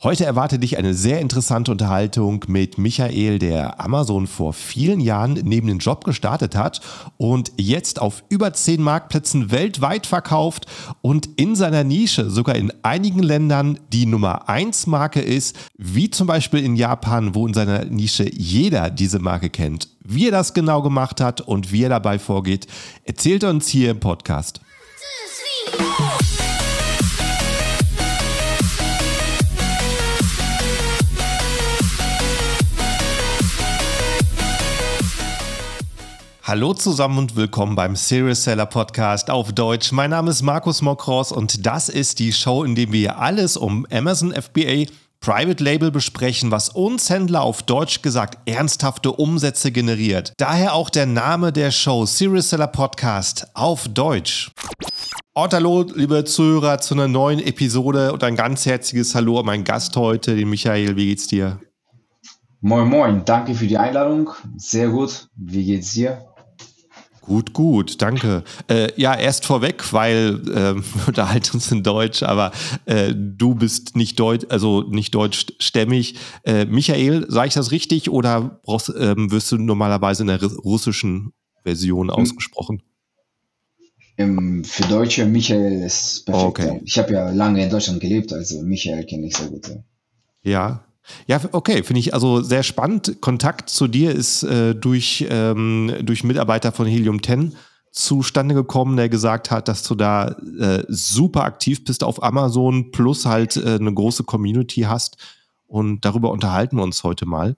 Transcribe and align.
Heute 0.00 0.24
erwartet 0.24 0.62
dich 0.62 0.78
eine 0.78 0.94
sehr 0.94 1.18
interessante 1.18 1.72
Unterhaltung 1.72 2.44
mit 2.46 2.78
Michael, 2.78 3.40
der 3.40 3.80
Amazon 3.80 4.28
vor 4.28 4.52
vielen 4.52 5.00
Jahren 5.00 5.32
neben 5.42 5.66
den 5.66 5.80
Job 5.80 6.04
gestartet 6.04 6.54
hat 6.54 6.80
und 7.16 7.50
jetzt 7.56 8.00
auf 8.00 8.22
über 8.28 8.52
zehn 8.52 8.80
Marktplätzen 8.80 9.50
weltweit 9.50 10.06
verkauft 10.06 10.66
und 11.00 11.28
in 11.34 11.56
seiner 11.56 11.82
Nische 11.82 12.30
sogar 12.30 12.54
in 12.54 12.72
einigen 12.84 13.24
Ländern 13.24 13.80
die 13.92 14.06
Nummer 14.06 14.48
1 14.48 14.86
Marke 14.86 15.20
ist, 15.20 15.56
wie 15.76 16.10
zum 16.10 16.28
Beispiel 16.28 16.64
in 16.64 16.76
Japan, 16.76 17.34
wo 17.34 17.44
in 17.48 17.54
seiner 17.54 17.84
Nische 17.84 18.30
jeder 18.32 18.90
diese 18.90 19.18
Marke 19.18 19.50
kennt. 19.50 19.88
Wie 20.04 20.28
er 20.28 20.32
das 20.32 20.54
genau 20.54 20.80
gemacht 20.80 21.20
hat 21.20 21.40
und 21.40 21.72
wie 21.72 21.82
er 21.82 21.88
dabei 21.88 22.20
vorgeht, 22.20 22.68
erzählt 23.02 23.42
er 23.42 23.50
uns 23.50 23.66
hier 23.66 23.90
im 23.90 23.98
Podcast. 23.98 24.60
Hallo 36.48 36.72
zusammen 36.72 37.18
und 37.18 37.36
willkommen 37.36 37.76
beim 37.76 37.94
Serious 37.94 38.44
Seller 38.44 38.64
Podcast 38.64 39.28
auf 39.28 39.52
Deutsch. 39.52 39.92
Mein 39.92 40.08
Name 40.08 40.30
ist 40.30 40.40
Markus 40.40 40.80
Mokros 40.80 41.30
und 41.30 41.66
das 41.66 41.90
ist 41.90 42.20
die 42.20 42.32
Show, 42.32 42.64
in 42.64 42.74
der 42.74 42.90
wir 42.90 43.18
alles 43.18 43.58
um 43.58 43.86
Amazon 43.92 44.32
FBA 44.32 44.86
Private 45.20 45.62
Label 45.62 45.90
besprechen, 45.90 46.50
was 46.50 46.70
uns 46.70 47.10
Händler 47.10 47.42
auf 47.42 47.64
Deutsch 47.64 48.00
gesagt 48.00 48.38
ernsthafte 48.48 49.12
Umsätze 49.12 49.72
generiert. 49.72 50.32
Daher 50.38 50.72
auch 50.72 50.88
der 50.88 51.04
Name 51.04 51.52
der 51.52 51.70
Show 51.70 52.06
Serious 52.06 52.48
Seller 52.48 52.68
Podcast 52.68 53.46
auf 53.52 53.86
Deutsch. 53.86 54.50
Und 55.34 55.52
hallo, 55.52 55.84
liebe 55.94 56.24
Zuhörer, 56.24 56.78
zu 56.78 56.94
einer 56.94 57.08
neuen 57.08 57.40
Episode 57.40 58.14
und 58.14 58.24
ein 58.24 58.36
ganz 58.36 58.64
herzliches 58.64 59.14
Hallo 59.14 59.40
an 59.40 59.44
meinen 59.44 59.64
Gast 59.64 59.94
heute, 59.98 60.34
den 60.34 60.48
Michael. 60.48 60.96
Wie 60.96 61.08
geht's 61.08 61.26
dir? 61.26 61.60
Moin, 62.62 62.88
moin. 62.88 63.22
Danke 63.26 63.54
für 63.54 63.66
die 63.66 63.76
Einladung. 63.76 64.30
Sehr 64.56 64.88
gut. 64.88 65.28
Wie 65.36 65.64
geht's 65.66 65.92
dir? 65.92 66.27
Gut, 67.28 67.52
gut, 67.52 68.00
danke. 68.00 68.42
Äh, 68.68 68.90
ja, 68.96 69.14
erst 69.14 69.44
vorweg, 69.44 69.92
weil 69.92 70.40
äh, 70.48 70.74
wir 70.76 71.08
unterhalten 71.08 71.56
uns 71.56 71.70
in 71.70 71.82
Deutsch, 71.82 72.22
aber 72.22 72.52
äh, 72.86 73.14
du 73.14 73.54
bist 73.54 73.96
nicht 73.96 74.18
deutsch, 74.18 74.46
also 74.48 74.82
nicht 74.88 75.14
deutschstämmig. 75.14 76.14
Äh, 76.44 76.64
Michael, 76.64 77.26
sage 77.28 77.48
ich 77.48 77.54
das 77.54 77.70
richtig 77.70 78.08
oder 78.08 78.60
brauchst, 78.64 78.90
ähm, 78.98 79.30
wirst 79.30 79.52
du 79.52 79.58
normalerweise 79.58 80.22
in 80.22 80.28
der 80.28 80.42
russischen 80.42 81.34
Version 81.64 82.08
hm. 82.08 82.14
ausgesprochen? 82.14 82.82
Ähm, 84.16 84.64
für 84.64 84.84
Deutsche 84.84 85.26
Michael 85.26 85.82
ist 85.82 86.24
perfekt. 86.24 86.46
Okay. 86.46 86.80
Ich 86.86 86.98
habe 86.98 87.12
ja 87.12 87.30
lange 87.30 87.62
in 87.62 87.68
Deutschland 87.68 88.00
gelebt, 88.00 88.32
also 88.32 88.62
Michael 88.62 89.04
kenne 89.04 89.26
ich 89.26 89.36
sehr 89.36 89.48
gut. 89.48 89.68
Ja, 89.68 89.82
ja 90.44 90.87
ja, 91.26 91.40
okay, 91.52 91.82
finde 91.82 92.00
ich 92.00 92.14
also 92.14 92.40
sehr 92.40 92.62
spannend. 92.62 93.20
Kontakt 93.20 93.70
zu 93.70 93.88
dir 93.88 94.12
ist 94.12 94.42
äh, 94.42 94.74
durch, 94.74 95.26
ähm, 95.28 95.94
durch 96.02 96.24
Mitarbeiter 96.24 96.72
von 96.72 96.86
Helium 96.86 97.22
10 97.22 97.54
zustande 97.92 98.54
gekommen, 98.54 98.96
der 98.96 99.08
gesagt 99.08 99.50
hat, 99.50 99.68
dass 99.68 99.82
du 99.82 99.94
da 99.94 100.36
äh, 100.58 100.84
super 100.88 101.44
aktiv 101.44 101.84
bist 101.84 102.04
auf 102.04 102.22
Amazon 102.22 102.92
plus 102.92 103.26
halt 103.26 103.56
äh, 103.56 103.76
eine 103.76 103.92
große 103.92 104.24
Community 104.24 104.82
hast. 104.82 105.16
Und 105.66 106.04
darüber 106.04 106.30
unterhalten 106.30 106.76
wir 106.76 106.82
uns 106.82 107.04
heute 107.04 107.26
mal. 107.26 107.56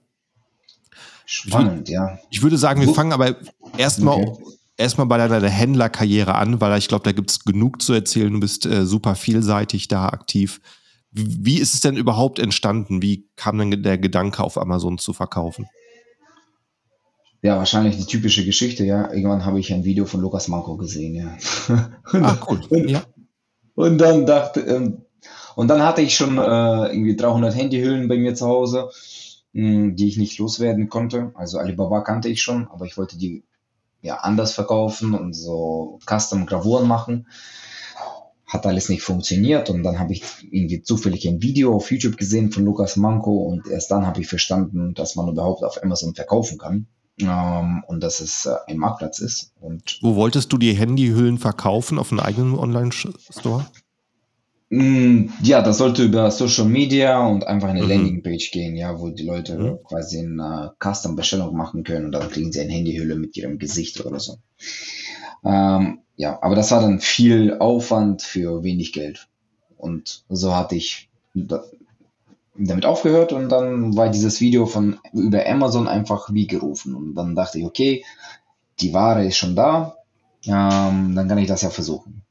Spannend, 1.25 1.87
ich, 1.87 1.93
ja. 1.93 2.17
Ich 2.29 2.41
würde 2.41 2.57
sagen, 2.57 2.81
wir 2.81 2.93
fangen 2.93 3.13
aber 3.13 3.35
erstmal 3.77 4.21
okay. 4.21 4.43
erstmal 4.75 5.07
bei 5.07 5.17
deiner 5.17 5.47
Händlerkarriere 5.47 6.35
an, 6.35 6.59
weil 6.59 6.77
ich 6.77 6.87
glaube, 6.87 7.03
da 7.03 7.13
gibt 7.13 7.31
es 7.31 7.45
genug 7.45 7.81
zu 7.81 7.93
erzählen. 7.93 8.33
Du 8.33 8.39
bist 8.39 8.65
äh, 8.65 8.85
super 8.85 9.15
vielseitig 9.15 9.87
da 9.87 10.07
aktiv. 10.07 10.59
Wie 11.11 11.59
ist 11.59 11.73
es 11.73 11.81
denn 11.81 11.97
überhaupt 11.97 12.39
entstanden? 12.39 13.01
Wie 13.01 13.27
kam 13.35 13.57
denn 13.57 13.83
der 13.83 13.97
Gedanke, 13.97 14.43
auf 14.43 14.57
Amazon 14.57 14.97
zu 14.97 15.11
verkaufen? 15.11 15.67
Ja, 17.41 17.57
wahrscheinlich 17.57 17.97
die 17.97 18.05
typische 18.05 18.45
Geschichte, 18.45 18.85
ja. 18.85 19.11
Irgendwann 19.11 19.45
habe 19.45 19.59
ich 19.59 19.73
ein 19.73 19.83
Video 19.83 20.05
von 20.05 20.21
Lukas 20.21 20.47
Manko 20.47 20.77
gesehen, 20.77 21.15
ja. 21.15 21.37
ah, 22.13 22.37
cool. 22.47 22.61
Und, 22.69 22.89
ja. 22.89 23.03
und 23.75 23.97
dann 23.97 24.25
dachte, 24.25 24.61
ähm, 24.61 25.05
und 25.55 25.67
dann 25.67 25.81
hatte 25.81 26.01
ich 26.01 26.15
schon 26.15 26.37
äh, 26.37 26.41
irgendwie 26.41 27.15
300 27.15 27.55
Handyhüllen 27.55 28.07
bei 28.07 28.17
mir 28.17 28.35
zu 28.35 28.47
Hause, 28.47 28.89
mh, 29.53 29.69
hm, 29.69 29.95
die 29.95 30.07
ich 30.07 30.17
nicht 30.17 30.37
loswerden 30.39 30.87
konnte. 30.87 31.31
Also 31.33 31.57
Alibaba 31.57 32.01
kannte 32.01 32.29
ich 32.29 32.41
schon, 32.41 32.67
aber 32.69 32.85
ich 32.85 32.97
wollte 32.97 33.17
die 33.17 33.43
ja 34.01 34.17
anders 34.17 34.53
verkaufen 34.53 35.13
und 35.13 35.33
so 35.33 35.99
Custom-Gravuren 36.05 36.87
machen 36.87 37.27
hat 38.51 38.65
alles 38.65 38.89
nicht 38.89 39.01
funktioniert 39.01 39.69
und 39.69 39.81
dann 39.83 39.97
habe 39.97 40.11
ich 40.11 40.23
irgendwie 40.41 40.81
zufällig 40.81 41.25
ein 41.25 41.41
Video 41.41 41.73
auf 41.73 41.89
YouTube 41.89 42.17
gesehen 42.17 42.51
von 42.51 42.65
Lukas 42.65 42.97
Manko 42.97 43.31
und 43.43 43.67
erst 43.67 43.89
dann 43.91 44.05
habe 44.05 44.19
ich 44.19 44.27
verstanden, 44.27 44.93
dass 44.93 45.15
man 45.15 45.29
überhaupt 45.29 45.63
auf 45.63 45.81
Amazon 45.81 46.13
verkaufen 46.15 46.57
kann 46.57 46.87
ähm, 47.21 47.81
und 47.87 48.03
dass 48.03 48.19
es 48.19 48.45
äh, 48.45 48.55
ein 48.67 48.77
Marktplatz 48.77 49.19
ist. 49.19 49.53
Und 49.61 49.99
Wo 50.01 50.15
wolltest 50.15 50.51
du 50.51 50.57
die 50.57 50.73
Handyhüllen 50.73 51.37
verkaufen? 51.37 51.97
Auf 51.97 52.11
einem 52.11 52.19
eigenen 52.19 52.59
Online-Store? 52.59 53.65
Mm, 54.69 55.27
ja, 55.41 55.61
das 55.61 55.77
sollte 55.77 56.03
über 56.03 56.29
Social 56.29 56.65
Media 56.65 57.25
und 57.25 57.47
einfach 57.47 57.69
eine 57.69 57.83
mhm. 57.83 57.89
Landingpage 57.89 58.51
gehen, 58.51 58.75
ja, 58.75 58.99
wo 58.99 59.09
die 59.11 59.23
Leute 59.23 59.57
mhm. 59.57 59.77
quasi 59.85 60.19
eine 60.19 60.73
Custom-Bestellung 60.83 61.55
machen 61.55 61.85
können 61.85 62.07
und 62.07 62.11
dann 62.11 62.29
kriegen 62.29 62.51
sie 62.51 62.59
eine 62.59 62.73
Handyhülle 62.73 63.15
mit 63.15 63.37
ihrem 63.37 63.59
Gesicht 63.59 64.05
oder 64.05 64.19
so. 64.19 64.37
Ähm, 65.43 65.99
ja, 66.15 66.37
aber 66.41 66.55
das 66.55 66.71
war 66.71 66.81
dann 66.81 66.99
viel 66.99 67.57
Aufwand 67.57 68.21
für 68.21 68.63
wenig 68.63 68.93
Geld. 68.93 69.27
Und 69.77 70.23
so 70.29 70.55
hatte 70.55 70.75
ich 70.75 71.09
damit 72.55 72.85
aufgehört 72.85 73.33
und 73.33 73.49
dann 73.49 73.95
war 73.95 74.09
dieses 74.09 74.41
Video 74.41 74.65
von 74.65 74.99
über 75.13 75.47
Amazon 75.47 75.87
einfach 75.87 76.31
wie 76.31 76.47
gerufen. 76.47 76.95
Und 76.95 77.15
dann 77.15 77.35
dachte 77.35 77.59
ich, 77.59 77.65
okay, 77.65 78.03
die 78.79 78.93
Ware 78.93 79.25
ist 79.25 79.37
schon 79.37 79.55
da, 79.55 79.95
ähm, 80.45 81.15
dann 81.15 81.27
kann 81.27 81.37
ich 81.37 81.47
das 81.47 81.61
ja 81.61 81.69
versuchen. 81.69 82.21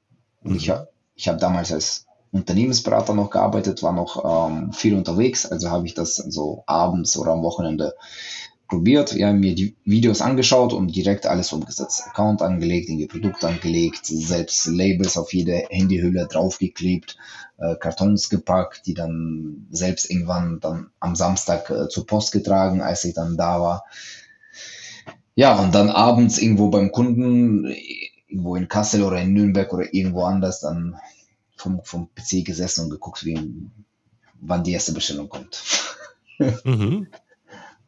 Und 0.42 0.52
mhm. 0.52 0.56
ich, 0.56 0.72
ich 1.16 1.28
habe 1.28 1.38
damals 1.38 1.72
als 1.72 2.06
Unternehmensberater 2.32 3.14
noch 3.14 3.30
gearbeitet, 3.30 3.82
war 3.82 3.92
noch 3.92 4.48
ähm, 4.48 4.72
viel 4.72 4.94
unterwegs, 4.94 5.46
also 5.46 5.70
habe 5.70 5.86
ich 5.86 5.94
das 5.94 6.16
so 6.16 6.62
abends 6.66 7.16
oder 7.16 7.32
am 7.32 7.42
Wochenende 7.42 7.94
probiert, 8.70 9.12
ja, 9.12 9.32
mir 9.32 9.54
die 9.54 9.76
Videos 9.84 10.22
angeschaut 10.22 10.72
und 10.72 10.94
direkt 10.94 11.26
alles 11.26 11.52
umgesetzt. 11.52 12.04
Account 12.06 12.40
angelegt, 12.40 12.88
in 12.88 12.98
die 12.98 13.08
Produkt 13.08 13.44
angelegt, 13.44 14.06
selbst 14.06 14.66
Labels 14.66 15.18
auf 15.18 15.34
jede 15.34 15.66
Handyhülle 15.68 16.28
draufgeklebt, 16.28 17.18
äh, 17.58 17.74
Kartons 17.74 18.30
gepackt, 18.30 18.86
die 18.86 18.94
dann 18.94 19.66
selbst 19.70 20.08
irgendwann 20.08 20.60
dann 20.60 20.90
am 21.00 21.16
Samstag 21.16 21.68
äh, 21.68 21.88
zur 21.88 22.06
Post 22.06 22.30
getragen, 22.30 22.80
als 22.80 23.04
ich 23.04 23.12
dann 23.12 23.36
da 23.36 23.60
war. 23.60 23.84
Ja, 25.34 25.58
und 25.58 25.74
dann 25.74 25.90
abends 25.90 26.38
irgendwo 26.38 26.68
beim 26.68 26.92
Kunden, 26.92 27.66
irgendwo 28.28 28.54
in 28.54 28.68
Kassel 28.68 29.02
oder 29.02 29.20
in 29.20 29.32
Nürnberg 29.32 29.72
oder 29.72 29.92
irgendwo 29.92 30.22
anders, 30.22 30.60
dann 30.60 30.96
vom, 31.56 31.80
vom 31.82 32.08
PC 32.14 32.44
gesessen 32.44 32.84
und 32.84 32.90
geguckt, 32.90 33.24
wie, 33.24 33.38
wann 34.40 34.62
die 34.62 34.72
erste 34.72 34.92
Bestellung 34.92 35.28
kommt. 35.28 35.62
Mhm. 36.64 37.06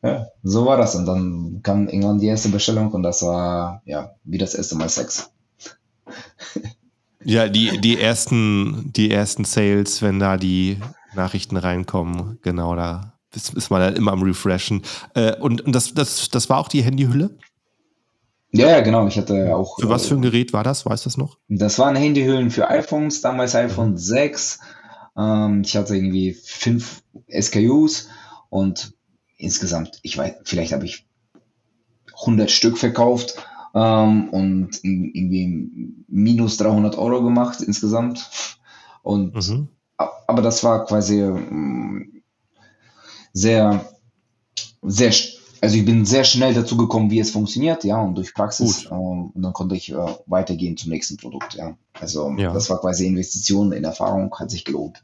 Ja, 0.03 0.27
so 0.43 0.67
war 0.67 0.77
das. 0.77 0.95
Und 0.97 1.07
dann 1.07 1.61
kam 1.63 1.89
irgendwann 1.89 2.19
die 2.19 2.27
erste 2.27 2.49
Bestellung 2.49 2.91
und 2.93 3.03
das 3.03 3.23
war 3.23 3.83
ja 3.85 4.13
wie 4.25 4.39
das 4.39 4.55
erste 4.55 4.75
Mal 4.75 4.89
Sex. 4.89 5.31
Ja, 7.25 7.49
die, 7.49 7.81
die, 7.81 8.01
ersten, 8.01 8.93
die 8.93 9.13
ersten 9.13 9.45
Sales, 9.45 10.03
wenn 10.03 10.19
da 10.19 10.37
die 10.37 10.79
Nachrichten 11.15 11.57
reinkommen, 11.57 12.39
genau, 12.43 12.75
da 12.75 13.13
ist, 13.33 13.55
ist 13.55 13.71
man 13.71 13.81
dann 13.81 13.97
immer 13.97 14.13
am 14.13 14.23
Refreshen. 14.23 14.83
Äh, 15.15 15.37
und 15.37 15.61
und 15.61 15.73
das, 15.73 15.95
das, 15.95 16.29
das 16.31 16.51
war 16.51 16.59
auch 16.59 16.69
die 16.69 16.83
Handyhülle? 16.83 17.31
Ja, 18.51 18.69
ja, 18.69 18.81
genau. 18.81 19.07
Ich 19.07 19.17
hatte 19.17 19.55
auch. 19.57 19.79
Für 19.81 19.89
was 19.89 20.07
für 20.07 20.15
ein 20.15 20.23
Gerät 20.23 20.53
war 20.53 20.63
das? 20.65 20.84
Weißt 20.84 21.05
du 21.05 21.09
das 21.09 21.17
noch? 21.17 21.39
Das 21.49 21.79
waren 21.79 21.97
Handyhüllen 21.97 22.51
für 22.51 22.69
iPhones, 22.69 23.23
damals 23.23 23.55
iPhone 23.55 23.97
6. 23.97 24.61
Ähm, 25.17 25.63
ich 25.65 25.77
hatte 25.77 25.97
irgendwie 25.97 26.33
fünf 26.33 27.03
SKUs 27.31 28.09
und 28.51 28.93
insgesamt, 29.42 29.98
ich 30.03 30.16
weiß, 30.16 30.36
vielleicht 30.44 30.72
habe 30.72 30.84
ich 30.84 31.06
100 32.21 32.50
Stück 32.50 32.78
verkauft 32.78 33.34
ähm, 33.74 34.28
und 34.30 34.83
irgendwie 34.83 36.04
minus 36.09 36.56
300 36.59 36.97
Euro 36.97 37.22
gemacht 37.22 37.60
insgesamt. 37.60 38.30
Und 39.03 39.34
mhm. 39.34 39.68
aber 39.97 40.42
das 40.42 40.62
war 40.62 40.84
quasi 40.86 41.21
ähm, 41.21 42.22
sehr, 43.33 43.84
sehr, 44.83 45.12
also 45.60 45.77
ich 45.77 45.84
bin 45.84 46.04
sehr 46.04 46.24
schnell 46.24 46.54
dazu 46.54 46.77
gekommen, 46.77 47.10
wie 47.10 47.21
es 47.21 47.30
funktioniert, 47.30 47.83
ja, 47.84 48.00
und 48.00 48.15
durch 48.15 48.34
Praxis. 48.34 48.86
Ähm, 48.91 49.33
und 49.34 49.42
dann 49.42 49.53
konnte 49.53 49.74
ich 49.74 49.91
äh, 49.92 50.15
weitergehen 50.27 50.77
zum 50.77 50.91
nächsten 50.91 51.16
Produkt, 51.16 51.54
ja. 51.54 51.77
Also 51.95 52.30
ja. 52.36 52.53
das 52.53 52.71
war 52.71 52.80
quasi 52.80 53.06
Investition 53.06 53.72
in 53.72 53.84
Erfahrung, 53.84 54.33
hat 54.38 54.50
sich 54.50 54.65
gelohnt. 54.65 55.03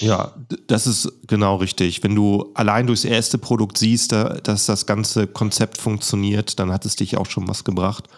Ja, 0.00 0.34
das 0.66 0.86
ist 0.86 1.12
genau 1.26 1.56
richtig. 1.56 2.02
Wenn 2.02 2.14
du 2.14 2.50
allein 2.54 2.86
durchs 2.86 3.04
erste 3.04 3.38
Produkt 3.38 3.78
siehst, 3.78 4.12
dass 4.12 4.66
das 4.66 4.86
ganze 4.86 5.26
Konzept 5.26 5.78
funktioniert, 5.78 6.58
dann 6.58 6.72
hat 6.72 6.86
es 6.86 6.96
dich 6.96 7.16
auch 7.16 7.26
schon 7.26 7.48
was 7.48 7.64
gebracht. 7.64 8.08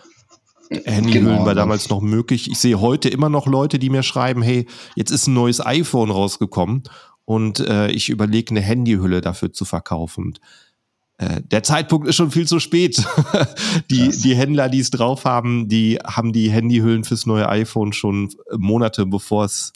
Handyhüllen 0.71 1.27
genau, 1.27 1.47
war 1.47 1.55
damals 1.55 1.89
noch 1.89 2.01
möglich. 2.01 2.51
Ich 2.51 2.59
sehe 2.59 2.81
heute 2.81 3.09
immer 3.09 3.29
noch 3.29 3.47
Leute, 3.47 3.79
die 3.79 3.91
mir 3.91 4.05
schreiben, 4.05 4.43
hey, 4.43 4.67
jetzt 4.95 5.11
ist 5.11 5.27
ein 5.27 5.35
neues 5.35 5.65
iPhone 5.65 6.11
rausgekommen 6.11 6.85
und 7.25 7.61
äh, 7.61 7.91
ich 7.91 8.09
überlege, 8.09 8.51
eine 8.51 8.61
Handyhülle 8.61 9.21
dafür 9.21 9.53
zu 9.53 9.65
verkaufen. 9.65 10.39
Äh, 11.19 11.43
der 11.43 11.65
Zeitpunkt 11.65 12.07
ist 12.07 12.17
schon 12.17 12.31
viel 12.31 12.47
zu 12.47 12.61
spät. 12.61 13.05
die, 13.91 14.11
die 14.11 14.37
Händler, 14.37 14.69
die 14.69 14.79
es 14.79 14.91
drauf 14.91 15.25
haben, 15.25 15.69
die 15.69 15.99
haben 16.05 16.33
die 16.33 16.51
Handyhüllen 16.51 17.03
fürs 17.03 17.27
neue 17.27 17.49
iPhone 17.49 17.93
schon 17.93 18.31
Monate, 18.57 19.07
bevor 19.07 19.47
es 19.47 19.73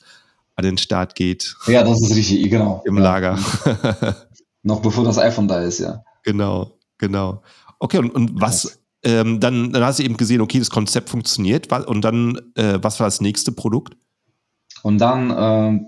an 0.57 0.65
den 0.65 0.79
Start 0.79 1.15
geht. 1.15 1.57
Ja, 1.67 1.83
das 1.83 2.01
ist 2.01 2.15
richtig, 2.15 2.51
genau. 2.51 2.83
Im 2.87 2.99
Lager. 2.99 3.39
Noch 4.63 4.81
bevor 4.81 5.05
das 5.05 5.19
iPhone 5.19 5.49
da 5.49 5.61
ist, 5.61 5.79
ja. 5.79 6.03
Genau, 6.23 6.79
genau. 6.99 7.43
Okay, 7.79 7.99
und, 7.99 8.11
und 8.11 8.41
was, 8.41 8.81
ähm, 9.03 9.41
dann, 9.41 9.73
dann 9.73 9.85
hast 9.85 9.99
du 9.99 10.05
eben 10.05 10.17
gesehen, 10.17 10.41
okay, 10.41 10.59
das 10.59 10.71
Konzept 10.71 11.11
funktioniert. 11.11 11.71
Und 11.87 12.03
dann, 12.03 12.41
äh, 12.55 12.79
was 12.81 12.99
war 13.01 13.07
das 13.07 13.21
nächste 13.21 13.53
Produkt? 13.53 13.97
Und 14.83 14.99
dann 14.99 15.35
ähm, 15.37 15.87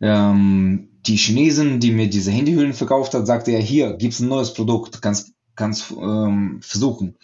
ähm, 0.00 0.88
die 1.06 1.16
Chinesen, 1.16 1.80
die 1.80 1.92
mir 1.92 2.08
diese 2.08 2.30
Handyhüllen 2.30 2.72
verkauft 2.72 3.14
hat, 3.14 3.26
sagte 3.26 3.50
er, 3.50 3.60
hier 3.60 3.94
gibt 3.94 4.14
es 4.14 4.20
ein 4.20 4.28
neues 4.28 4.54
Produkt, 4.54 5.02
kannst, 5.02 5.32
kannst 5.54 5.90
ähm, 5.90 6.60
versuchen. 6.62 7.16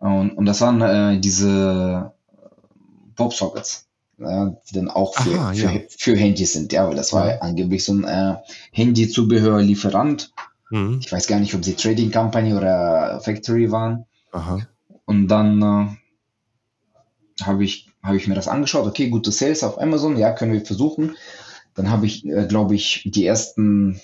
Und, 0.00 0.30
und 0.32 0.46
das 0.46 0.60
waren 0.60 0.80
äh, 0.80 1.20
diese 1.20 2.12
Pop-Sockets, 3.14 3.85
äh, 4.18 4.46
die 4.68 4.74
dann 4.74 4.88
auch 4.88 5.14
für, 5.14 5.38
Aha, 5.38 5.52
ja. 5.52 5.68
für, 5.68 5.86
für, 5.90 6.16
Handys 6.16 6.52
sind. 6.52 6.72
Ja, 6.72 6.88
weil 6.88 6.96
das 6.96 7.12
war 7.12 7.28
ja. 7.28 7.38
angeblich 7.40 7.84
so 7.84 7.92
ein 7.92 8.04
äh, 8.04 8.36
Handy-Zubehör-Lieferant. 8.72 10.32
Mhm. 10.70 11.00
Ich 11.00 11.12
weiß 11.12 11.26
gar 11.26 11.40
nicht, 11.40 11.54
ob 11.54 11.64
sie 11.64 11.74
Trading 11.74 12.10
Company 12.10 12.54
oder 12.54 13.20
Factory 13.22 13.70
waren. 13.70 14.06
Aha. 14.32 14.60
Und 15.04 15.28
dann 15.28 15.62
äh, 15.62 17.44
habe 17.44 17.64
ich, 17.64 17.88
hab 18.02 18.14
ich 18.14 18.26
mir 18.26 18.34
das 18.34 18.48
angeschaut. 18.48 18.86
Okay, 18.86 19.08
gute 19.08 19.32
Sales 19.32 19.62
auf 19.62 19.80
Amazon. 19.80 20.16
Ja, 20.16 20.32
können 20.32 20.52
wir 20.52 20.64
versuchen. 20.64 21.16
Dann 21.74 21.90
habe 21.90 22.06
ich, 22.06 22.24
äh, 22.24 22.46
glaube 22.46 22.74
ich, 22.74 23.02
die 23.04 23.26
ersten 23.26 24.00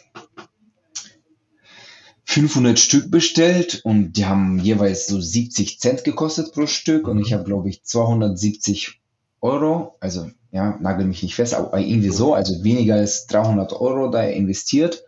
500 2.25 2.79
Stück 2.79 3.11
bestellt 3.11 3.81
und 3.85 4.13
die 4.15 4.27
haben 4.27 4.59
jeweils 4.59 5.07
so 5.07 5.21
70 5.21 5.79
Cent 5.81 6.05
gekostet 6.05 6.53
pro 6.53 6.67
Stück 6.67 7.09
und 7.09 7.19
ich 7.19 7.33
habe, 7.33 7.45
glaube 7.45 7.69
ich, 7.69 7.83
270 7.83 9.02
Euro, 9.43 9.97
also 10.01 10.31
ja, 10.53 10.79
nagel 10.81 11.07
mich 11.07 11.23
nicht 11.23 11.35
fest, 11.35 11.55
aber 11.55 11.79
irgendwie 11.79 12.11
so, 12.11 12.35
also 12.35 12.63
weniger 12.63 12.95
als 12.95 13.27
300 13.27 13.73
Euro 13.73 14.09
da 14.09 14.23
investiert. 14.23 15.05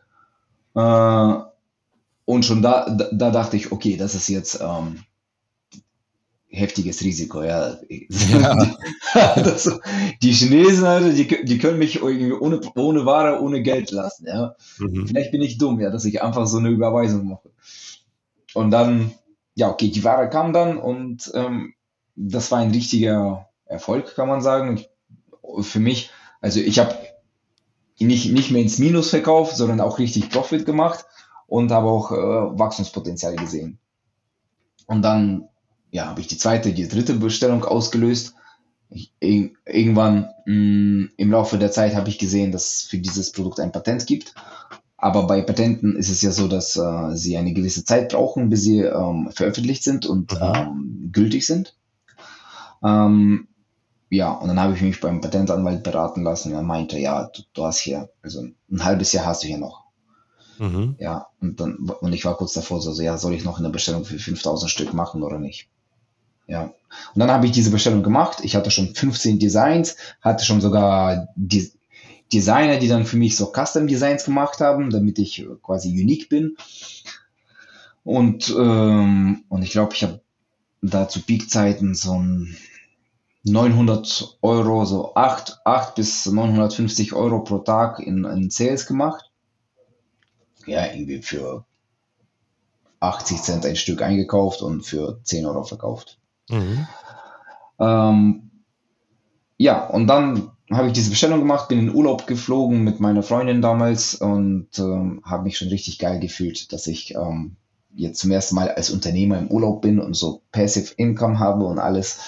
Äh, 0.74 1.34
und 2.26 2.44
schon 2.44 2.62
da, 2.62 2.88
da, 2.88 3.08
da, 3.12 3.30
dachte 3.30 3.56
ich, 3.56 3.70
okay, 3.70 3.96
das 3.96 4.14
ist 4.14 4.28
jetzt 4.28 4.60
ähm, 4.60 5.04
heftiges 6.48 7.02
Risiko, 7.02 7.42
ja. 7.42 7.76
ja. 8.08 8.68
das, 9.36 9.70
die 10.22 10.32
Chinesen, 10.32 10.84
also, 10.84 11.12
die, 11.12 11.44
die 11.44 11.58
können 11.58 11.78
mich 11.78 11.96
irgendwie 11.96 12.32
ohne, 12.32 12.60
ohne 12.74 13.04
Ware, 13.04 13.42
ohne 13.42 13.62
Geld 13.62 13.90
lassen, 13.90 14.26
ja. 14.26 14.56
Mhm. 14.78 15.06
Vielleicht 15.06 15.30
bin 15.30 15.42
ich 15.42 15.58
dumm, 15.58 15.78
ja, 15.80 15.90
dass 15.90 16.06
ich 16.06 16.22
einfach 16.22 16.46
so 16.46 16.58
eine 16.58 16.70
Überweisung 16.70 17.28
mache. 17.28 17.50
Und 18.54 18.70
dann, 18.70 19.12
ja, 19.54 19.70
okay, 19.70 19.88
die 19.88 20.04
Ware 20.04 20.30
kam 20.30 20.52
dann 20.52 20.78
und 20.78 21.30
ähm, 21.34 21.74
das 22.16 22.50
war 22.50 22.60
ein 22.60 22.70
richtiger 22.70 23.48
Erfolg, 23.66 24.14
kann 24.14 24.28
man 24.28 24.40
sagen. 24.40 24.76
Ich, 24.76 24.90
für 25.66 25.80
mich, 25.80 26.10
also 26.40 26.60
ich 26.60 26.78
habe 26.78 26.94
nicht, 27.98 28.32
nicht 28.32 28.50
mehr 28.50 28.62
ins 28.62 28.78
Minus 28.78 29.10
verkauft, 29.10 29.56
sondern 29.56 29.80
auch 29.80 29.98
richtig 29.98 30.30
Profit 30.30 30.66
gemacht 30.66 31.04
und 31.46 31.70
habe 31.70 31.88
auch 31.88 32.10
äh, 32.10 32.58
Wachstumspotenzial 32.58 33.36
gesehen. 33.36 33.78
Und 34.86 35.02
dann 35.02 35.48
ja, 35.90 36.06
habe 36.06 36.20
ich 36.20 36.26
die 36.26 36.38
zweite, 36.38 36.72
die 36.72 36.88
dritte 36.88 37.14
Bestellung 37.14 37.64
ausgelöst. 37.64 38.34
Ich, 38.90 39.12
irgendwann 39.20 40.28
mh, 40.44 40.52
mm, 40.54 41.10
im 41.16 41.30
Laufe 41.30 41.58
der 41.58 41.70
Zeit 41.70 41.94
habe 41.94 42.08
ich 42.08 42.18
gesehen, 42.18 42.52
dass 42.52 42.74
es 42.74 42.82
für 42.82 42.98
dieses 42.98 43.32
Produkt 43.32 43.60
ein 43.60 43.72
Patent 43.72 44.06
gibt. 44.06 44.34
Aber 44.96 45.26
bei 45.26 45.42
Patenten 45.42 45.96
ist 45.96 46.08
es 46.08 46.22
ja 46.22 46.30
so, 46.30 46.48
dass 46.48 46.76
äh, 46.76 47.14
sie 47.14 47.36
eine 47.36 47.52
gewisse 47.52 47.84
Zeit 47.84 48.10
brauchen, 48.10 48.48
bis 48.48 48.62
sie 48.62 48.80
ähm, 48.80 49.30
veröffentlicht 49.32 49.84
sind 49.84 50.06
und 50.06 50.32
mhm. 50.32 50.38
ähm, 50.40 51.10
gültig 51.12 51.46
sind. 51.46 51.76
Ähm, 52.82 53.48
ja, 54.16 54.32
und 54.32 54.48
dann 54.48 54.60
habe 54.60 54.74
ich 54.74 54.82
mich 54.82 55.00
beim 55.00 55.20
Patentanwalt 55.20 55.82
beraten 55.82 56.22
lassen. 56.22 56.52
Er 56.52 56.62
meinte, 56.62 56.98
ja, 56.98 57.24
du, 57.24 57.42
du, 57.52 57.64
hast 57.64 57.78
hier, 57.78 58.10
also 58.22 58.46
ein 58.70 58.84
halbes 58.84 59.12
Jahr 59.12 59.26
hast 59.26 59.42
du 59.42 59.48
hier 59.48 59.58
noch. 59.58 59.84
Mhm. 60.58 60.96
Ja, 60.98 61.26
und 61.40 61.60
dann, 61.60 61.76
und 61.76 62.12
ich 62.12 62.24
war 62.24 62.36
kurz 62.36 62.52
davor 62.52 62.80
so, 62.80 62.92
so, 62.92 63.02
ja, 63.02 63.18
soll 63.18 63.34
ich 63.34 63.44
noch 63.44 63.58
eine 63.58 63.70
Bestellung 63.70 64.04
für 64.04 64.18
5000 64.18 64.70
Stück 64.70 64.94
machen 64.94 65.22
oder 65.22 65.38
nicht? 65.38 65.68
Ja. 66.46 66.64
Und 67.14 67.20
dann 67.20 67.30
habe 67.30 67.46
ich 67.46 67.52
diese 67.52 67.70
Bestellung 67.70 68.02
gemacht. 68.02 68.38
Ich 68.42 68.54
hatte 68.54 68.70
schon 68.70 68.94
15 68.94 69.38
Designs, 69.38 69.96
hatte 70.20 70.44
schon 70.44 70.60
sogar 70.60 71.28
die 71.34 71.72
Designer, 72.32 72.78
die 72.78 72.88
dann 72.88 73.06
für 73.06 73.16
mich 73.16 73.36
so 73.36 73.52
Custom 73.52 73.86
Designs 73.86 74.24
gemacht 74.24 74.60
haben, 74.60 74.90
damit 74.90 75.18
ich 75.18 75.46
quasi 75.62 75.88
unique 75.88 76.28
bin. 76.28 76.56
Und, 78.04 78.54
ähm, 78.56 79.44
und 79.48 79.62
ich 79.62 79.70
glaube, 79.70 79.94
ich 79.94 80.02
habe 80.02 80.20
da 80.82 81.08
zu 81.08 81.22
Peak-Zeiten 81.22 81.94
so 81.94 82.12
ein 82.12 82.56
900 83.44 84.38
Euro, 84.42 84.84
so 84.84 85.14
8, 85.14 85.60
8 85.64 85.94
bis 85.94 86.26
950 86.26 87.12
Euro 87.12 87.44
pro 87.44 87.58
Tag 87.58 88.00
in, 88.00 88.24
in 88.24 88.50
Sales 88.50 88.86
gemacht. 88.86 89.30
Ja, 90.66 90.86
irgendwie 90.86 91.20
für 91.20 91.64
80 93.00 93.42
Cent 93.42 93.66
ein 93.66 93.76
Stück 93.76 94.02
eingekauft 94.02 94.62
und 94.62 94.82
für 94.82 95.20
10 95.24 95.44
Euro 95.44 95.62
verkauft. 95.64 96.18
Mhm. 96.48 96.86
Ähm, 97.78 98.50
ja, 99.58 99.86
und 99.88 100.06
dann 100.06 100.50
habe 100.70 100.88
ich 100.88 100.94
diese 100.94 101.10
Bestellung 101.10 101.40
gemacht, 101.40 101.68
bin 101.68 101.78
in 101.78 101.94
Urlaub 101.94 102.26
geflogen 102.26 102.82
mit 102.82 102.98
meiner 102.98 103.22
Freundin 103.22 103.60
damals 103.60 104.14
und 104.14 104.68
ähm, 104.78 105.20
habe 105.24 105.44
mich 105.44 105.58
schon 105.58 105.68
richtig 105.68 105.98
geil 105.98 106.18
gefühlt, 106.18 106.72
dass 106.72 106.86
ich 106.86 107.14
ähm, 107.14 107.56
jetzt 107.94 108.20
zum 108.20 108.30
ersten 108.30 108.54
Mal 108.54 108.70
als 108.70 108.90
Unternehmer 108.90 109.38
im 109.38 109.48
Urlaub 109.48 109.82
bin 109.82 110.00
und 110.00 110.14
so 110.14 110.42
Passive 110.50 110.94
Income 110.96 111.38
habe 111.38 111.66
und 111.66 111.78
alles. 111.78 112.20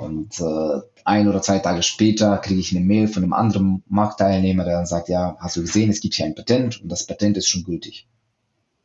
Und 0.00 0.40
äh, 0.40 0.80
ein 1.04 1.28
oder 1.28 1.42
zwei 1.42 1.58
Tage 1.58 1.82
später 1.82 2.38
kriege 2.38 2.58
ich 2.58 2.74
eine 2.74 2.84
Mail 2.84 3.06
von 3.06 3.22
einem 3.22 3.34
anderen 3.34 3.82
Marktteilnehmer, 3.86 4.64
der 4.64 4.76
dann 4.76 4.86
sagt, 4.86 5.10
ja, 5.10 5.36
hast 5.38 5.56
du 5.56 5.60
gesehen, 5.60 5.90
es 5.90 6.00
gibt 6.00 6.14
hier 6.14 6.24
ein 6.24 6.34
Patent 6.34 6.80
und 6.82 6.88
das 6.88 7.06
Patent 7.06 7.36
ist 7.36 7.48
schon 7.48 7.64
gültig. 7.64 8.08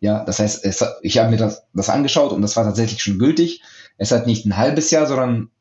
Ja, 0.01 0.25
das 0.25 0.39
heißt, 0.39 0.65
es, 0.65 0.83
ich 1.03 1.17
habe 1.17 1.29
mir 1.29 1.38
das, 1.38 1.63
das 1.73 1.89
angeschaut 1.89 2.33
und 2.33 2.41
das 2.41 2.57
war 2.57 2.65
tatsächlich 2.65 3.01
schon 3.01 3.17
gültig. 3.17 3.62
Es 3.97 4.12
hat 4.12 4.27
nicht 4.27 4.45
ein 4.45 4.57
halbes 4.57 4.91
Jahr, 4.91 5.07
sondern 5.07 5.51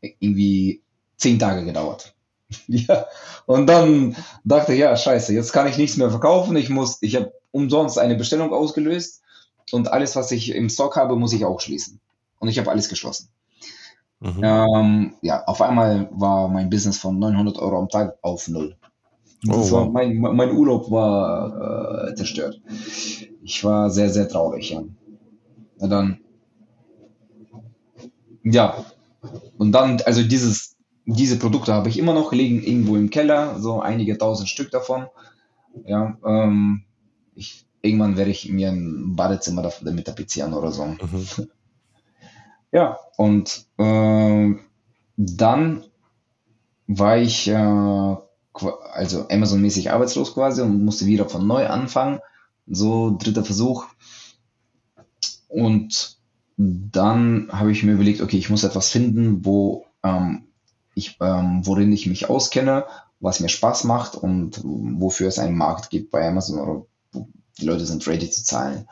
irgendwie 0.00 0.82
zehn 1.16 1.40
Tage 1.40 1.64
gedauert. 1.64 2.14
ja, 2.68 3.06
und 3.46 3.66
dann 3.66 4.14
dachte 4.44 4.72
ich, 4.72 4.78
ja, 4.78 4.96
scheiße, 4.96 5.34
jetzt 5.34 5.52
kann 5.52 5.66
ich 5.66 5.78
nichts 5.78 5.96
mehr 5.96 6.10
verkaufen. 6.10 6.54
Ich 6.54 6.68
muss, 6.68 6.98
ich 7.00 7.16
habe 7.16 7.32
umsonst 7.50 7.98
eine 7.98 8.14
Bestellung 8.14 8.52
ausgelöst 8.52 9.22
und 9.72 9.88
alles, 9.88 10.14
was 10.14 10.30
ich 10.30 10.54
im 10.54 10.68
Stock 10.68 10.94
habe, 10.94 11.16
muss 11.16 11.32
ich 11.32 11.44
auch 11.44 11.60
schließen. 11.60 11.98
Und 12.38 12.48
ich 12.48 12.60
habe 12.60 12.70
alles 12.70 12.88
geschlossen. 12.88 13.30
Mhm. 14.20 14.42
Ähm, 14.42 15.14
ja, 15.22 15.44
auf 15.44 15.60
einmal 15.60 16.08
war 16.12 16.48
mein 16.48 16.70
Business 16.70 16.98
von 16.98 17.18
900 17.18 17.58
Euro 17.58 17.78
am 17.78 17.88
Tag 17.88 18.18
auf 18.22 18.48
null. 18.48 18.76
Oh, 19.48 19.70
wow. 19.70 19.92
mein, 19.92 20.18
mein 20.18 20.50
Urlaub 20.56 20.90
war 20.90 22.08
äh, 22.08 22.14
zerstört. 22.14 22.60
Ich 23.42 23.62
war 23.62 23.90
sehr, 23.90 24.10
sehr 24.10 24.28
traurig. 24.28 24.70
Ja. 24.70 24.82
Und 25.78 25.90
dann 25.90 26.18
ja, 28.52 28.84
und 29.58 29.72
dann, 29.72 30.00
also 30.02 30.22
dieses, 30.22 30.76
diese 31.04 31.38
Produkte 31.38 31.72
habe 31.74 31.88
ich 31.88 31.98
immer 31.98 32.14
noch, 32.14 32.32
liegen 32.32 32.62
irgendwo 32.62 32.96
im 32.96 33.10
Keller, 33.10 33.58
so 33.58 33.80
einige 33.80 34.16
tausend 34.18 34.48
Stück 34.48 34.70
davon. 34.70 35.06
Ja, 35.84 36.16
ähm, 36.24 36.84
ich, 37.34 37.66
irgendwann 37.82 38.16
werde 38.16 38.30
ich 38.30 38.48
mir 38.48 38.68
ein 38.68 39.16
Badezimmer 39.16 39.70
damit 39.82 40.06
tapezieren 40.06 40.54
oder 40.54 40.70
so. 40.70 40.86
Mhm. 40.86 40.96
Ja, 42.76 42.98
und 43.16 43.64
äh, 43.78 44.54
dann 45.16 45.84
war 46.86 47.16
ich 47.16 47.48
äh, 47.48 47.54
also 47.54 49.28
Amazon-mäßig 49.30 49.92
arbeitslos 49.92 50.34
quasi 50.34 50.60
und 50.60 50.84
musste 50.84 51.06
wieder 51.06 51.26
von 51.26 51.46
neu 51.46 51.68
anfangen. 51.68 52.20
So 52.66 53.16
dritter 53.18 53.46
Versuch. 53.46 53.86
Und 55.48 56.18
dann 56.58 57.48
habe 57.50 57.72
ich 57.72 57.82
mir 57.82 57.92
überlegt, 57.92 58.20
okay, 58.20 58.36
ich 58.36 58.50
muss 58.50 58.62
etwas 58.62 58.90
finden, 58.90 59.46
wo 59.46 59.86
ähm, 60.02 60.48
ich, 60.94 61.16
ähm, 61.22 61.62
worin 61.64 61.90
ich 61.92 62.06
mich 62.06 62.28
auskenne, 62.28 62.84
was 63.20 63.40
mir 63.40 63.48
Spaß 63.48 63.84
macht 63.84 64.16
und 64.16 64.60
wofür 64.62 65.28
es 65.28 65.38
einen 65.38 65.56
Markt 65.56 65.88
gibt 65.88 66.10
bei 66.10 66.28
Amazon 66.28 66.60
oder 66.60 66.86
die 67.58 67.64
Leute 67.64 67.86
sind 67.86 68.06
ready 68.06 68.28
zu 68.28 68.44
zahlen. 68.44 68.86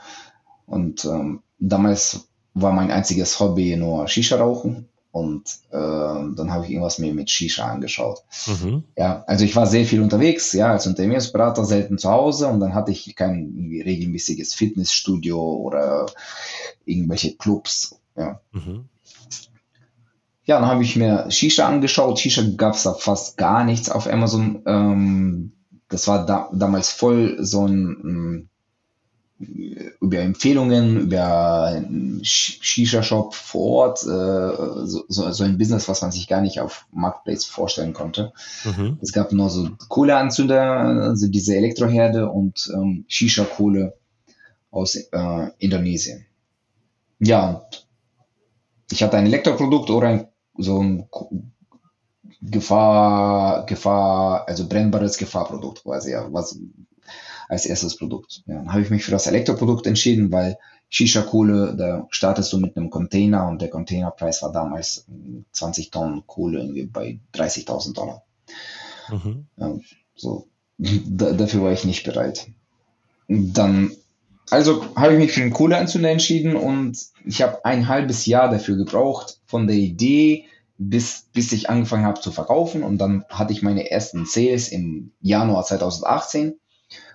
Und 0.65 1.05
ähm, 1.05 1.43
damals 1.59 2.31
war 2.55 2.73
mein 2.73 2.91
einziges 2.91 3.39
Hobby 3.41 3.77
nur 3.77 4.09
Shisha 4.09 4.37
rauchen 4.37 4.89
und 5.11 5.49
äh, 5.71 5.77
dann 5.77 6.53
habe 6.53 6.65
ich 6.65 6.71
irgendwas 6.73 6.99
mir 6.99 7.15
mit 7.15 7.31
Shisha 7.31 7.67
angeschaut. 7.67 8.25
Mhm. 8.47 8.85
Ja, 8.97 9.23
also 9.27 9.45
ich 9.45 9.55
war 9.55 9.67
sehr 9.67 9.85
viel 9.85 10.01
unterwegs, 10.01 10.53
ja, 10.53 10.73
als 10.73 10.87
Unternehmensberater 10.87 11.65
selten 11.65 11.99
zu 11.99 12.11
Hause 12.11 12.49
und 12.49 12.61
dann 12.61 12.75
hatte 12.75 12.91
ich 12.91 13.15
kein 13.15 13.81
regelmäßiges 13.85 14.55
Fitnessstudio 14.55 15.41
oder 15.41 16.07
irgendwelche 16.85 17.37
Clubs. 17.37 18.01
Ja, 18.17 18.41
mhm. 18.53 18.87
ja 20.45 20.59
dann 20.61 20.69
habe 20.69 20.83
ich 20.83 20.97
mir 20.97 21.31
Shisha 21.31 21.69
angeschaut. 21.69 22.19
Shisha 22.19 22.43
gab 22.57 22.75
es 22.75 22.85
da 22.85 22.95
fast 22.95 23.37
gar 23.37 23.65
nichts 23.65 23.91
auf 23.91 24.09
Amazon. 24.09 24.63
Ähm, 24.67 25.53
das 25.89 26.09
war 26.09 26.27
da, 26.27 26.51
damals 26.53 26.91
voll 26.91 27.37
so 27.39 27.67
ein 27.67 28.49
über 29.39 30.19
Empfehlungen, 30.19 31.01
über 31.01 31.83
Shisha-Shop 32.23 33.35
vor 33.35 33.71
Ort, 33.71 34.03
äh, 34.05 34.87
so, 34.87 35.05
so, 35.09 35.45
ein 35.45 35.59
Business, 35.59 35.89
was 35.89 36.03
man 36.03 36.13
sich 36.13 36.29
gar 36.29 36.41
nicht 36.41 36.61
auf 36.61 36.87
Marketplace 36.93 37.45
vorstellen 37.45 37.93
konnte. 37.95 38.33
Mhm. 38.65 38.99
Es 39.03 39.13
gab 39.13 39.33
nur 39.33 39.51
so 39.51 39.71
Kohleanzünder, 39.89 40.61
also 40.61 41.27
diese 41.27 41.57
Elektroherde 41.57 42.31
und 42.31 42.71
ähm, 42.75 43.05
Shisha-Kohle 43.09 43.95
aus 44.71 44.95
äh, 44.95 45.51
Indonesien. 45.59 46.27
Ja, 47.19 47.67
ich 48.91 49.03
hatte 49.03 49.17
ein 49.17 49.27
Elektroprodukt 49.27 49.91
oder 49.91 50.09
ein, 50.09 50.29
so 50.57 50.81
ein 50.81 51.09
Gefahr, 52.41 53.67
Gefahr, 53.67 54.47
also 54.47 54.69
brennbares 54.69 55.17
Gefahrprodukt 55.17 55.83
quasi, 55.83 56.13
ja, 56.13 56.33
was 56.33 56.59
als 57.49 57.67
erstes 57.67 57.97
Produkt. 57.97 58.43
Ja, 58.47 58.57
dann 58.57 58.73
habe 58.73 58.83
ich 58.83 58.91
mich 58.91 59.05
für 59.05 59.11
das 59.11 59.27
Elektroprodukt 59.27 59.87
entschieden, 59.87 60.33
weil 60.33 60.57
Shisha-Kohle, 60.89 61.75
da 61.77 62.07
startest 62.11 62.53
du 62.53 62.59
mit 62.59 62.77
einem 62.77 62.91
Container 62.91 63.49
und 63.49 63.61
der 63.61 63.71
Containerpreis 63.71 64.43
war 64.43 64.53
damals 64.53 65.07
20 65.53 65.91
Tonnen 65.91 66.27
Kohle 66.27 66.61
irgendwie 66.61 66.85
bei 66.85 67.19
30.000 67.35 67.95
Dollar. 67.95 68.23
Mhm. 69.11 69.47
Ja, 69.57 69.75
so, 70.15 70.47
da, 70.79 71.33
dafür 71.33 71.63
war 71.63 71.73
ich 71.73 71.85
nicht 71.85 72.05
bereit. 72.05 72.47
Dann, 73.29 73.93
also 74.51 74.85
habe 74.95 75.15
ich 75.15 75.19
mich 75.19 75.33
für 75.33 75.41
den 75.41 75.53
Kohleanzünder 75.53 76.11
entschieden 76.11 76.55
und 76.55 76.99
ich 77.25 77.43
habe 77.43 77.65
ein 77.65 77.89
halbes 77.89 78.27
Jahr 78.27 78.51
dafür 78.51 78.77
gebraucht, 78.77 79.41
von 79.47 79.67
der 79.67 79.77
Idee 79.77 80.45
bis, 80.77 81.27
bis 81.33 81.53
ich 81.53 81.71
angefangen 81.71 82.05
habe 82.05 82.21
zu 82.21 82.31
verkaufen 82.33 82.83
und 82.83 82.99
dann 82.99 83.25
hatte 83.29 83.53
ich 83.53 83.63
meine 83.63 83.91
ersten 83.91 84.27
Sales 84.27 84.69
im 84.69 85.13
Januar 85.21 85.65
2018 85.65 86.55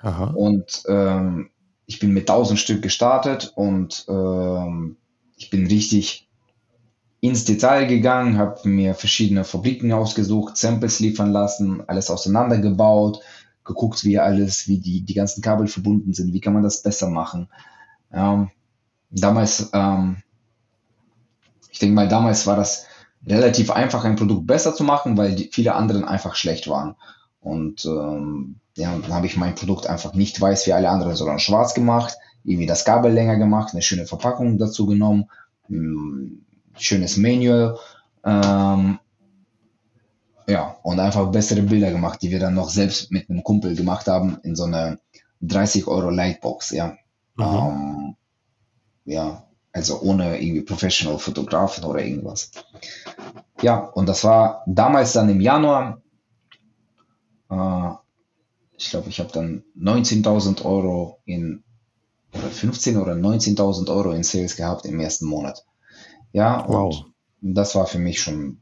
Aha. 0.01 0.25
Und 0.25 0.83
ähm, 0.87 1.49
ich 1.85 1.99
bin 1.99 2.13
mit 2.13 2.29
1000 2.29 2.59
Stück 2.59 2.81
gestartet 2.81 3.51
und 3.55 4.05
ähm, 4.07 4.97
ich 5.37 5.49
bin 5.49 5.67
richtig 5.67 6.29
ins 7.21 7.45
Detail 7.45 7.85
gegangen, 7.85 8.37
habe 8.37 8.67
mir 8.67 8.93
verschiedene 8.93 9.43
Fabriken 9.43 9.91
ausgesucht, 9.91 10.57
Samples 10.57 10.99
liefern 10.99 11.31
lassen, 11.31 11.83
alles 11.87 12.09
auseinandergebaut, 12.09 13.21
geguckt, 13.65 14.03
wie 14.03 14.19
alles, 14.19 14.67
wie 14.67 14.79
die, 14.79 15.01
die 15.01 15.13
ganzen 15.13 15.41
Kabel 15.41 15.67
verbunden 15.67 16.13
sind, 16.13 16.33
wie 16.33 16.41
kann 16.41 16.53
man 16.53 16.63
das 16.63 16.81
besser 16.81 17.09
machen. 17.09 17.49
Ähm, 18.11 18.49
damals, 19.09 19.69
ähm, 19.73 20.17
ich 21.71 21.79
denke 21.79 21.95
mal, 21.95 22.07
damals 22.07 22.47
war 22.47 22.55
das 22.55 22.85
relativ 23.25 23.71
einfach, 23.71 24.05
ein 24.05 24.15
Produkt 24.15 24.47
besser 24.47 24.73
zu 24.73 24.83
machen, 24.83 25.17
weil 25.17 25.35
die, 25.35 25.49
viele 25.51 25.75
anderen 25.75 26.05
einfach 26.05 26.35
schlecht 26.35 26.67
waren. 26.67 26.95
Und 27.41 27.85
ähm, 27.85 28.55
ja, 28.79 28.97
dann 28.97 29.13
habe 29.13 29.25
ich 29.25 29.37
mein 29.37 29.55
Produkt 29.55 29.87
einfach 29.87 30.13
nicht 30.13 30.39
weiß 30.39 30.65
wie 30.65 30.73
alle 30.73 30.89
anderen, 30.89 31.15
sondern 31.15 31.39
schwarz 31.39 31.73
gemacht, 31.73 32.15
irgendwie 32.43 32.65
das 32.65 32.85
Kabel 32.85 33.11
länger 33.11 33.37
gemacht, 33.37 33.73
eine 33.73 33.81
schöne 33.81 34.05
Verpackung 34.05 34.57
dazu 34.57 34.85
genommen, 34.85 35.29
ein 35.69 36.45
schönes 36.77 37.17
Manual, 37.17 37.77
ähm, 38.23 38.99
ja, 40.47 40.77
und 40.81 40.99
einfach 40.99 41.29
bessere 41.31 41.61
Bilder 41.61 41.91
gemacht, 41.91 42.21
die 42.21 42.31
wir 42.31 42.39
dann 42.39 42.55
noch 42.55 42.69
selbst 42.69 43.11
mit 43.11 43.29
einem 43.29 43.43
Kumpel 43.43 43.75
gemacht 43.75 44.07
haben 44.07 44.39
in 44.43 44.55
so 44.55 44.63
einer 44.63 44.97
30 45.41 45.85
Euro 45.87 46.09
Lightbox, 46.09 46.71
ja. 46.71 46.97
Mhm. 47.35 47.43
Ähm, 47.43 48.15
ja, 49.05 49.43
also 49.73 50.01
ohne 50.01 50.41
irgendwie 50.41 50.61
Professional 50.61 51.19
Fotografen 51.19 51.83
oder 51.83 52.01
irgendwas. 52.01 52.51
Ja, 53.61 53.77
und 53.77 54.07
das 54.07 54.23
war 54.23 54.63
damals 54.65 55.13
dann 55.13 55.29
im 55.29 55.41
Januar 55.41 56.01
äh, 57.49 57.89
ich 58.79 58.89
glaube, 58.91 59.09
ich 59.09 59.19
habe 59.19 59.31
dann 59.33 59.63
19.000 59.77 60.63
Euro 60.63 61.19
in, 61.25 61.63
oder 62.33 62.47
15 62.47 62.97
oder 62.97 63.13
19.000 63.13 63.93
Euro 63.93 64.11
in 64.11 64.23
Sales 64.23 64.55
gehabt 64.55 64.85
im 64.85 64.99
ersten 65.01 65.25
Monat. 65.25 65.65
Ja, 66.31 66.63
wow. 66.67 67.05
und 67.41 67.55
das 67.55 67.75
war 67.75 67.87
für 67.87 67.99
mich 67.99 68.21
schon 68.21 68.59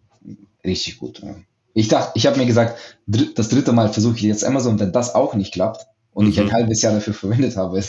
richtig 0.65 0.97
gut. 0.97 1.21
Ich 1.73 1.87
dachte, 1.87 2.13
ich 2.15 2.25
habe 2.25 2.37
mir 2.39 2.47
gesagt, 2.47 2.79
das 3.05 3.49
dritte 3.49 3.73
Mal 3.73 3.89
versuche 3.89 4.15
ich 4.15 4.23
jetzt 4.23 4.43
Amazon, 4.43 4.79
wenn 4.79 4.91
das 4.91 5.13
auch 5.13 5.35
nicht 5.35 5.53
klappt 5.53 5.85
und 6.13 6.25
mhm. 6.25 6.31
ich 6.31 6.39
ein 6.39 6.47
mhm. 6.47 6.53
halbes 6.53 6.81
Jahr 6.81 6.93
dafür 6.93 7.13
verwendet 7.13 7.55
habe, 7.55 7.79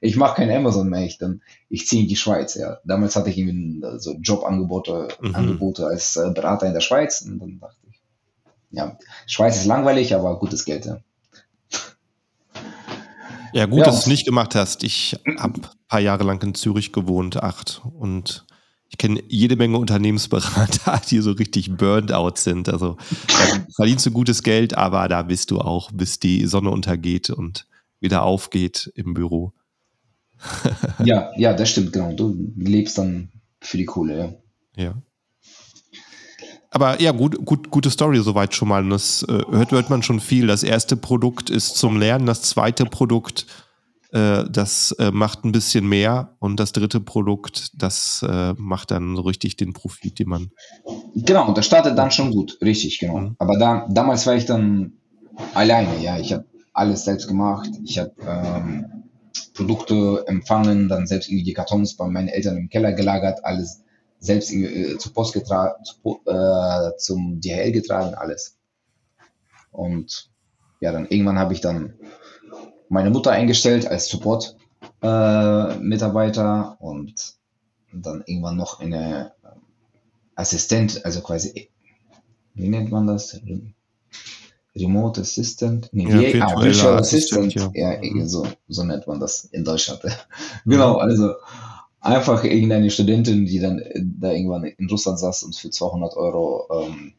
ich 0.00 0.16
mache 0.16 0.36
kein 0.36 0.50
Amazon 0.50 0.88
mehr, 0.88 1.04
ich, 1.04 1.18
dann, 1.18 1.40
ich 1.68 1.86
ziehe 1.86 2.02
in 2.02 2.08
die 2.08 2.16
Schweiz. 2.16 2.54
Ja. 2.54 2.78
Damals 2.84 3.14
hatte 3.14 3.30
ich 3.30 3.38
irgendwie 3.38 3.80
so 3.98 4.14
Jobangebote 4.14 5.08
mhm. 5.20 5.36
Angebote 5.36 5.86
als 5.86 6.16
äh, 6.16 6.30
Berater 6.34 6.66
in 6.66 6.74
der 6.74 6.80
Schweiz 6.80 7.20
und 7.20 7.38
dann 7.38 7.60
dachte 7.60 7.76
ich, 7.88 8.00
ja, 8.72 8.98
Schweiz 9.28 9.56
ist 9.56 9.66
langweilig, 9.66 10.16
aber 10.16 10.36
gutes 10.40 10.64
Geld. 10.64 10.86
Ja. 10.86 10.98
Ja, 13.56 13.64
gut, 13.64 13.78
ja. 13.78 13.84
dass 13.86 13.94
du 13.94 14.00
es 14.00 14.06
nicht 14.06 14.26
gemacht 14.26 14.54
hast. 14.54 14.84
Ich 14.84 15.16
habe 15.38 15.54
ein 15.54 15.68
paar 15.88 16.00
Jahre 16.00 16.24
lang 16.24 16.42
in 16.42 16.54
Zürich 16.54 16.92
gewohnt, 16.92 17.42
acht. 17.42 17.80
Und 17.98 18.44
ich 18.90 18.98
kenne 18.98 19.22
jede 19.28 19.56
Menge 19.56 19.78
Unternehmensberater, 19.78 21.00
die 21.10 21.20
so 21.20 21.32
richtig 21.32 21.74
burned 21.74 22.12
out 22.12 22.36
sind. 22.36 22.68
Also 22.68 22.98
verdienst 23.74 24.04
du 24.04 24.10
gutes 24.10 24.42
Geld, 24.42 24.76
aber 24.76 25.08
da 25.08 25.22
bist 25.22 25.50
du 25.50 25.58
auch, 25.58 25.90
bis 25.90 26.20
die 26.20 26.46
Sonne 26.46 26.68
untergeht 26.70 27.30
und 27.30 27.66
wieder 27.98 28.24
aufgeht 28.24 28.92
im 28.94 29.14
Büro. 29.14 29.54
ja, 31.02 31.30
ja, 31.38 31.54
das 31.54 31.70
stimmt, 31.70 31.94
genau. 31.94 32.12
Du 32.12 32.52
lebst 32.56 32.98
dann 32.98 33.30
für 33.62 33.78
die 33.78 33.86
Kohle, 33.86 34.18
ja. 34.76 34.84
Ja. 34.84 35.02
Aber 36.76 37.00
ja, 37.00 37.10
gut, 37.10 37.42
gut, 37.42 37.70
gute 37.70 37.88
Story 37.88 38.20
soweit 38.20 38.54
schon 38.54 38.68
mal. 38.68 38.82
Und 38.82 38.90
das 38.90 39.24
äh, 39.30 39.40
hört, 39.50 39.70
hört 39.70 39.88
man 39.88 40.02
schon 40.02 40.20
viel. 40.20 40.46
Das 40.46 40.62
erste 40.62 40.94
Produkt 40.94 41.48
ist 41.48 41.78
zum 41.78 41.98
Lernen, 41.98 42.26
das 42.26 42.42
zweite 42.42 42.84
Produkt, 42.84 43.46
äh, 44.12 44.44
das 44.50 44.94
äh, 44.98 45.10
macht 45.10 45.42
ein 45.46 45.52
bisschen 45.52 45.88
mehr 45.88 46.36
und 46.38 46.60
das 46.60 46.72
dritte 46.72 47.00
Produkt, 47.00 47.70
das 47.82 48.22
äh, 48.28 48.52
macht 48.58 48.90
dann 48.90 49.16
so 49.16 49.22
richtig 49.22 49.56
den 49.56 49.72
Profit, 49.72 50.18
den 50.18 50.28
man. 50.28 50.50
Genau, 51.14 51.50
das 51.52 51.64
startet 51.64 51.96
dann 51.96 52.10
schon 52.10 52.30
gut, 52.30 52.58
richtig, 52.60 52.98
genau. 52.98 53.20
Mhm. 53.20 53.36
Aber 53.38 53.58
da, 53.58 53.86
damals 53.88 54.26
war 54.26 54.34
ich 54.34 54.44
dann 54.44 54.92
alleine, 55.54 55.98
ja. 56.02 56.18
Ich 56.18 56.34
habe 56.34 56.44
alles 56.74 57.06
selbst 57.06 57.26
gemacht. 57.26 57.70
Ich 57.84 57.98
habe 57.98 58.12
ähm, 58.28 58.84
Produkte 59.54 60.24
empfangen, 60.26 60.90
dann 60.90 61.06
selbst 61.06 61.30
die 61.30 61.54
Kartons 61.54 61.96
bei 61.96 62.06
meinen 62.06 62.28
Eltern 62.28 62.58
im 62.58 62.68
Keller 62.68 62.92
gelagert, 62.92 63.46
alles 63.46 63.80
selbst 64.18 64.52
äh, 64.52 64.98
zur 64.98 65.12
Post 65.12 65.34
getragen, 65.34 65.84
zu, 65.84 66.20
äh, 66.26 66.96
zum 66.98 67.40
DHL 67.40 67.70
getragen, 67.72 68.14
alles. 68.14 68.56
Und 69.70 70.30
ja, 70.80 70.90
dann 70.92 71.06
irgendwann 71.06 71.38
habe 71.38 71.54
ich 71.54 71.60
dann 71.60 71.94
meine 72.88 73.10
Mutter 73.10 73.32
eingestellt 73.32 73.86
als 73.86 74.08
Support-Mitarbeiter 74.08 76.78
äh, 76.80 76.84
und 76.84 77.36
dann 77.92 78.24
irgendwann 78.26 78.56
noch 78.56 78.80
eine 78.80 79.32
Assistent, 80.34 81.04
also 81.04 81.20
quasi, 81.22 81.70
wie 82.54 82.68
nennt 82.68 82.90
man 82.90 83.06
das? 83.06 83.40
Remote 84.76 85.22
Assistant? 85.22 85.88
Nee, 85.92 86.08
ja, 86.08 86.20
wie, 86.20 86.42
ah, 86.42 86.60
Virtual 86.60 86.98
Assistant. 86.98 87.46
Assistant 87.46 87.74
ja, 87.74 88.02
ja 88.02 88.26
so, 88.26 88.46
so 88.68 88.84
nennt 88.84 89.06
man 89.06 89.18
das 89.18 89.46
in 89.46 89.64
Deutschland. 89.64 90.02
genau, 90.66 90.96
also 90.96 91.34
einfach 92.06 92.44
irgendeine 92.44 92.90
Studentin, 92.90 93.46
die 93.46 93.58
dann 93.58 93.78
äh, 93.78 94.02
da 94.02 94.32
irgendwann 94.32 94.64
in 94.64 94.88
Russland 94.88 95.18
saß 95.18 95.42
und 95.44 95.56
für 95.56 95.70
200 95.70 96.16
Euro 96.16 96.66
ähm, 96.70 97.14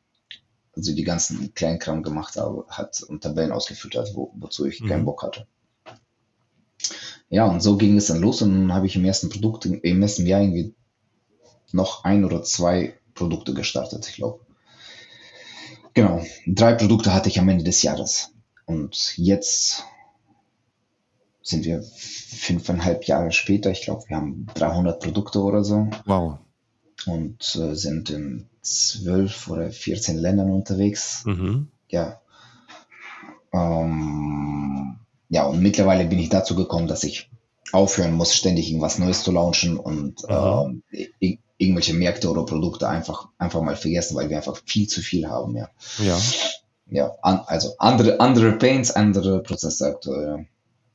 also 0.75 0.93
die 0.93 1.03
ganzen 1.03 1.53
Kleinkram 1.55 2.03
gemacht 2.03 2.35
habe, 2.37 2.65
hat 2.69 3.01
und 3.01 3.23
Tabellen 3.23 3.51
ausgeführt 3.51 3.95
hat, 3.95 4.11
wo, 4.13 4.31
wozu 4.35 4.65
ich 4.65 4.79
mhm. 4.81 4.87
keinen 4.87 5.05
Bock 5.05 5.23
hatte. 5.23 5.47
Ja, 7.29 7.45
und 7.45 7.61
so 7.61 7.75
ging 7.77 7.97
es 7.97 8.07
dann 8.07 8.21
los 8.21 8.41
und 8.41 8.53
dann 8.53 8.73
habe 8.73 8.85
ich 8.85 8.95
im 8.95 9.03
ersten 9.03 9.29
Produkt, 9.29 9.65
im 9.65 10.01
ersten 10.01 10.25
Jahr 10.25 10.41
irgendwie 10.41 10.75
noch 11.71 12.03
ein 12.03 12.23
oder 12.23 12.43
zwei 12.43 12.93
Produkte 13.15 13.53
gestartet, 13.53 14.07
ich 14.07 14.15
glaube. 14.15 14.39
Genau, 15.93 16.23
drei 16.45 16.73
Produkte 16.73 17.13
hatte 17.13 17.27
ich 17.27 17.39
am 17.39 17.49
Ende 17.49 17.63
des 17.63 17.81
Jahres. 17.81 18.33
Und 18.65 19.17
jetzt 19.17 19.83
sind 21.47 21.65
wir 21.65 21.81
fünfeinhalb 21.81 23.05
Jahre 23.05 23.31
später. 23.31 23.71
Ich 23.71 23.81
glaube, 23.81 24.03
wir 24.07 24.17
haben 24.17 24.47
300 24.55 24.99
Produkte 24.99 25.39
oder 25.39 25.63
so. 25.63 25.87
Wow. 26.05 26.39
Und 27.05 27.55
äh, 27.55 27.75
sind 27.75 28.09
in 28.09 28.47
zwölf 28.61 29.47
oder 29.47 29.71
14 29.71 30.17
Ländern 30.17 30.51
unterwegs. 30.51 31.23
Mhm. 31.25 31.69
Ja. 31.89 32.19
Ähm, 33.53 34.97
ja, 35.29 35.45
und 35.45 35.61
mittlerweile 35.61 36.05
bin 36.05 36.19
ich 36.19 36.29
dazu 36.29 36.55
gekommen, 36.55 36.87
dass 36.87 37.03
ich 37.03 37.29
aufhören 37.71 38.13
muss, 38.13 38.35
ständig 38.35 38.69
irgendwas 38.69 38.97
Neues 38.97 39.23
zu 39.23 39.31
launchen 39.31 39.77
und 39.77 40.23
ähm, 40.29 40.83
irgendwelche 41.57 41.93
Märkte 41.93 42.29
oder 42.29 42.45
Produkte 42.45 42.87
einfach, 42.87 43.29
einfach 43.37 43.61
mal 43.61 43.75
vergessen, 43.75 44.15
weil 44.15 44.29
wir 44.29 44.37
einfach 44.37 44.57
viel 44.65 44.87
zu 44.87 45.01
viel 45.01 45.27
haben. 45.27 45.55
Ja. 45.55 45.69
Ja. 45.99 46.19
Ja, 46.89 47.15
an, 47.21 47.41
also 47.47 47.73
andere, 47.79 48.21
andere 48.21 48.53
Paints, 48.53 48.91
andere 48.91 49.43
Prozesse 49.43 49.87
aktuell. 49.87 50.27
Ja. 50.27 50.45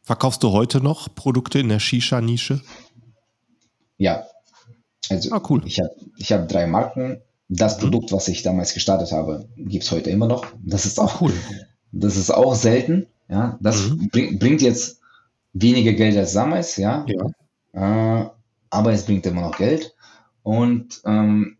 Verkaufst 0.02 0.42
du 0.42 0.50
heute 0.50 0.80
noch 0.80 1.14
Produkte 1.14 1.60
in 1.60 1.68
der 1.68 1.78
Shisha-Nische? 1.78 2.60
Ja. 3.98 4.26
Also 5.08 5.32
ah, 5.32 5.42
cool. 5.48 5.62
ich 5.64 5.78
habe 5.78 5.94
ich 6.16 6.32
hab 6.32 6.48
drei 6.48 6.66
Marken. 6.66 7.22
Das 7.48 7.76
mhm. 7.76 7.82
Produkt, 7.82 8.12
was 8.12 8.28
ich 8.28 8.42
damals 8.42 8.74
gestartet 8.74 9.12
habe, 9.12 9.48
gibt 9.56 9.84
es 9.84 9.90
heute 9.92 10.10
immer 10.10 10.26
noch. 10.26 10.46
Das 10.64 10.86
ist 10.86 10.98
auch 10.98 11.20
cool. 11.20 11.32
Das 11.92 12.16
ist 12.16 12.30
auch 12.30 12.54
selten. 12.54 13.06
Ja, 13.28 13.58
das 13.60 13.90
mhm. 13.90 14.08
bring, 14.08 14.38
bringt 14.38 14.62
jetzt 14.62 15.00
weniger 15.52 15.92
Geld 15.92 16.16
als 16.16 16.32
damals, 16.32 16.76
ja. 16.76 17.06
ja. 17.06 18.22
Äh, 18.22 18.30
aber 18.70 18.92
es 18.92 19.04
bringt 19.04 19.26
immer 19.26 19.42
noch 19.42 19.56
Geld. 19.56 19.94
Und 20.42 21.00
ähm, 21.04 21.58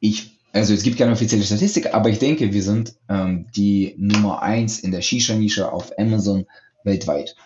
ich, 0.00 0.38
also 0.52 0.72
es 0.72 0.82
gibt 0.82 0.96
keine 0.96 1.12
offizielle 1.12 1.44
Statistik, 1.44 1.92
aber 1.92 2.08
ich 2.08 2.18
denke, 2.18 2.52
wir 2.52 2.62
sind 2.62 2.94
ähm, 3.08 3.48
die 3.54 3.94
Nummer 3.98 4.42
eins 4.42 4.80
in 4.80 4.92
der 4.92 5.02
Shisha-Nische 5.02 5.70
auf 5.70 5.92
Amazon 5.98 6.46
weltweit. 6.86 7.36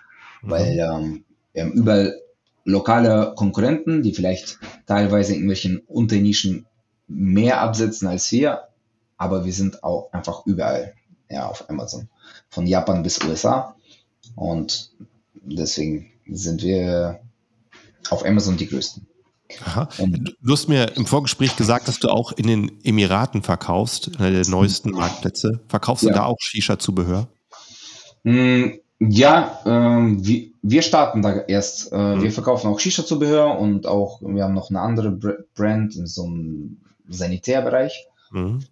Mhm. 0.43 0.51
Weil 0.51 0.79
ähm, 0.79 1.25
wir 1.53 1.63
haben 1.65 1.73
überall 1.73 2.21
lokale 2.65 3.35
Konkurrenten, 3.35 4.03
die 4.03 4.15
vielleicht 4.15 4.59
teilweise 4.87 5.33
in 5.33 5.41
irgendwelchen 5.41 5.79
Unternischen 5.87 6.67
mehr 7.09 7.61
absetzen 7.61 8.07
als 8.07 8.31
wir, 8.31 8.69
aber 9.17 9.45
wir 9.45 9.53
sind 9.53 9.83
auch 9.83 10.13
einfach 10.13 10.47
überall 10.47 10.95
ja, 11.29 11.47
auf 11.47 11.69
Amazon. 11.69 12.09
Von 12.49 12.67
Japan 12.67 13.03
bis 13.03 13.23
USA. 13.25 13.75
Und 14.37 14.93
deswegen 15.35 16.13
sind 16.29 16.63
wir 16.63 17.21
auf 18.11 18.25
Amazon 18.25 18.57
die 18.57 18.69
größten. 18.69 19.07
Aha. 19.65 19.89
Du 19.99 20.53
hast 20.53 20.69
mir 20.69 20.97
im 20.97 21.07
Vorgespräch 21.07 21.57
gesagt, 21.57 21.89
dass 21.89 21.99
du 21.99 22.09
auch 22.09 22.33
in 22.33 22.47
den 22.47 22.85
Emiraten 22.85 23.43
verkaufst, 23.43 24.11
einer 24.19 24.31
der 24.31 24.49
neuesten 24.49 24.91
Marktplätze. 24.91 25.61
Verkaufst 25.69 26.05
ja. 26.05 26.11
du 26.11 26.15
da 26.15 26.25
auch 26.25 26.37
Shisha-Zubehör? 26.41 27.29
Ja, 29.01 29.61
ähm, 29.65 30.25
wir, 30.27 30.51
wir, 30.61 30.83
starten 30.83 31.23
da 31.23 31.41
erst. 31.41 31.91
Äh, 31.91 32.17
mhm. 32.17 32.23
Wir 32.23 32.33
verkaufen 32.33 32.69
auch 32.69 32.79
Shisha-Zubehör 32.79 33.59
und 33.59 33.87
auch, 33.87 34.21
wir 34.21 34.45
haben 34.45 34.55
noch 34.55 34.69
eine 34.69 34.81
andere 34.81 35.11
Brand 35.11 35.97
in 35.97 36.07
so 36.07 36.25
einem 36.25 36.83
Sanitärbereich. 37.09 38.07
Mhm. 38.31 38.63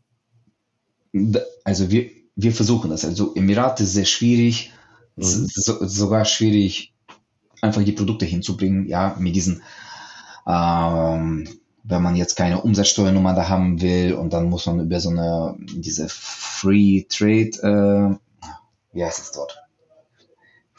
Also 1.64 1.90
wir, 1.90 2.10
wir 2.36 2.52
versuchen 2.52 2.90
das. 2.90 3.06
Also 3.06 3.34
Emirate 3.34 3.84
ist 3.84 3.94
sehr 3.94 4.04
schwierig, 4.04 4.70
mhm. 5.16 5.22
so, 5.24 5.86
sogar 5.86 6.26
schwierig, 6.26 6.92
einfach 7.62 7.82
die 7.82 7.92
Produkte 7.92 8.26
hinzubringen, 8.26 8.86
ja, 8.86 9.16
mit 9.18 9.34
diesen, 9.34 9.62
ähm, 10.46 11.48
wenn 11.84 12.02
man 12.02 12.16
jetzt 12.16 12.36
keine 12.36 12.60
Umsatzsteuernummer 12.60 13.34
da 13.34 13.48
haben 13.48 13.80
will 13.80 14.12
und 14.12 14.34
dann 14.34 14.50
muss 14.50 14.66
man 14.66 14.80
über 14.80 15.00
so 15.00 15.08
eine, 15.08 15.56
diese 15.58 16.06
Free 16.10 17.06
Trade, 17.08 18.18
äh, 18.20 18.46
wie 18.92 19.04
heißt 19.04 19.20
es 19.20 19.32
dort? 19.32 19.58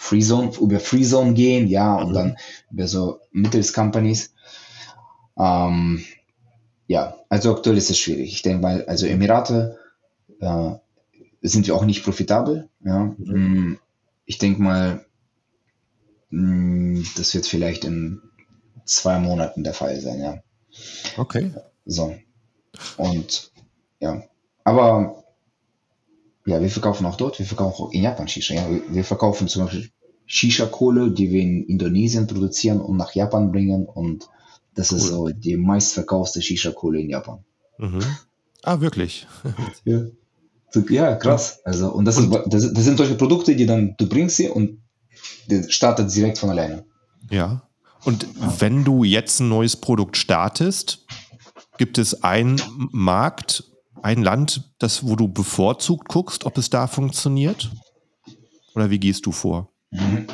Free 0.02 0.22
Zone, 0.22 0.54
über 0.62 0.80
Free 0.80 1.04
Zone 1.04 1.34
gehen, 1.34 1.68
ja, 1.68 1.96
und 1.96 2.12
mhm. 2.12 2.14
dann 2.14 2.38
über 2.72 2.88
so 2.88 3.20
Mittels 3.34 3.74
Companies. 3.74 4.34
Ähm, 5.38 6.06
ja, 6.88 7.18
also 7.28 7.54
aktuell 7.54 7.76
ist 7.78 7.90
es 7.90 8.00
schwierig. 8.00 8.32
Ich 8.32 8.42
denke 8.42 8.62
mal, 8.62 8.86
also 8.86 9.06
Emirate 9.06 9.78
äh, 10.40 10.72
sind 11.42 11.68
wir 11.68 11.76
auch 11.76 11.84
nicht 11.84 12.06
profitabel. 12.06 12.70
Ja. 12.80 13.14
Mhm. 13.18 13.74
Mm, 13.74 13.80
ich 14.26 14.38
denke 14.38 14.62
mal, 14.62 15.06
mm, 16.30 17.02
das 17.18 17.34
wird 17.34 17.46
vielleicht 17.46 17.84
in 17.84 18.22
zwei 18.86 19.20
Monaten 19.20 19.66
der 19.66 19.74
Fall 19.74 20.00
sein, 20.00 20.22
ja. 20.22 20.42
Okay. 21.18 21.52
So. 21.86 22.16
Und 22.96 23.52
ja, 24.00 24.24
aber 24.64 25.26
ja, 26.50 26.62
wir 26.62 26.70
verkaufen 26.70 27.06
auch 27.06 27.16
dort, 27.16 27.40
wir 27.40 27.46
verkaufen 27.46 27.84
auch 27.84 27.92
in 27.92 28.04
Japan 28.04 28.28
Shisha. 28.28 28.56
Ja. 28.56 28.68
Wir 28.90 29.04
verkaufen 29.04 29.48
zum 29.48 29.66
Beispiel 29.66 29.90
Shisha-Kohle, 30.26 31.12
die 31.12 31.32
wir 31.32 31.42
in 31.42 31.64
Indonesien 31.66 32.28
produzieren 32.28 32.82
und 32.82 32.98
nach 32.98 33.14
Japan 33.14 33.52
bringen 33.52 33.86
und 33.86 34.30
das 34.76 34.92
cool. 34.92 34.98
ist 34.98 35.08
so 35.08 35.30
die 35.30 35.58
meistverkaufte 35.58 36.42
Shisha-Kohle 36.42 37.00
in 37.02 37.10
Japan. 37.10 37.44
Mhm. 37.78 38.04
Ah, 38.64 38.80
wirklich? 38.80 39.28
ja. 39.86 40.06
Ja, 40.90 41.16
krass. 41.16 41.62
Also, 41.64 41.92
und 41.92 42.06
das, 42.06 42.18
ist, 42.18 42.30
das, 42.32 42.74
das, 42.74 42.84
sind 42.84 42.98
solche 42.98 43.16
Produkte, 43.16 43.56
die 43.56 43.66
dann, 43.66 43.96
du 43.98 44.08
bringst 44.08 44.38
sie 44.38 44.50
und 44.50 44.84
startet 45.68 46.14
direkt 46.16 46.38
von 46.38 46.52
alleine. 46.52 46.86
Ja. 47.32 47.64
Und 48.06 48.28
wenn 48.60 48.84
du 48.84 49.04
jetzt 49.04 49.40
ein 49.40 49.50
neues 49.50 49.76
Produkt 49.76 50.16
startest, 50.16 51.06
gibt 51.80 51.98
es 51.98 52.24
einen 52.24 52.62
Markt, 52.92 53.64
ein 54.04 54.22
Land, 54.22 54.74
das, 54.80 55.06
wo 55.08 55.16
du 55.16 55.28
bevorzugt 55.28 56.08
guckst, 56.08 56.46
ob 56.46 56.58
es 56.58 56.70
da 56.70 56.88
funktioniert? 56.88 57.72
Oder 58.76 58.90
wie 58.90 59.00
gehst 59.00 59.26
du 59.26 59.32
vor? 59.32 59.72
Mhm. 59.92 60.28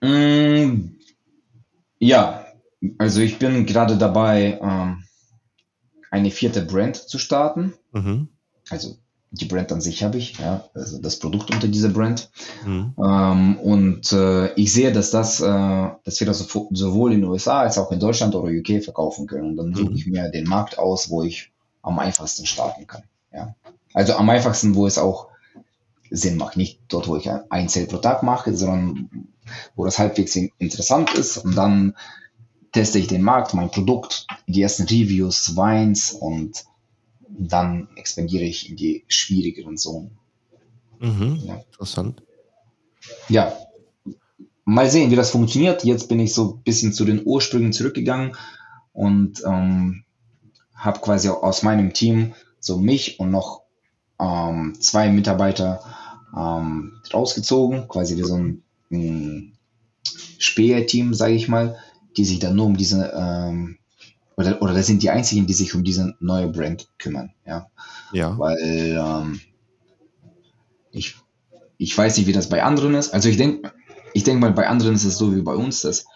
Mm, 0.00 0.98
ja, 1.98 2.46
also 2.98 3.20
ich 3.20 3.38
bin 3.38 3.66
gerade 3.66 3.96
dabei, 3.96 4.58
ähm, 4.60 5.04
eine 6.10 6.30
vierte 6.30 6.62
Brand 6.62 6.96
zu 6.96 7.18
starten. 7.18 7.74
Mhm 7.92 8.28
also 8.70 8.96
die 9.30 9.46
Brand 9.46 9.72
an 9.72 9.80
sich 9.80 10.02
habe 10.02 10.18
ich, 10.18 10.38
ja, 10.38 10.68
also 10.74 11.00
das 11.00 11.18
Produkt 11.18 11.50
unter 11.50 11.66
dieser 11.66 11.88
Brand. 11.88 12.30
Mhm. 12.66 12.94
Ähm, 13.02 13.56
und 13.58 14.12
äh, 14.12 14.52
ich 14.54 14.72
sehe, 14.72 14.92
dass 14.92 15.10
das, 15.10 15.40
äh, 15.40 15.88
dass 16.04 16.20
wir 16.20 16.26
das 16.26 16.46
sowohl 16.70 17.12
in 17.14 17.22
den 17.22 17.30
USA 17.30 17.60
als 17.60 17.78
auch 17.78 17.90
in 17.92 18.00
Deutschland 18.00 18.34
oder 18.34 18.52
UK 18.52 18.84
verkaufen 18.84 19.26
können. 19.26 19.50
Und 19.50 19.56
dann 19.56 19.74
suche 19.74 19.90
mhm. 19.90 19.96
ich 19.96 20.06
mir 20.06 20.28
den 20.28 20.44
Markt 20.44 20.78
aus, 20.78 21.08
wo 21.08 21.22
ich 21.22 21.51
am 21.82 21.98
einfachsten 21.98 22.46
starten 22.46 22.86
kann. 22.86 23.02
Ja. 23.32 23.54
Also 23.92 24.14
am 24.14 24.30
einfachsten, 24.30 24.74
wo 24.74 24.86
es 24.86 24.98
auch 24.98 25.28
Sinn 26.10 26.36
macht. 26.36 26.56
Nicht 26.56 26.80
dort, 26.88 27.08
wo 27.08 27.16
ich 27.16 27.28
ein 27.28 27.68
Sale 27.68 27.86
pro 27.86 27.98
Tag 27.98 28.22
mache, 28.22 28.54
sondern 28.56 29.28
wo 29.74 29.84
das 29.84 29.98
halbwegs 29.98 30.36
interessant 30.36 31.12
ist. 31.14 31.38
Und 31.38 31.56
dann 31.56 31.94
teste 32.72 32.98
ich 32.98 33.06
den 33.06 33.22
Markt, 33.22 33.54
mein 33.54 33.70
Produkt, 33.70 34.26
die 34.46 34.62
ersten 34.62 34.84
Reviews, 34.84 35.56
Weins 35.56 36.12
und 36.12 36.64
dann 37.28 37.88
expandiere 37.96 38.44
ich 38.44 38.68
in 38.70 38.76
die 38.76 39.04
schwierigeren 39.08 39.76
Zonen. 39.78 40.18
Mhm, 41.00 41.40
ja. 41.44 41.54
Interessant. 41.54 42.22
Ja, 43.28 43.56
mal 44.64 44.90
sehen, 44.90 45.10
wie 45.10 45.16
das 45.16 45.30
funktioniert. 45.30 45.84
Jetzt 45.84 46.08
bin 46.08 46.20
ich 46.20 46.34
so 46.34 46.54
ein 46.54 46.62
bisschen 46.62 46.92
zu 46.92 47.04
den 47.04 47.22
Ursprüngen 47.24 47.72
zurückgegangen 47.72 48.36
und 48.92 49.42
ähm, 49.44 50.04
habe 50.82 51.00
quasi 51.00 51.28
aus 51.28 51.62
meinem 51.62 51.92
Team 51.92 52.34
so 52.58 52.76
mich 52.76 53.20
und 53.20 53.30
noch 53.30 53.62
ähm, 54.20 54.74
zwei 54.80 55.08
Mitarbeiter 55.10 55.80
ähm, 56.36 57.00
rausgezogen, 57.12 57.88
quasi 57.88 58.16
wie 58.16 58.24
so 58.24 58.34
ein, 58.34 58.62
ein 58.90 59.56
Speer-Team, 60.38 61.14
sage 61.14 61.34
ich 61.34 61.48
mal, 61.48 61.78
die 62.16 62.24
sich 62.24 62.40
dann 62.40 62.56
nur 62.56 62.66
um 62.66 62.76
diese 62.76 63.12
ähm, 63.16 63.78
oder, 64.36 64.60
oder 64.60 64.74
das 64.74 64.86
sind 64.86 65.02
die 65.02 65.10
einzigen, 65.10 65.46
die 65.46 65.52
sich 65.52 65.74
um 65.74 65.84
diese 65.84 66.14
neue 66.18 66.48
Brand 66.48 66.88
kümmern. 66.98 67.32
Ja. 67.46 67.68
ja. 68.12 68.36
Weil 68.38 68.98
ähm, 68.98 69.40
ich, 70.90 71.16
ich 71.78 71.96
weiß 71.96 72.16
nicht, 72.16 72.26
wie 72.26 72.32
das 72.32 72.48
bei 72.48 72.62
anderen 72.62 72.94
ist. 72.94 73.14
Also 73.14 73.28
ich 73.28 73.36
denke, 73.36 73.72
ich 74.14 74.24
denke 74.24 74.40
mal, 74.40 74.52
bei 74.52 74.68
anderen 74.68 74.96
ist 74.96 75.04
es 75.04 75.16
so 75.16 75.34
wie 75.34 75.42
bei 75.42 75.54
uns, 75.54 75.82
dass 75.82 76.06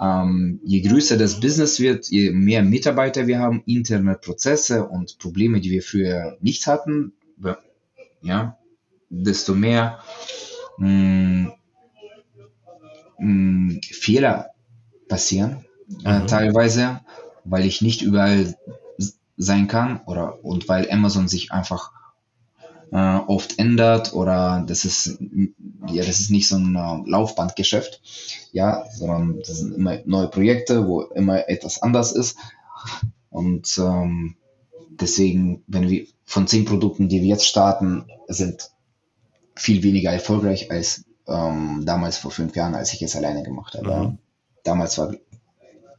ähm, 0.00 0.60
je 0.64 0.80
größer 0.80 1.16
das 1.16 1.40
Business 1.40 1.80
wird, 1.80 2.08
je 2.08 2.30
mehr 2.30 2.62
Mitarbeiter 2.62 3.26
wir 3.26 3.38
haben, 3.38 3.62
interne 3.66 4.14
Prozesse 4.16 4.86
und 4.86 5.18
Probleme, 5.18 5.60
die 5.60 5.70
wir 5.70 5.82
früher 5.82 6.36
nicht 6.40 6.66
hatten, 6.66 7.12
ja, 8.22 8.58
desto 9.10 9.54
mehr 9.54 10.00
mh, 10.78 10.88
mm, 10.88 11.52
mh, 13.18 13.26
mm, 13.26 13.80
Fehler 13.82 14.50
passieren 15.08 15.64
äh, 16.04 16.20
mhm. 16.20 16.26
teilweise 16.26 17.00
weil 17.44 17.66
ich 17.66 17.82
nicht 17.82 18.02
überall 18.02 18.56
sein 19.36 19.68
kann 19.68 20.00
oder 20.06 20.44
und 20.44 20.68
weil 20.68 20.90
Amazon 20.90 21.28
sich 21.28 21.52
einfach 21.52 21.92
äh, 22.92 23.16
oft 23.26 23.58
ändert 23.58 24.14
oder 24.14 24.64
das 24.66 24.84
ist 24.84 25.18
ja 25.88 26.02
das 26.04 26.20
ist 26.20 26.30
nicht 26.30 26.48
so 26.48 26.56
ein 26.56 26.76
uh, 26.76 27.04
Laufbandgeschäft, 27.06 28.00
ja, 28.52 28.84
sondern 28.92 29.38
das 29.38 29.58
sind 29.58 29.74
immer 29.74 29.98
neue 30.04 30.28
Projekte, 30.28 30.86
wo 30.86 31.02
immer 31.02 31.48
etwas 31.48 31.82
anders 31.82 32.12
ist 32.12 32.36
und 33.30 33.78
ähm, 33.78 34.36
deswegen, 34.90 35.64
wenn 35.66 35.88
wir 35.88 36.06
von 36.24 36.46
zehn 36.46 36.64
Produkten, 36.64 37.08
die 37.08 37.20
wir 37.20 37.28
jetzt 37.28 37.46
starten, 37.46 38.04
sind 38.28 38.70
viel 39.56 39.82
weniger 39.82 40.12
erfolgreich 40.12 40.70
als 40.70 41.04
ähm, 41.26 41.82
damals 41.84 42.18
vor 42.18 42.30
fünf 42.30 42.54
Jahren, 42.56 42.74
als 42.74 42.92
ich 42.92 43.02
es 43.02 43.16
alleine 43.16 43.42
gemacht 43.42 43.74
habe. 43.74 44.08
Mhm. 44.08 44.18
Damals 44.62 44.98
war 44.98 45.14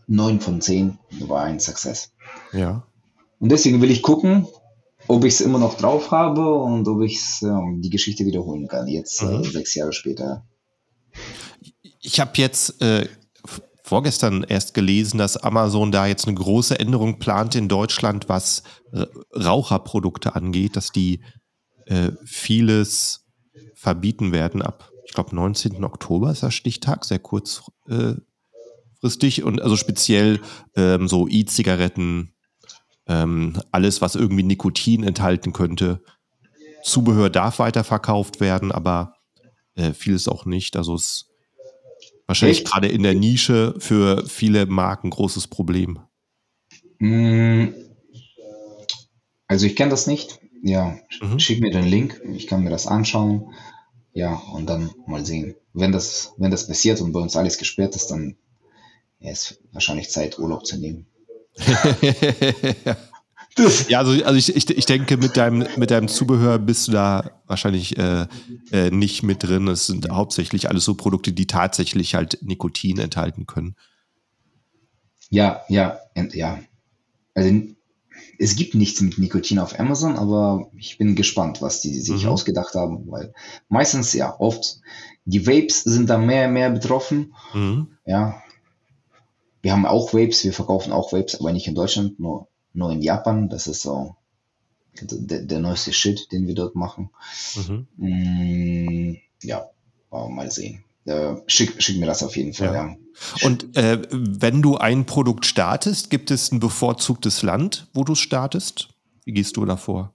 neun 0.07 0.39
von 0.39 0.61
zehn 0.61 0.97
war 1.19 1.43
ein 1.43 1.59
Success. 1.59 2.11
Ja. 2.53 2.83
Und 3.39 3.51
deswegen 3.51 3.81
will 3.81 3.91
ich 3.91 4.01
gucken, 4.01 4.47
ob 5.07 5.23
ich 5.23 5.35
es 5.35 5.41
immer 5.41 5.59
noch 5.59 5.77
drauf 5.77 6.11
habe 6.11 6.53
und 6.53 6.87
ob 6.87 7.01
ich 7.01 7.41
ähm, 7.41 7.81
die 7.81 7.89
Geschichte 7.89 8.25
wiederholen 8.25 8.67
kann, 8.67 8.87
jetzt 8.87 9.21
äh, 9.21 9.25
mhm. 9.25 9.43
äh, 9.43 9.49
sechs 9.49 9.75
Jahre 9.75 9.93
später. 9.93 10.45
Ich 12.01 12.19
habe 12.19 12.31
jetzt 12.35 12.81
äh, 12.81 13.07
vorgestern 13.83 14.43
erst 14.43 14.73
gelesen, 14.73 15.17
dass 15.17 15.37
Amazon 15.37 15.91
da 15.91 16.07
jetzt 16.07 16.27
eine 16.27 16.35
große 16.35 16.79
Änderung 16.79 17.19
plant 17.19 17.55
in 17.55 17.67
Deutschland, 17.67 18.29
was 18.29 18.63
Raucherprodukte 19.35 20.35
angeht, 20.35 20.75
dass 20.75 20.91
die 20.91 21.21
äh, 21.85 22.11
vieles 22.23 23.25
verbieten 23.75 24.31
werden 24.31 24.61
ab, 24.61 24.91
ich 25.05 25.13
glaube, 25.13 25.35
19. 25.35 25.83
Oktober 25.83 26.31
ist 26.31 26.41
der 26.41 26.51
Stichtag, 26.51 27.05
sehr 27.05 27.19
kurz 27.19 27.63
äh, 27.87 28.15
kurzfristig 29.05 29.43
und 29.43 29.61
also 29.61 29.75
speziell 29.75 30.39
ähm, 30.75 31.07
so 31.07 31.27
E-Zigaretten, 31.27 32.31
ähm, 33.07 33.61
alles, 33.71 34.01
was 34.01 34.15
irgendwie 34.15 34.43
Nikotin 34.43 35.03
enthalten 35.03 35.53
könnte, 35.53 36.01
Zubehör 36.83 37.29
darf 37.29 37.59
weiterverkauft 37.59 38.39
werden, 38.39 38.71
aber 38.71 39.15
äh, 39.75 39.93
vieles 39.93 40.27
auch 40.27 40.45
nicht. 40.45 40.77
Also 40.77 40.93
es 40.95 41.01
ist 41.01 41.29
wahrscheinlich 42.27 42.59
Echt? 42.59 42.71
gerade 42.71 42.87
in 42.87 43.03
der 43.03 43.15
Nische 43.15 43.75
für 43.79 44.25
viele 44.27 44.65
Marken 44.67 45.07
ein 45.07 45.11
großes 45.11 45.47
Problem. 45.47 45.99
Mm. 46.99 47.69
Also 49.47 49.65
ich 49.65 49.75
kenne 49.75 49.91
das 49.91 50.07
nicht. 50.07 50.39
Ja, 50.63 50.97
mhm. 51.21 51.39
schick 51.39 51.59
mir 51.59 51.71
den 51.71 51.85
Link. 51.85 52.21
Ich 52.33 52.47
kann 52.47 52.63
mir 52.63 52.71
das 52.71 52.87
anschauen. 52.87 53.53
Ja, 54.13 54.35
und 54.53 54.67
dann 54.67 54.91
mal 55.05 55.25
sehen. 55.25 55.55
Wenn 55.73 55.91
das, 55.91 56.33
wenn 56.37 56.51
das 56.51 56.67
passiert 56.67 57.01
und 57.01 57.11
bei 57.11 57.19
uns 57.19 57.35
alles 57.35 57.57
gesperrt 57.57 57.95
ist, 57.95 58.07
dann 58.07 58.37
ja, 59.19 59.31
ist 59.31 59.59
wahrscheinlich 59.73 60.09
Zeit, 60.09 60.39
Urlaub 60.39 60.65
zu 60.65 60.77
nehmen. 60.77 61.07
ja, 63.87 63.99
also, 63.99 64.23
also 64.23 64.33
ich, 64.33 64.55
ich, 64.55 64.69
ich 64.69 64.85
denke, 64.85 65.17
mit 65.17 65.37
deinem, 65.37 65.65
mit 65.77 65.91
deinem 65.91 66.07
Zubehör 66.07 66.59
bist 66.59 66.87
du 66.87 66.91
da 66.91 67.31
wahrscheinlich 67.47 67.97
äh, 67.97 68.27
äh, 68.71 68.91
nicht 68.91 69.23
mit 69.23 69.43
drin. 69.43 69.67
Es 69.67 69.87
sind 69.87 70.09
hauptsächlich 70.09 70.69
alles 70.69 70.85
so 70.85 70.95
Produkte, 70.95 71.31
die 71.31 71.47
tatsächlich 71.47 72.15
halt 72.15 72.39
Nikotin 72.41 72.99
enthalten 72.99 73.45
können. 73.45 73.75
Ja, 75.29 75.61
ja, 75.69 75.99
ja. 76.33 76.59
Also 77.33 77.51
es 78.37 78.55
gibt 78.55 78.75
nichts 78.75 79.01
mit 79.01 79.17
Nikotin 79.17 79.59
auf 79.59 79.79
Amazon, 79.79 80.17
aber 80.17 80.69
ich 80.77 80.97
bin 80.97 81.15
gespannt, 81.15 81.61
was 81.61 81.81
die 81.81 81.99
sich 81.99 82.23
mhm. 82.23 82.29
ausgedacht 82.29 82.75
haben, 82.75 83.09
weil 83.09 83.33
meistens 83.69 84.13
ja 84.13 84.35
oft 84.39 84.79
die 85.25 85.47
Vapes 85.47 85.83
sind 85.83 86.09
da 86.09 86.17
mehr 86.17 86.47
mehr 86.47 86.69
betroffen. 86.69 87.33
Mhm. 87.53 87.87
Ja. 88.05 88.41
Wir 89.65 89.71
haben 89.71 89.87
auch 89.87 90.13
Vapes, 90.13 90.43
wir 90.43 90.53
verkaufen 90.53 90.93
auch 90.93 91.11
Vapes, 91.11 91.39
aber 91.39 91.51
nicht 91.51 91.65
in 91.65 91.73
Deutschland, 91.73 92.19
nur 92.19 92.47
nur 92.73 92.91
in 92.91 93.01
Japan. 93.01 93.49
Das 93.49 93.65
ist 93.65 93.81
so 93.81 94.15
der, 95.01 95.41
der 95.41 95.59
neueste 95.59 95.91
Shit, 95.91 96.31
den 96.31 96.45
wir 96.45 96.53
dort 96.53 96.75
machen. 96.75 97.09
Mhm. 97.55 97.87
Mm, 97.97 99.17
ja, 99.41 99.65
mal 100.11 100.51
sehen. 100.51 100.83
Äh, 101.05 101.37
schick, 101.47 101.81
schick 101.81 101.97
mir 101.97 102.05
das 102.05 102.21
auf 102.21 102.37
jeden 102.37 102.53
Fall. 102.53 102.75
Ja. 102.75 102.87
ja. 102.89 102.95
Und 103.47 103.75
äh, 103.75 104.03
wenn 104.11 104.61
du 104.61 104.77
ein 104.77 105.07
Produkt 105.07 105.47
startest, 105.47 106.11
gibt 106.11 106.29
es 106.29 106.51
ein 106.51 106.59
bevorzugtes 106.59 107.41
Land, 107.41 107.87
wo 107.95 108.03
du 108.03 108.13
startest? 108.13 108.89
Wie 109.23 109.33
gehst 109.33 109.57
du 109.57 109.65
davor? 109.65 110.13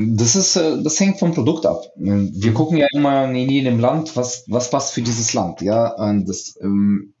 Das 0.00 0.36
ist, 0.36 0.54
äh, 0.54 0.80
das 0.80 1.00
hängt 1.00 1.18
vom 1.18 1.34
Produkt 1.34 1.66
ab. 1.66 1.82
Wir 1.96 2.14
mhm. 2.14 2.54
gucken 2.54 2.76
ja 2.76 2.86
immer 2.92 3.28
in 3.28 3.50
jedem 3.50 3.80
Land, 3.80 4.14
was, 4.14 4.44
was 4.46 4.70
passt 4.70 4.94
für 4.94 5.02
dieses 5.02 5.34
Land. 5.34 5.60
Ja, 5.60 6.14
das, 6.20 6.56
ähm, 6.62 7.14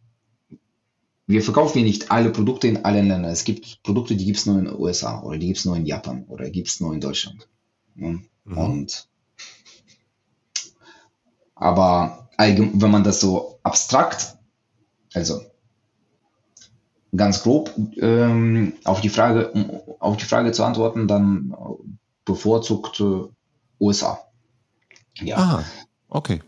wir 1.26 1.42
verkaufen 1.42 1.78
ja 1.78 1.84
nicht 1.84 2.12
alle 2.12 2.30
Produkte 2.30 2.68
in 2.68 2.84
allen 2.84 3.08
Ländern. 3.08 3.32
Es 3.32 3.42
gibt 3.42 3.82
Produkte, 3.82 4.14
die 4.14 4.24
gibt 4.24 4.38
es 4.38 4.46
nur 4.46 4.60
in 4.60 4.66
den 4.66 4.78
USA 4.78 5.20
oder 5.22 5.38
die 5.38 5.48
gibt 5.48 5.58
es 5.58 5.64
nur 5.64 5.76
in 5.76 5.86
Japan 5.86 6.24
oder 6.28 6.48
gibt 6.50 6.68
es 6.68 6.78
nur 6.78 6.94
in 6.94 7.00
Deutschland. 7.00 7.48
Mhm. 7.96 8.28
Und 8.44 9.08
aber 11.56 12.28
wenn 12.38 12.90
man 12.92 13.02
das 13.02 13.18
so 13.18 13.58
abstrakt, 13.64 14.38
also 15.14 15.40
ganz 17.16 17.42
grob 17.42 17.74
ähm, 17.96 18.74
auf 18.84 19.00
die 19.00 19.08
Frage, 19.08 19.50
um 19.50 19.80
auf 19.98 20.16
die 20.16 20.26
Frage 20.26 20.52
zu 20.52 20.62
antworten, 20.62 21.08
dann 21.08 21.52
bevorzugt 22.28 23.00
äh, 23.00 23.22
USA. 23.80 24.20
Ja. 25.14 25.36
Ah, 25.36 25.64
okay. 26.08 26.42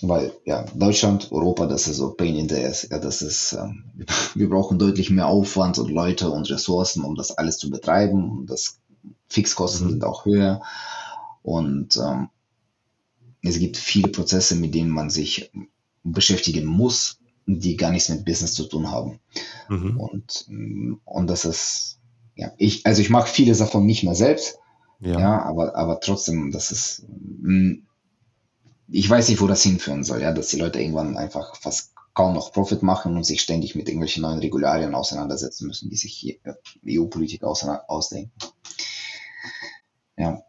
Weil 0.00 0.32
ja, 0.44 0.64
Deutschland, 0.74 1.32
Europa, 1.32 1.66
das 1.66 1.88
ist 1.88 1.96
so 1.96 2.12
Pain 2.12 2.36
in 2.36 2.48
the 2.48 2.64
ass. 2.64 2.86
Ja, 2.88 2.98
das 2.98 3.20
ist, 3.20 3.52
ähm, 3.54 3.84
wir 4.34 4.48
brauchen 4.48 4.78
deutlich 4.78 5.10
mehr 5.10 5.26
Aufwand 5.26 5.78
und 5.78 5.90
Leute 5.90 6.30
und 6.30 6.48
Ressourcen, 6.48 7.02
um 7.02 7.16
das 7.16 7.32
alles 7.32 7.58
zu 7.58 7.68
betreiben. 7.70 8.30
Und 8.30 8.46
das 8.46 8.78
Fixkosten 9.28 9.86
mhm. 9.86 9.90
sind 9.90 10.04
auch 10.04 10.24
höher. 10.24 10.62
Und 11.42 11.96
ähm, 11.96 12.28
es 13.42 13.58
gibt 13.58 13.76
viele 13.76 14.08
Prozesse, 14.08 14.54
mit 14.54 14.74
denen 14.74 14.90
man 14.90 15.10
sich 15.10 15.50
beschäftigen 16.04 16.64
muss, 16.64 17.18
die 17.46 17.76
gar 17.76 17.90
nichts 17.90 18.08
mit 18.08 18.24
Business 18.24 18.54
zu 18.54 18.64
tun 18.64 18.90
haben. 18.90 19.20
Mhm. 19.68 19.98
Und, 19.98 20.46
und 21.04 21.26
das 21.28 21.44
ist, 21.44 21.97
ja, 22.38 22.52
ich, 22.56 22.86
also 22.86 23.02
ich 23.02 23.10
mache 23.10 23.28
viele 23.28 23.54
davon 23.54 23.84
nicht 23.84 24.04
mehr 24.04 24.14
selbst. 24.14 24.60
Ja. 25.00 25.18
ja, 25.18 25.42
aber, 25.42 25.76
aber 25.76 26.00
trotzdem, 26.00 26.52
das 26.52 26.70
ist, 26.70 27.04
ich 28.88 29.10
weiß 29.10 29.28
nicht, 29.28 29.40
wo 29.40 29.46
das 29.46 29.62
hinführen 29.62 30.04
soll, 30.04 30.22
ja, 30.22 30.32
dass 30.32 30.48
die 30.48 30.58
Leute 30.58 30.80
irgendwann 30.80 31.16
einfach 31.16 31.56
fast 31.56 31.94
kaum 32.14 32.34
noch 32.34 32.52
Profit 32.52 32.82
machen 32.82 33.16
und 33.16 33.24
sich 33.24 33.40
ständig 33.40 33.74
mit 33.74 33.88
irgendwelchen 33.88 34.22
neuen 34.22 34.38
Regularien 34.38 34.94
auseinandersetzen 34.94 35.66
müssen, 35.66 35.90
die 35.90 35.96
sich 35.96 36.40
EU-Politiker 36.86 37.48
ausdenken. 37.88 38.32
Ja. 40.16 40.42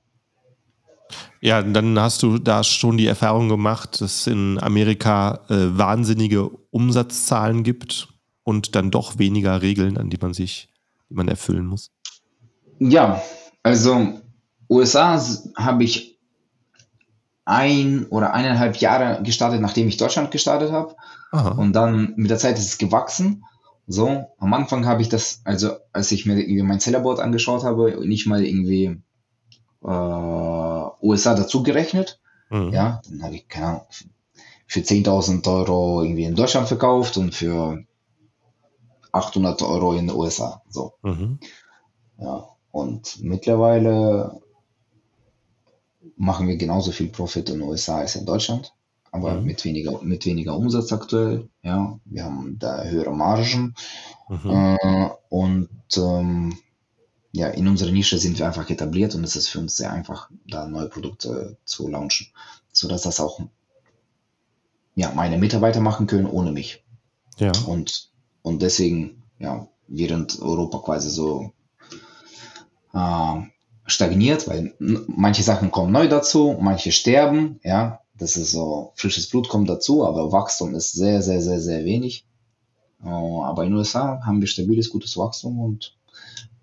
Ja, 1.42 1.62
dann 1.62 2.00
hast 2.00 2.22
du 2.22 2.38
da 2.38 2.64
schon 2.64 2.98
die 2.98 3.08
Erfahrung 3.08 3.50
gemacht, 3.50 4.02
dass 4.02 4.22
es 4.22 4.28
in 4.28 4.60
Amerika 4.62 5.46
äh, 5.50 5.78
wahnsinnige 5.78 6.50
Umsatzzahlen 6.50 7.64
gibt 7.64 8.10
und 8.44 8.76
dann 8.76 8.92
doch 8.92 9.18
weniger 9.18 9.62
Regeln, 9.62 9.98
an 9.98 10.10
die 10.10 10.18
man 10.18 10.34
sich, 10.34 10.69
die 11.10 11.16
man 11.16 11.28
erfüllen 11.28 11.66
muss. 11.66 11.92
Ja, 12.80 13.22
also 13.64 14.20
USA 14.70 15.22
habe 15.56 15.84
ich 15.84 16.20
ein 17.46 18.06
oder 18.06 18.34
eineinhalb 18.34 18.78
Jahre 18.78 19.24
gestartet, 19.24 19.60
nachdem 19.60 19.88
ich 19.88 19.98
Deutschland 19.98 20.32
gestartet 20.32 20.72
habe. 20.72 20.96
Und 21.32 21.74
dann 21.74 22.14
mit 22.16 22.30
der 22.30 22.38
Zeit 22.38 22.58
ist 22.58 22.68
es 22.68 22.78
gewachsen. 22.78 23.44
So, 23.88 24.28
am 24.38 24.54
Anfang 24.54 24.86
habe 24.86 25.02
ich 25.02 25.10
das, 25.10 25.42
also 25.46 25.72
als 25.94 26.12
ich 26.12 26.28
mir 26.28 26.40
irgendwie 26.40 26.62
mein 26.62 26.80
Sellerboard 26.80 27.20
angeschaut 27.20 27.64
habe, 27.64 28.06
nicht 28.08 28.28
mal 28.28 28.44
irgendwie 28.44 29.02
äh, 29.84 29.88
USA 29.88 31.34
dazu 31.34 31.64
gerechnet. 31.64 32.20
Mhm. 32.52 32.70
Ja, 32.72 33.02
dann 33.10 33.24
habe 33.24 33.36
ich, 33.36 33.48
keine 33.48 33.66
Ahnung, 33.66 33.82
für 34.68 34.82
10.000 34.82 35.48
Euro 35.48 36.04
irgendwie 36.04 36.26
in 36.26 36.36
Deutschland 36.36 36.68
verkauft 36.68 37.18
und 37.18 37.34
für 37.34 37.84
800 39.12 39.62
Euro 39.64 39.94
in 39.94 40.08
den 40.08 40.16
USA. 40.16 40.62
So. 40.70 40.94
Mhm. 41.02 41.40
Ja, 42.18 42.48
und 42.72 43.22
mittlerweile 43.24 44.42
machen 46.16 46.48
wir 46.48 46.58
genauso 46.58 46.92
viel 46.92 47.10
Profit 47.10 47.50
in 47.50 47.60
den 47.60 47.68
USA 47.68 48.00
als 48.00 48.16
in 48.16 48.26
Deutschland, 48.26 48.74
aber 49.12 49.36
mhm. 49.36 49.46
mit, 49.46 49.64
weniger, 49.66 50.02
mit 50.02 50.26
weniger 50.26 50.56
Umsatz 50.56 50.92
aktuell. 50.92 51.50
Ja, 51.64 51.98
wir 52.06 52.24
haben 52.24 52.58
da 52.60 52.84
höhere 52.84 53.14
Margen 53.14 53.74
mhm. 54.28 54.78
äh, 54.82 55.10
und 55.30 55.70
ähm, 55.98 56.58
ja, 57.32 57.48
in 57.48 57.68
unserer 57.68 57.92
Nische 57.92 58.18
sind 58.18 58.40
wir 58.40 58.48
einfach 58.48 58.70
etabliert 58.70 59.16
und 59.16 59.24
es 59.24 59.36
ist 59.36 59.50
für 59.50 59.60
uns 59.60 59.78
sehr 59.78 59.92
einfach, 59.92 60.30
da 60.48 60.68
neue 60.68 60.90
Produkte 60.90 61.58
zu 61.64 61.88
launchen, 61.88 62.28
sodass 62.72 63.04
das 63.04 63.20
auch 63.20 63.40
ja, 64.96 65.12
meine 65.14 65.38
Mitarbeiter 65.38 65.80
machen 65.80 66.08
können 66.08 66.26
ohne 66.26 66.52
mich. 66.52 66.84
Ja. 67.38 67.52
Und, 67.68 68.10
und 68.42 68.62
deswegen, 68.62 69.24
ja, 69.40 69.68
während 69.88 70.42
Europa 70.42 70.80
quasi 70.80 71.10
so 71.10 71.52
äh, 72.94 73.42
stagniert, 73.86 74.48
weil 74.48 74.74
manche 74.80 75.44
Sachen 75.44 75.72
kommen 75.72 75.92
neu 75.92 76.08
dazu, 76.08 76.58
manche 76.60 76.92
sterben, 76.92 77.60
ja, 77.64 78.02
das 78.16 78.36
ist 78.36 78.52
so, 78.52 78.92
frisches 78.96 79.30
Blut 79.30 79.50
kommt 79.50 79.70
dazu, 79.70 80.06
aber 80.06 80.32
Wachstum 80.32 80.76
ist 80.76 80.94
sehr, 80.94 81.22
sehr, 81.22 81.42
sehr, 81.42 81.60
sehr 81.60 81.86
wenig. 81.86 82.26
Äh, 83.04 83.08
aber 83.08 83.64
in 83.64 83.70
den 83.72 83.78
USA 83.78 84.22
haben 84.26 84.42
wir 84.42 84.48
stabiles, 84.48 84.90
gutes 84.90 85.18
Wachstum 85.18 85.60
und 85.60 85.96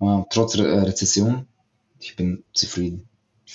äh, 0.01 0.23
trotz 0.31 0.57
Re 0.57 0.87
Rezession, 0.87 1.47
ich 1.99 2.15
bin 2.17 2.45
zufrieden. 2.53 3.09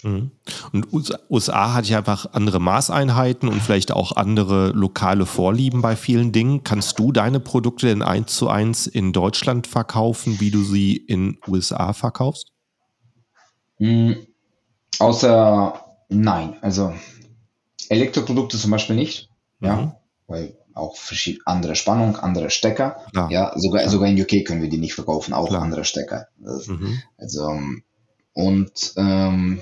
Mhm. 0.04 0.32
Und 0.71 0.88
USA 1.30 1.73
hat 1.73 1.88
ja 1.88 1.99
einfach 1.99 2.34
andere 2.34 2.60
Maßeinheiten 2.60 3.49
und 3.49 3.62
vielleicht 3.62 3.91
auch 3.91 4.15
andere 4.15 4.69
lokale 4.69 5.25
Vorlieben 5.25 5.82
bei 5.82 5.95
vielen 5.95 6.32
Dingen. 6.32 6.63
Kannst 6.63 6.97
du 6.97 7.12
deine 7.12 7.39
Produkte 7.39 7.88
denn 7.88 8.01
eins 8.01 8.36
zu 8.36 8.49
eins 8.49 8.88
in 8.88 9.13
Deutschland 9.13 9.67
verkaufen, 9.67 10.39
wie 10.39 10.51
du 10.51 10.63
sie 10.63 10.95
in 10.95 11.38
USA 11.47 11.93
verkaufst? 11.93 12.51
Mhm. 13.80 14.27
Außer 14.99 15.84
nein, 16.10 16.56
also 16.62 16.93
Elektroprodukte 17.89 18.58
zum 18.58 18.71
Beispiel 18.71 18.95
nicht, 18.95 19.30
mhm. 19.60 19.67
ja, 19.67 19.95
weil 20.27 20.58
auch 20.73 20.95
andere 21.45 21.75
Spannung, 21.75 22.15
andere 22.15 22.49
Stecker. 22.49 23.04
Klar. 23.12 23.30
Ja, 23.30 23.51
sogar, 23.56 23.88
sogar 23.89 24.08
in 24.08 24.21
UK 24.21 24.45
können 24.45 24.62
wir 24.62 24.69
die 24.69 24.77
nicht 24.77 24.93
verkaufen, 24.93 25.34
auch 25.34 25.49
Klar. 25.49 25.63
andere 25.63 25.84
Stecker. 25.84 26.27
Mhm. 26.38 27.01
Also, 27.17 27.60
und 28.34 28.93
ähm, 28.95 29.62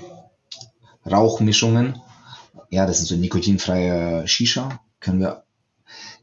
Rauchmischungen, 1.06 2.00
ja, 2.70 2.86
das 2.86 2.98
sind 2.98 3.06
so 3.06 3.16
nikotinfreie 3.16 4.26
Shisha, 4.26 4.80
können 5.00 5.20
wir 5.20 5.44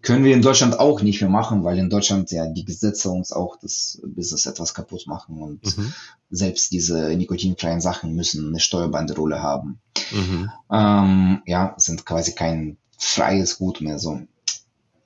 können 0.02 0.24
wir 0.24 0.34
in 0.34 0.42
Deutschland 0.42 0.80
auch 0.80 1.02
nicht 1.02 1.20
mehr 1.20 1.30
machen, 1.30 1.64
weil 1.64 1.78
in 1.80 1.90
Deutschland 1.90 2.32
ja 2.32 2.48
die 2.48 2.64
Gesetze 2.64 3.10
uns 3.10 3.34
auch 3.34 3.58
das 3.60 4.00
Business 4.06 4.46
etwas 4.46 4.74
kaputt 4.74 5.08
machen 5.08 5.42
und 5.42 5.78
mhm. 5.78 5.94
selbst 6.30 6.72
diese 6.72 7.10
nikotinfreien 7.16 7.82
Sachen 7.82 8.16
müssen 8.16 8.48
eine 8.48 8.60
Steuerbanderole 8.60 9.42
haben. 9.42 9.82
Mhm. 10.12 10.52
Ähm, 10.72 11.42
ja, 11.46 11.74
sind 11.78 12.06
quasi 12.06 12.34
kein 12.34 12.78
freies 12.98 13.58
Gut 13.58 13.82
mehr 13.82 14.00
so. 14.00 14.22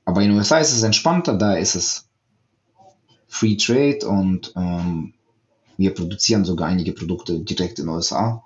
Aber 0.06 0.22
in 0.22 0.30
den 0.30 0.38
USA 0.38 0.60
ist 0.60 0.74
es 0.74 0.84
entspannter, 0.84 1.36
da 1.36 1.54
ist 1.54 1.76
es 1.76 2.08
Free 3.28 3.56
Trade 3.56 4.06
und 4.08 4.54
ähm, 4.56 5.14
Wir 5.78 5.96
produzieren 5.96 6.46
sogar 6.46 6.68
einige 6.68 6.94
Produkte 6.94 7.40
direkt 7.40 7.80
in 7.80 7.88
den 7.88 7.96
USA 7.96 8.44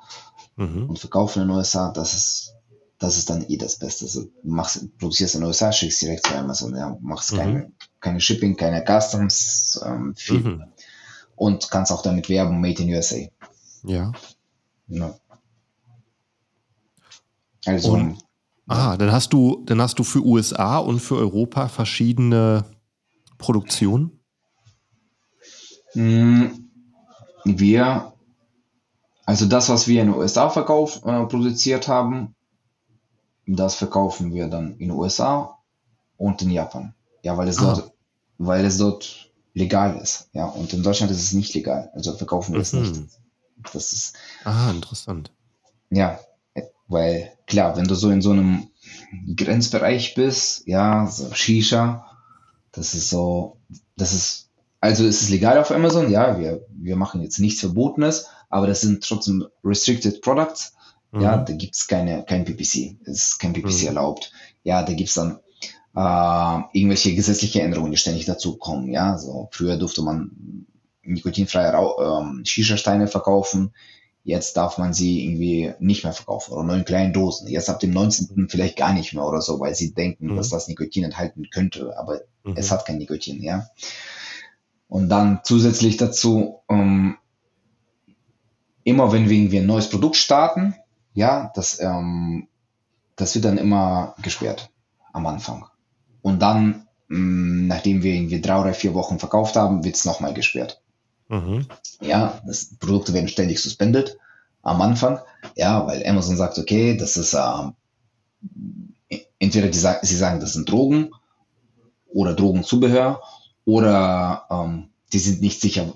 mhm. 0.55 0.89
und 0.89 0.99
verkaufen 0.99 1.41
in 1.41 1.47
den 1.47 1.57
USA. 1.57 1.91
Das 1.91 2.13
ist, 2.13 2.53
das 2.99 3.17
ist 3.17 3.29
dann 3.29 3.45
eh 3.47 3.57
das 3.57 3.77
Beste. 3.77 4.05
Also, 4.05 4.23
du 4.23 4.31
machst, 4.43 4.97
produzierst 4.97 5.35
in 5.35 5.41
den 5.41 5.47
USA, 5.47 5.71
schickst 5.71 6.01
direkt 6.01 6.25
zu 6.25 6.35
Amazon. 6.35 6.75
Ja, 6.75 6.97
machst 7.01 7.33
mhm. 7.33 7.37
keine, 7.37 7.71
keine 7.99 8.21
Shipping, 8.21 8.55
keine 8.55 8.83
Customs, 8.83 9.79
ähm, 9.85 10.13
viel. 10.15 10.39
Mhm. 10.39 10.63
Und 11.35 11.69
kannst 11.69 11.91
auch 11.91 12.01
damit 12.01 12.29
werben, 12.29 12.61
Made 12.61 12.81
in 12.81 12.93
USA. 12.93 13.17
Ja. 13.83 14.13
ja. 14.87 15.15
Also. 17.65 17.93
Und, 17.93 18.19
ah, 18.67 18.95
dann 18.95 19.11
hast 19.11 19.33
du, 19.33 19.63
dann 19.65 19.81
hast 19.81 19.99
du 19.99 20.03
für 20.03 20.23
USA 20.23 20.77
und 20.77 20.99
für 20.99 21.17
Europa 21.17 21.67
verschiedene 21.67 22.65
Produktionen? 23.37 24.19
Hm, 25.93 26.69
wir, 27.43 28.13
also 29.25 29.45
das, 29.45 29.69
was 29.69 29.87
wir 29.87 30.01
in 30.01 30.11
den 30.11 30.15
USA 30.15 30.49
verkauf, 30.49 31.03
äh, 31.05 31.25
produziert 31.25 31.87
haben, 31.87 32.35
das 33.47 33.75
verkaufen 33.75 34.33
wir 34.33 34.47
dann 34.47 34.73
in 34.73 34.89
den 34.89 34.91
USA 34.91 35.57
und 36.17 36.41
in 36.41 36.51
Japan. 36.51 36.93
Ja, 37.23 37.37
weil 37.37 37.47
es 37.47 37.57
dort, 37.57 37.91
weil 38.37 38.65
es 38.65 38.77
dort 38.77 39.31
legal 39.53 39.97
ist. 39.97 40.29
Ja, 40.33 40.45
und 40.45 40.71
in 40.73 40.83
Deutschland 40.83 41.11
ist 41.11 41.21
es 41.21 41.33
nicht 41.33 41.53
legal. 41.53 41.89
Also 41.93 42.13
verkaufen 42.13 42.53
wir 42.53 42.59
mhm. 42.59 42.63
es 42.63 42.73
nicht. 42.73 43.01
Das 43.73 43.93
ist. 43.93 44.15
Ah, 44.43 44.71
interessant. 44.71 45.31
Ja, 45.89 46.19
weil 46.87 47.31
klar, 47.47 47.75
wenn 47.77 47.87
du 47.87 47.95
so 47.95 48.09
in 48.09 48.21
so 48.21 48.31
einem 48.31 48.67
Grenzbereich 49.35 50.13
bist, 50.15 50.67
ja, 50.67 51.07
so 51.07 51.33
Shisha, 51.33 52.05
das 52.71 52.93
ist 52.93 53.09
so, 53.09 53.57
das 53.95 54.13
ist, 54.13 54.49
also 54.81 55.05
ist 55.05 55.21
es 55.21 55.29
legal 55.29 55.57
auf 55.57 55.71
Amazon, 55.71 56.11
ja, 56.11 56.37
wir, 56.39 56.65
wir 56.69 56.95
machen 56.95 57.21
jetzt 57.21 57.39
nichts 57.39 57.61
Verbotenes, 57.61 58.27
aber 58.55 58.67
das 58.67 58.79
sind 58.79 59.03
trotzdem 59.03 59.45
Restricted 59.65 60.21
Products. 60.21 60.77
Mhm. 61.11 61.21
Ja, 61.21 61.35
da 61.35 61.51
gibt 61.51 61.75
es 61.75 61.87
keine, 61.87 62.23
kein 62.23 62.45
PPC. 62.45 62.95
Es 63.03 63.31
ist 63.31 63.37
kein 63.37 63.51
PPC 63.51 63.81
mhm. 63.81 63.87
erlaubt. 63.87 64.31
Ja, 64.63 64.81
da 64.81 64.93
gibt 64.93 65.09
es 65.09 65.15
dann 65.15 65.39
äh, 65.93 66.61
irgendwelche 66.71 67.13
gesetzliche 67.13 67.61
Änderungen, 67.61 67.91
die 67.91 67.97
ständig 67.97 68.23
dazu 68.23 68.55
kommen. 68.55 68.87
Ja, 68.93 69.17
so 69.17 69.49
früher 69.51 69.75
durfte 69.75 70.03
man 70.03 70.67
nikotinfreie 71.03 71.73
ähm, 71.99 72.45
Shisha-Steine 72.45 73.07
verkaufen. 73.07 73.73
Jetzt 74.23 74.55
darf 74.55 74.77
man 74.77 74.93
sie 74.93 75.25
irgendwie 75.25 75.73
nicht 75.79 76.05
mehr 76.05 76.13
verkaufen 76.13 76.53
oder 76.53 76.63
nur 76.63 76.77
in 76.77 76.85
kleinen 76.85 77.11
Dosen. 77.11 77.49
Jetzt 77.49 77.69
ab 77.69 77.81
dem 77.81 77.91
19. 77.91 78.47
vielleicht 78.47 78.77
gar 78.77 78.93
nicht 78.93 79.13
mehr 79.13 79.25
oder 79.25 79.41
so, 79.41 79.59
weil 79.59 79.75
sie 79.75 79.93
denken, 79.93 80.27
mhm. 80.27 80.37
dass 80.37 80.47
das 80.47 80.69
Nikotin 80.69 81.03
enthalten 81.03 81.49
könnte, 81.49 81.93
aber 81.99 82.21
mhm. 82.45 82.53
es 82.55 82.71
hat 82.71 82.85
kein 82.85 82.99
Nikotin, 82.99 83.43
ja. 83.43 83.67
Und 84.87 85.09
dann 85.09 85.41
zusätzlich 85.43 85.97
dazu, 85.97 86.61
ähm, 86.69 87.17
immer 88.85 89.11
wenn 89.11 89.27
wir 89.27 89.35
irgendwie 89.35 89.59
ein 89.59 89.65
neues 89.65 89.89
Produkt 89.89 90.15
starten, 90.15 90.75
ja, 91.13 91.51
das, 91.55 91.81
ähm, 91.81 92.47
das 93.17 93.35
wird 93.35 93.45
dann 93.45 93.57
immer 93.57 94.15
gesperrt 94.21 94.69
am 95.11 95.25
Anfang. 95.25 95.65
Und 96.21 96.41
dann, 96.41 96.87
mh, 97.09 97.17
mm, 97.17 97.67
nachdem 97.67 98.03
wir 98.03 98.13
irgendwie 98.13 98.39
drei 98.39 98.61
oder 98.61 98.73
vier 98.73 98.93
Wochen 98.93 99.19
verkauft 99.19 99.57
haben, 99.57 99.83
wird 99.83 99.95
es 99.95 100.05
nochmal 100.05 100.33
gesperrt. 100.33 100.81
Mhm. 101.27 101.65
Ja, 101.99 102.39
das, 102.45 102.75
Produkte 102.75 103.13
werden 103.13 103.27
ständig 103.27 103.59
suspendet 103.59 104.17
am 104.61 104.81
Anfang, 104.81 105.19
ja, 105.55 105.85
weil 105.87 106.05
Amazon 106.07 106.37
sagt, 106.37 106.59
okay, 106.59 106.95
das 106.95 107.17
ist 107.17 107.33
äh, 107.33 107.71
entweder 109.39 109.67
die, 109.67 109.77
sie 109.77 110.15
sagen, 110.15 110.39
das 110.39 110.53
sind 110.53 110.69
Drogen 110.69 111.11
oder 112.07 112.33
Drogenzubehör 112.33 113.21
oder 113.65 114.45
ähm, 114.51 114.89
die 115.11 115.19
sind 115.19 115.41
nicht 115.41 115.61
sicher, 115.61 115.93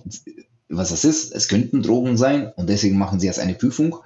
was 0.70 0.90
das 0.90 1.04
ist. 1.04 1.34
Es 1.34 1.48
könnten 1.48 1.82
Drogen 1.82 2.18
sein 2.18 2.52
und 2.56 2.70
deswegen 2.70 2.98
machen 2.98 3.20
sie 3.20 3.28
jetzt 3.28 3.40
eine 3.40 3.56
Prüfung 3.56 3.98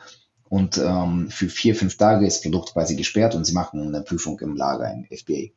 und 0.54 0.78
ähm, 0.78 1.30
für 1.32 1.50
vier, 1.50 1.76
fünf 1.76 1.98
Tage 1.98 2.28
ist 2.28 2.38
das 2.38 2.44
Produkt 2.44 2.74
quasi 2.74 2.96
gesperrt 2.96 3.34
und 3.36 3.44
sie 3.44 3.54
machen 3.54 3.88
eine 3.88 4.04
Prüfung 4.04 4.40
im 4.40 4.56
Lager 4.56 4.92
im 4.94 5.06
FBA. 5.06 5.52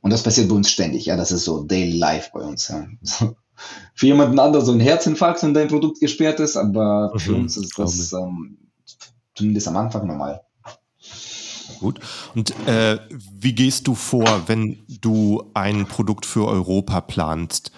Und 0.00 0.12
das 0.12 0.22
passiert 0.22 0.48
bei 0.48 0.54
uns 0.56 0.70
ständig, 0.70 1.06
ja, 1.06 1.16
das 1.16 1.32
ist 1.32 1.44
so 1.44 1.62
Daily 1.62 1.96
Life 1.96 2.30
bei 2.34 2.40
uns. 2.40 2.68
Ja. 2.68 2.86
für 3.94 4.06
jemanden 4.06 4.38
anderen 4.38 4.64
so 4.66 4.72
ein 4.72 4.80
Herzinfarkt, 4.80 5.42
wenn 5.42 5.54
dein 5.54 5.68
Produkt 5.68 6.00
gesperrt 6.00 6.40
ist, 6.40 6.56
aber 6.56 7.12
mhm, 7.14 7.18
für 7.20 7.34
uns 7.34 7.56
ist 7.56 7.78
das 7.78 8.12
ähm, 8.12 8.58
zumindest 9.34 9.68
am 9.68 9.76
Anfang 9.76 10.06
normal. 10.06 10.42
Gut. 11.78 12.00
Und 12.34 12.50
äh, 12.66 12.98
wie 13.38 13.54
gehst 13.54 13.86
du 13.86 13.94
vor, 13.94 14.48
wenn 14.48 14.78
du 15.00 15.44
ein 15.54 15.86
Produkt 15.86 16.26
für 16.26 16.46
Europa 16.48 17.00
planst? 17.02 17.70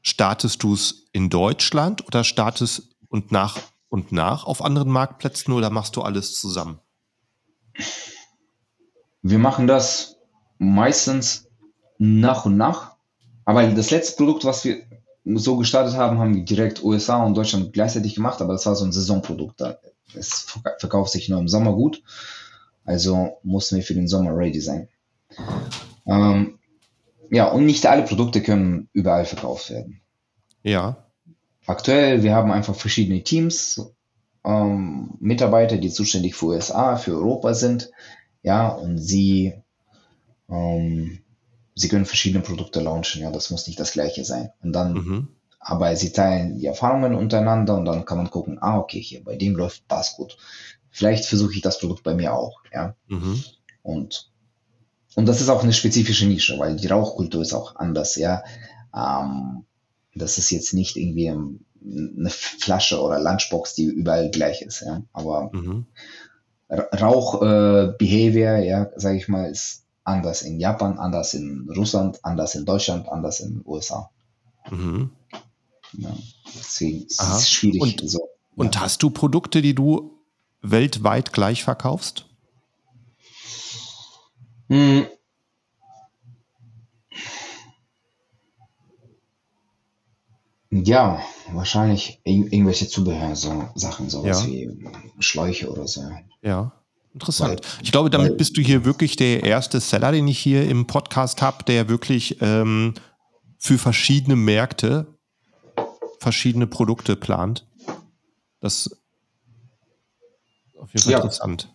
Startest 0.00 0.62
du 0.62 0.74
es 0.74 1.01
in 1.12 1.30
Deutschland 1.30 2.06
oder 2.06 2.24
startest 2.24 2.96
und 3.08 3.32
nach 3.32 3.58
und 3.88 4.12
nach 4.12 4.44
auf 4.44 4.62
anderen 4.62 4.90
Marktplätzen 4.90 5.52
oder 5.52 5.70
machst 5.70 5.96
du 5.96 6.02
alles 6.02 6.38
zusammen? 6.38 6.80
Wir 9.22 9.38
machen 9.38 9.66
das 9.66 10.16
meistens 10.58 11.48
nach 11.98 12.46
und 12.46 12.56
nach. 12.56 12.96
Aber 13.44 13.64
das 13.66 13.90
letzte 13.90 14.16
Produkt, 14.16 14.44
was 14.44 14.64
wir 14.64 14.82
so 15.24 15.56
gestartet 15.56 15.94
haben, 15.94 16.18
haben 16.18 16.34
wir 16.34 16.44
direkt 16.44 16.82
USA 16.82 17.22
und 17.22 17.34
Deutschland 17.34 17.72
gleichzeitig 17.72 18.14
gemacht, 18.14 18.40
aber 18.40 18.54
das 18.54 18.66
war 18.66 18.74
so 18.74 18.84
ein 18.84 18.92
Saisonprodukt. 18.92 19.62
Es 20.14 20.46
verkauft 20.78 21.12
sich 21.12 21.28
nur 21.28 21.38
im 21.38 21.48
Sommer 21.48 21.72
gut, 21.72 22.02
also 22.84 23.38
mussten 23.42 23.76
wir 23.76 23.82
für 23.82 23.94
den 23.94 24.08
Sommer 24.08 24.36
ready 24.36 24.60
sein. 24.60 24.88
Ähm, 26.06 26.58
ja, 27.30 27.48
und 27.48 27.64
nicht 27.64 27.86
alle 27.86 28.02
Produkte 28.02 28.42
können 28.42 28.88
überall 28.92 29.24
verkauft 29.24 29.70
werden. 29.70 30.01
Ja. 30.62 31.06
Aktuell, 31.66 32.22
wir 32.22 32.34
haben 32.34 32.50
einfach 32.50 32.74
verschiedene 32.74 33.22
Teams, 33.22 33.92
ähm, 34.44 35.14
Mitarbeiter, 35.20 35.78
die 35.78 35.90
zuständig 35.90 36.34
für 36.34 36.46
USA, 36.46 36.96
für 36.96 37.12
Europa 37.12 37.54
sind, 37.54 37.90
ja, 38.42 38.68
und 38.68 38.98
sie 38.98 39.54
ähm, 40.48 41.22
sie 41.74 41.88
können 41.88 42.04
verschiedene 42.04 42.42
Produkte 42.42 42.80
launchen, 42.80 43.22
ja, 43.22 43.30
das 43.30 43.50
muss 43.50 43.66
nicht 43.66 43.80
das 43.80 43.92
gleiche 43.92 44.24
sein. 44.24 44.50
Und 44.62 44.72
dann, 44.72 44.92
mhm. 44.92 45.28
aber 45.58 45.94
sie 45.96 46.12
teilen 46.12 46.58
die 46.58 46.66
Erfahrungen 46.66 47.14
untereinander 47.14 47.76
und 47.76 47.84
dann 47.84 48.04
kann 48.04 48.18
man 48.18 48.30
gucken, 48.30 48.58
ah, 48.60 48.78
okay, 48.78 49.00
hier, 49.00 49.24
bei 49.24 49.36
dem 49.36 49.56
läuft 49.56 49.84
das 49.88 50.16
gut. 50.16 50.36
Vielleicht 50.90 51.24
versuche 51.24 51.54
ich 51.54 51.62
das 51.62 51.78
Produkt 51.78 52.02
bei 52.02 52.14
mir 52.14 52.34
auch, 52.34 52.60
ja. 52.72 52.94
Mhm. 53.08 53.42
Und, 53.82 54.30
und 55.14 55.26
das 55.26 55.40
ist 55.40 55.48
auch 55.48 55.62
eine 55.62 55.72
spezifische 55.72 56.26
Nische, 56.26 56.58
weil 56.58 56.76
die 56.76 56.86
Rauchkultur 56.86 57.42
ist 57.42 57.54
auch 57.54 57.76
anders, 57.76 58.16
ja. 58.16 58.42
Ähm, 58.94 59.64
das 60.14 60.38
ist 60.38 60.50
jetzt 60.50 60.74
nicht 60.74 60.96
irgendwie 60.96 61.28
eine 61.30 62.30
Flasche 62.30 63.00
oder 63.00 63.20
Lunchbox, 63.20 63.74
die 63.74 63.84
überall 63.84 64.30
gleich 64.30 64.62
ist, 64.62 64.80
ja. 64.80 65.02
Aber 65.12 65.50
mhm. 65.52 65.86
Rauch-Behavior, 66.70 68.56
äh, 68.56 68.68
ja, 68.68 68.90
sage 68.96 69.18
ich 69.18 69.28
mal, 69.28 69.50
ist 69.50 69.84
anders 70.04 70.42
in 70.42 70.58
Japan, 70.58 70.98
anders 70.98 71.34
in 71.34 71.68
Russland, 71.76 72.24
anders 72.24 72.54
in 72.54 72.64
Deutschland, 72.64 73.08
anders 73.08 73.40
in 73.40 73.54
den 73.54 73.62
USA. 73.66 74.10
Mhm. 74.70 75.10
Ja, 75.94 76.16
deswegen 76.58 77.04
ist 77.04 77.20
es 77.20 77.50
schwierig. 77.50 78.00
Und, 78.00 78.10
so, 78.10 78.28
und 78.56 78.80
hast 78.80 79.02
du 79.02 79.10
Produkte, 79.10 79.60
die 79.60 79.74
du 79.74 80.18
weltweit 80.62 81.32
gleich 81.32 81.64
verkaufst? 81.64 82.26
Hm. 84.68 85.06
Ja, 90.74 91.20
wahrscheinlich 91.52 92.20
irgendwelche 92.24 92.88
Zubehör, 92.88 93.36
so 93.36 93.68
Sachen, 93.74 94.08
sowas 94.08 94.46
ja. 94.46 94.48
wie 94.48 94.70
Schläuche 95.18 95.70
oder 95.70 95.86
so. 95.86 96.00
Ja. 96.40 96.72
Interessant. 97.12 97.60
Weil, 97.62 97.82
ich 97.82 97.92
glaube, 97.92 98.08
damit 98.08 98.30
weil, 98.30 98.36
bist 98.38 98.56
du 98.56 98.62
hier 98.62 98.86
wirklich 98.86 99.16
der 99.16 99.42
erste 99.42 99.80
Seller, 99.80 100.12
den 100.12 100.26
ich 100.26 100.38
hier 100.38 100.66
im 100.66 100.86
Podcast 100.86 101.42
habe, 101.42 101.62
der 101.64 101.90
wirklich 101.90 102.38
ähm, 102.40 102.94
für 103.58 103.76
verschiedene 103.76 104.34
Märkte 104.34 105.06
verschiedene 106.18 106.66
Produkte 106.66 107.16
plant. 107.16 107.66
Das 108.60 108.86
ist 108.86 108.96
auf 110.78 110.90
jeden 110.94 111.02
Fall 111.02 111.12
ja. 111.12 111.18
interessant. 111.18 111.74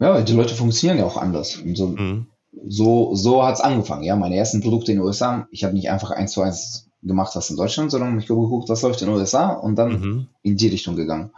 Ja, 0.00 0.20
die 0.20 0.34
Leute 0.34 0.54
funktionieren 0.54 0.98
ja 0.98 1.06
auch 1.06 1.16
anders. 1.16 1.58
So 1.74 1.86
mhm. 1.86 2.26
so, 2.68 3.14
so 3.14 3.42
hat 3.42 3.54
es 3.54 3.60
angefangen. 3.62 4.02
Ja, 4.02 4.16
meine 4.16 4.36
ersten 4.36 4.60
Produkte 4.60 4.92
in 4.92 4.98
den 4.98 5.06
USA, 5.06 5.48
ich 5.50 5.64
habe 5.64 5.72
nicht 5.72 5.88
einfach 5.88 6.10
eins 6.10 6.32
zu 6.32 6.42
eins 6.42 6.85
gemacht, 7.02 7.34
was 7.34 7.50
in 7.50 7.56
Deutschland, 7.56 7.90
sondern 7.90 8.18
ich 8.18 8.28
habe 8.28 8.40
geguckt, 8.40 8.68
was 8.68 8.82
läuft 8.82 9.00
in 9.02 9.08
den 9.08 9.16
USA 9.16 9.52
und 9.52 9.76
dann 9.76 10.00
mhm. 10.00 10.26
in 10.42 10.56
die 10.56 10.68
Richtung 10.68 10.96
gegangen. 10.96 11.30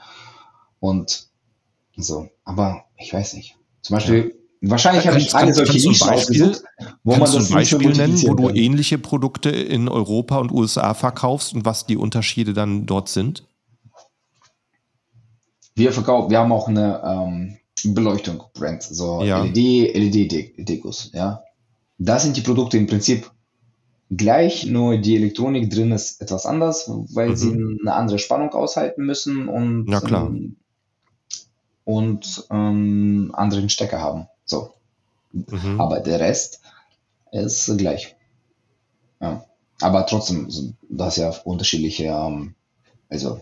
Und 0.81 1.29
so, 1.97 2.29
aber 2.45 2.85
ich 2.97 3.13
weiß 3.13 3.35
nicht. 3.35 3.57
Zum 3.83 3.95
Beispiel, 3.95 4.35
ja. 4.61 4.71
wahrscheinlich 4.71 5.07
habe 5.07 5.19
ich 5.19 5.35
eine 5.35 5.53
solche 5.53 5.89
Nische 5.89 6.11
ausgesucht, 6.11 6.63
wo 7.03 7.13
man 7.13 7.21
das 7.21 7.37
ein 7.37 7.55
Beispiel 7.55 7.93
nennen, 7.93 8.23
wo 8.23 8.35
du 8.35 8.51
ähnliche 8.51 8.99
Produkte 8.99 9.51
in 9.51 9.89
Europa 9.89 10.39
und 10.39 10.53
USA 10.53 10.95
verkaufst 10.95 11.55
und 11.55 11.65
was 11.65 11.87
die 11.87 11.97
Unterschiede 11.97 12.53
dann 12.53 12.87
dort 12.87 13.09
sind? 13.09 13.45
Wir 15.75 15.93
verkaufen, 15.93 16.31
wir 16.31 16.39
haben 16.39 16.53
auch 16.53 16.69
eine 16.69 17.03
ähm, 17.05 17.95
Beleuchtung 17.95 18.43
Brand, 18.55 18.83
so 18.83 19.23
ja. 19.23 19.43
LED, 19.43 19.95
LED-Dekos, 19.95 21.13
ja. 21.15 21.43
Das 21.99 22.23
sind 22.23 22.37
die 22.37 22.43
Produkte 22.43 22.79
im 22.79 22.87
Prinzip 22.87 23.31
gleich, 24.11 24.67
nur 24.67 24.99
die 24.99 25.17
Elektronik 25.17 25.71
drin 25.71 25.93
ist 25.93 26.21
etwas 26.21 26.47
anders, 26.47 26.91
weil 27.15 27.31
Mhm. 27.31 27.37
sie 27.37 27.53
eine 27.53 27.95
andere 27.95 28.19
Spannung 28.19 28.51
aushalten 28.53 29.05
müssen 29.05 29.49
und, 29.49 29.89
Ja, 29.89 30.01
klar. 30.01 30.27
ähm, 30.29 30.57
und 31.85 32.47
ähm, 32.51 33.31
anderen 33.35 33.69
Stecker 33.69 34.01
haben. 34.01 34.29
So. 34.45 34.73
Mhm. 35.33 35.81
Aber 35.81 36.01
der 36.01 36.21
Rest 36.21 36.61
ist 37.33 37.77
gleich. 37.79 38.17
Ja. 39.21 39.45
Aber 39.81 40.07
trotzdem, 40.07 40.49
hast 40.99 41.17
ja 41.19 41.31
unterschiedliche 41.45 42.05
ähm, 42.05 42.55
also 43.09 43.41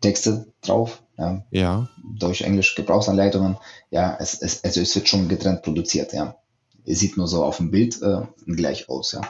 Texte 0.00 0.46
drauf, 0.62 1.02
ja. 1.16 1.44
Ja. 1.50 1.88
Deutsch, 2.18 2.42
Englisch, 2.42 2.74
Gebrauchsanleitungen. 2.74 3.56
Ja, 3.90 4.16
es, 4.20 4.40
es, 4.42 4.64
also 4.64 4.80
es 4.80 4.94
wird 4.94 5.08
schon 5.08 5.28
getrennt 5.28 5.62
produziert, 5.62 6.12
ja. 6.12 6.36
Es 6.84 6.98
sieht 7.00 7.16
nur 7.16 7.28
so 7.28 7.44
auf 7.44 7.58
dem 7.58 7.70
Bild 7.70 8.02
äh, 8.02 8.22
gleich 8.46 8.88
aus, 8.88 9.12
ja. 9.12 9.22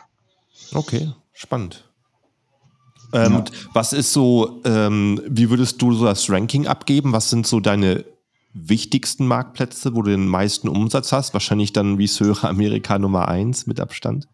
Okay, 0.75 1.13
spannend. 1.33 1.85
Ähm, 3.13 3.33
Ja. 3.33 3.39
und 3.39 3.53
Was 3.75 3.93
ist 3.93 4.13
so, 4.13 4.61
ähm, 4.65 5.21
wie 5.29 5.51
würdest 5.51 5.81
du 5.83 5.93
so 5.93 6.05
das 6.07 6.29
Ranking 6.31 6.67
abgeben? 6.67 7.13
Was 7.13 7.31
sind 7.31 7.47
so 7.47 7.61
deine 7.61 8.05
wichtigsten 8.55 9.27
Marktplätze, 9.27 9.95
wo 9.95 10.03
du 10.03 10.11
den 10.11 10.27
meisten 10.27 10.69
Umsatz 10.69 11.13
hast? 11.13 11.33
Wahrscheinlich 11.35 11.73
dann, 11.73 11.99
wie 11.99 12.07
höre, 12.07 12.45
Amerika 12.45 12.99
Nummer 12.99 13.29
eins 13.29 13.67
mit 13.67 13.81
Abstand. 13.81 14.29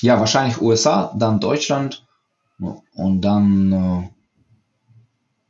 Ja, 0.00 0.18
wahrscheinlich 0.18 0.60
USA, 0.60 1.14
dann 1.16 1.38
Deutschland 1.40 2.04
und 2.94 3.20
dann 3.22 3.72
äh, 3.72 4.08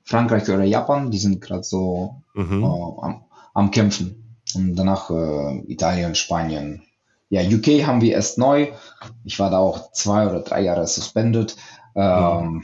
Frankreich 0.05 0.49
oder 0.49 0.65
Japan, 0.65 1.11
die 1.11 1.19
sind 1.19 1.41
gerade 1.41 1.62
so 1.65 2.23
Mhm. 2.35 2.62
äh, 2.62 2.67
am, 2.67 3.25
am 3.55 3.71
Kämpfen. 3.71 4.37
Und 4.55 4.75
danach 4.77 5.11
äh, 5.11 5.59
Italien, 5.73 6.15
Spanien. 6.15 6.83
Ja, 7.33 7.40
UK 7.40 7.87
haben 7.87 8.03
wir 8.03 8.12
erst 8.12 8.37
neu. 8.37 8.73
Ich 9.25 9.38
war 9.38 9.49
da 9.49 9.57
auch 9.57 9.90
zwei 9.92 10.29
oder 10.29 10.40
drei 10.40 10.61
Jahre 10.61 10.87
suspended 10.87 11.57
ähm, 11.95 12.62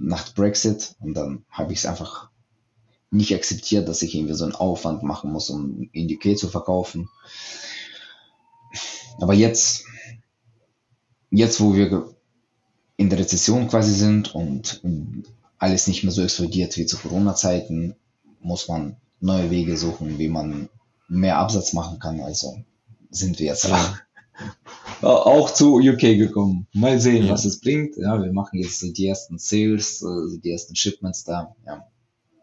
nach 0.00 0.34
Brexit 0.34 0.96
und 0.98 1.14
dann 1.14 1.44
habe 1.48 1.72
ich 1.72 1.78
es 1.78 1.86
einfach 1.86 2.28
nicht 3.12 3.32
akzeptiert, 3.32 3.86
dass 3.86 4.02
ich 4.02 4.16
irgendwie 4.16 4.34
so 4.34 4.42
einen 4.42 4.56
Aufwand 4.56 5.04
machen 5.04 5.30
muss, 5.30 5.48
um 5.48 5.88
in 5.92 6.12
UK 6.12 6.36
zu 6.36 6.48
verkaufen. 6.48 7.08
Aber 9.20 9.32
jetzt, 9.32 9.84
jetzt 11.30 11.60
wo 11.60 11.76
wir 11.76 12.16
in 12.96 13.10
der 13.10 13.20
Rezession 13.20 13.68
quasi 13.68 13.94
sind 13.94 14.34
und 14.34 14.82
alles 15.58 15.86
nicht 15.86 16.02
mehr 16.02 16.12
so 16.12 16.22
explodiert 16.22 16.76
wie 16.78 16.86
zu 16.86 16.96
Corona-Zeiten, 16.96 17.94
muss 18.40 18.66
man 18.66 18.96
neue 19.20 19.52
Wege 19.52 19.76
suchen, 19.76 20.18
wie 20.18 20.28
man 20.28 20.68
mehr 21.06 21.38
Absatz 21.38 21.72
machen 21.74 22.00
kann. 22.00 22.20
Also 22.20 22.64
sind 23.12 23.38
wir 23.38 23.46
jetzt 23.46 23.70
auch 25.02 25.50
zu 25.50 25.76
UK 25.78 26.00
gekommen. 26.16 26.66
Mal 26.72 27.00
sehen, 27.00 27.26
Ja. 27.26 27.32
was 27.32 27.44
es 27.44 27.60
bringt. 27.60 27.96
Ja, 27.96 28.20
wir 28.22 28.32
machen 28.32 28.58
jetzt 28.60 28.82
die 28.82 29.06
ersten 29.06 29.38
Sales, 29.38 30.02
äh, 30.02 30.38
die 30.42 30.50
ersten 30.50 30.74
Shipments 30.76 31.24
da. 31.24 31.54
Ja. 31.66 31.84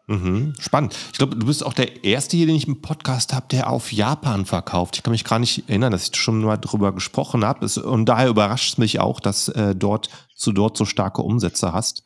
Mhm. 0.06 0.54
Spannend. 0.58 0.96
Ich 1.12 1.18
glaube, 1.18 1.36
du 1.36 1.46
bist 1.46 1.64
auch 1.64 1.72
der 1.72 2.04
Erste 2.04 2.36
hier, 2.36 2.46
den 2.46 2.56
ich 2.56 2.66
im 2.66 2.80
Podcast 2.82 3.32
habe, 3.32 3.46
der 3.50 3.70
auf 3.70 3.92
Japan 3.92 4.44
verkauft. 4.44 4.96
Ich 4.96 5.02
kann 5.02 5.12
mich 5.12 5.24
gar 5.24 5.38
nicht 5.38 5.68
erinnern, 5.68 5.92
dass 5.92 6.08
ich 6.08 6.16
schon 6.16 6.40
mal 6.42 6.56
drüber 6.56 6.92
gesprochen 6.92 7.44
habe. 7.44 7.66
Und 7.82 8.06
daher 8.06 8.28
überrascht 8.28 8.72
es 8.72 8.78
mich 8.78 8.98
auch, 8.98 9.20
dass 9.20 9.48
äh, 9.48 9.74
dort, 9.76 10.10
du 10.42 10.52
dort 10.52 10.76
so 10.76 10.84
starke 10.84 11.22
Umsätze 11.22 11.72
hast. 11.72 12.02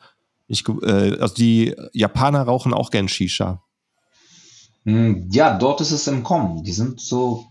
Ich, 0.48 0.64
äh, 0.82 1.18
also 1.18 1.34
die 1.34 1.74
Japaner 1.92 2.42
rauchen 2.42 2.74
auch 2.74 2.90
gern 2.90 3.08
Shisha. 3.08 3.62
Hm, 4.84 5.30
Ja, 5.32 5.56
dort 5.56 5.80
ist 5.80 5.90
es 5.92 6.06
im 6.06 6.22
Kommen. 6.22 6.62
Die 6.62 6.72
sind 6.72 7.00
so 7.00 7.46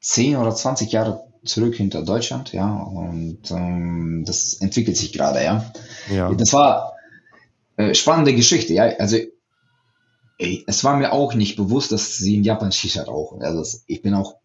10 0.00 0.36
oder 0.36 0.54
20 0.54 0.92
Jahre 0.92 1.24
zurück 1.44 1.74
hinter 1.74 2.02
Deutschland, 2.02 2.52
ja, 2.52 2.70
und 2.82 3.50
ähm, 3.50 4.24
das 4.26 4.54
entwickelt 4.54 4.96
sich 4.96 5.12
gerade, 5.12 5.42
ja. 5.42 5.72
Ja. 6.14 6.32
Das 6.34 6.52
war 6.52 6.94
äh, 7.76 7.94
spannende 7.94 8.34
Geschichte, 8.34 8.74
ja. 8.74 8.84
Also 8.98 9.16
ey, 10.38 10.64
es 10.66 10.84
war 10.84 10.96
mir 10.96 11.12
auch 11.12 11.34
nicht 11.34 11.56
bewusst, 11.56 11.92
dass 11.92 12.16
sie 12.18 12.36
in 12.36 12.44
Japan 12.44 12.72
Shisha 12.72 13.02
rauchen. 13.02 13.42
Also 13.42 13.58
das, 13.60 13.84
ich 13.86 14.02
bin 14.02 14.14
auch, 14.14 14.36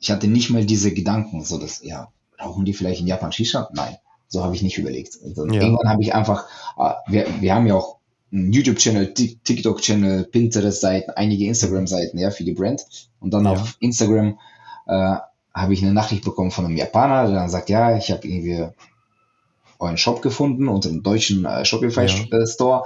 ich 0.00 0.10
hatte 0.10 0.26
nicht 0.28 0.50
mal 0.50 0.64
diese 0.64 0.92
Gedanken, 0.92 1.44
so 1.44 1.58
dass, 1.58 1.82
ja, 1.82 2.08
rauchen 2.40 2.64
die 2.64 2.72
vielleicht 2.74 3.00
in 3.00 3.06
Japan 3.06 3.32
Shisha? 3.32 3.68
Nein, 3.74 3.96
so 4.26 4.42
habe 4.44 4.54
ich 4.54 4.62
nicht 4.62 4.78
überlegt. 4.78 5.18
Also 5.24 5.46
Ja. 5.46 5.62
Irgendwann 5.62 5.88
habe 5.90 6.02
ich 6.02 6.14
einfach, 6.14 6.46
äh, 6.78 6.92
wir, 7.12 7.26
wir 7.40 7.54
haben 7.54 7.66
ja 7.66 7.74
auch 7.74 7.98
YouTube-Channel, 8.30 9.14
Tik- 9.14 9.42
TikTok-Channel, 9.44 10.24
Pinterest-Seiten, 10.24 11.10
einige 11.12 11.46
Instagram-Seiten, 11.46 12.18
ja, 12.18 12.30
für 12.30 12.44
die 12.44 12.52
Brand. 12.52 12.82
Und 13.20 13.32
dann 13.32 13.44
Ja. 13.46 13.52
auf 13.52 13.76
Instagram 13.80 14.38
äh, 14.88 15.16
habe 15.54 15.72
ich 15.74 15.82
eine 15.82 15.92
Nachricht 15.92 16.24
bekommen 16.24 16.50
von 16.50 16.64
einem 16.66 16.76
Japaner, 16.76 17.26
der 17.26 17.34
dann 17.40 17.50
sagt, 17.50 17.68
ja, 17.68 17.96
ich 17.96 18.10
habe 18.10 18.26
irgendwie 18.26 18.68
euren 19.80 19.96
Shop 19.98 20.22
gefunden 20.22 20.66
unter 20.68 20.88
dem 20.88 21.02
deutschen 21.02 21.44
äh, 21.44 21.64
Shopify 21.64 22.06
Ja. 22.06 22.38
äh, 22.38 22.46
Store 22.46 22.84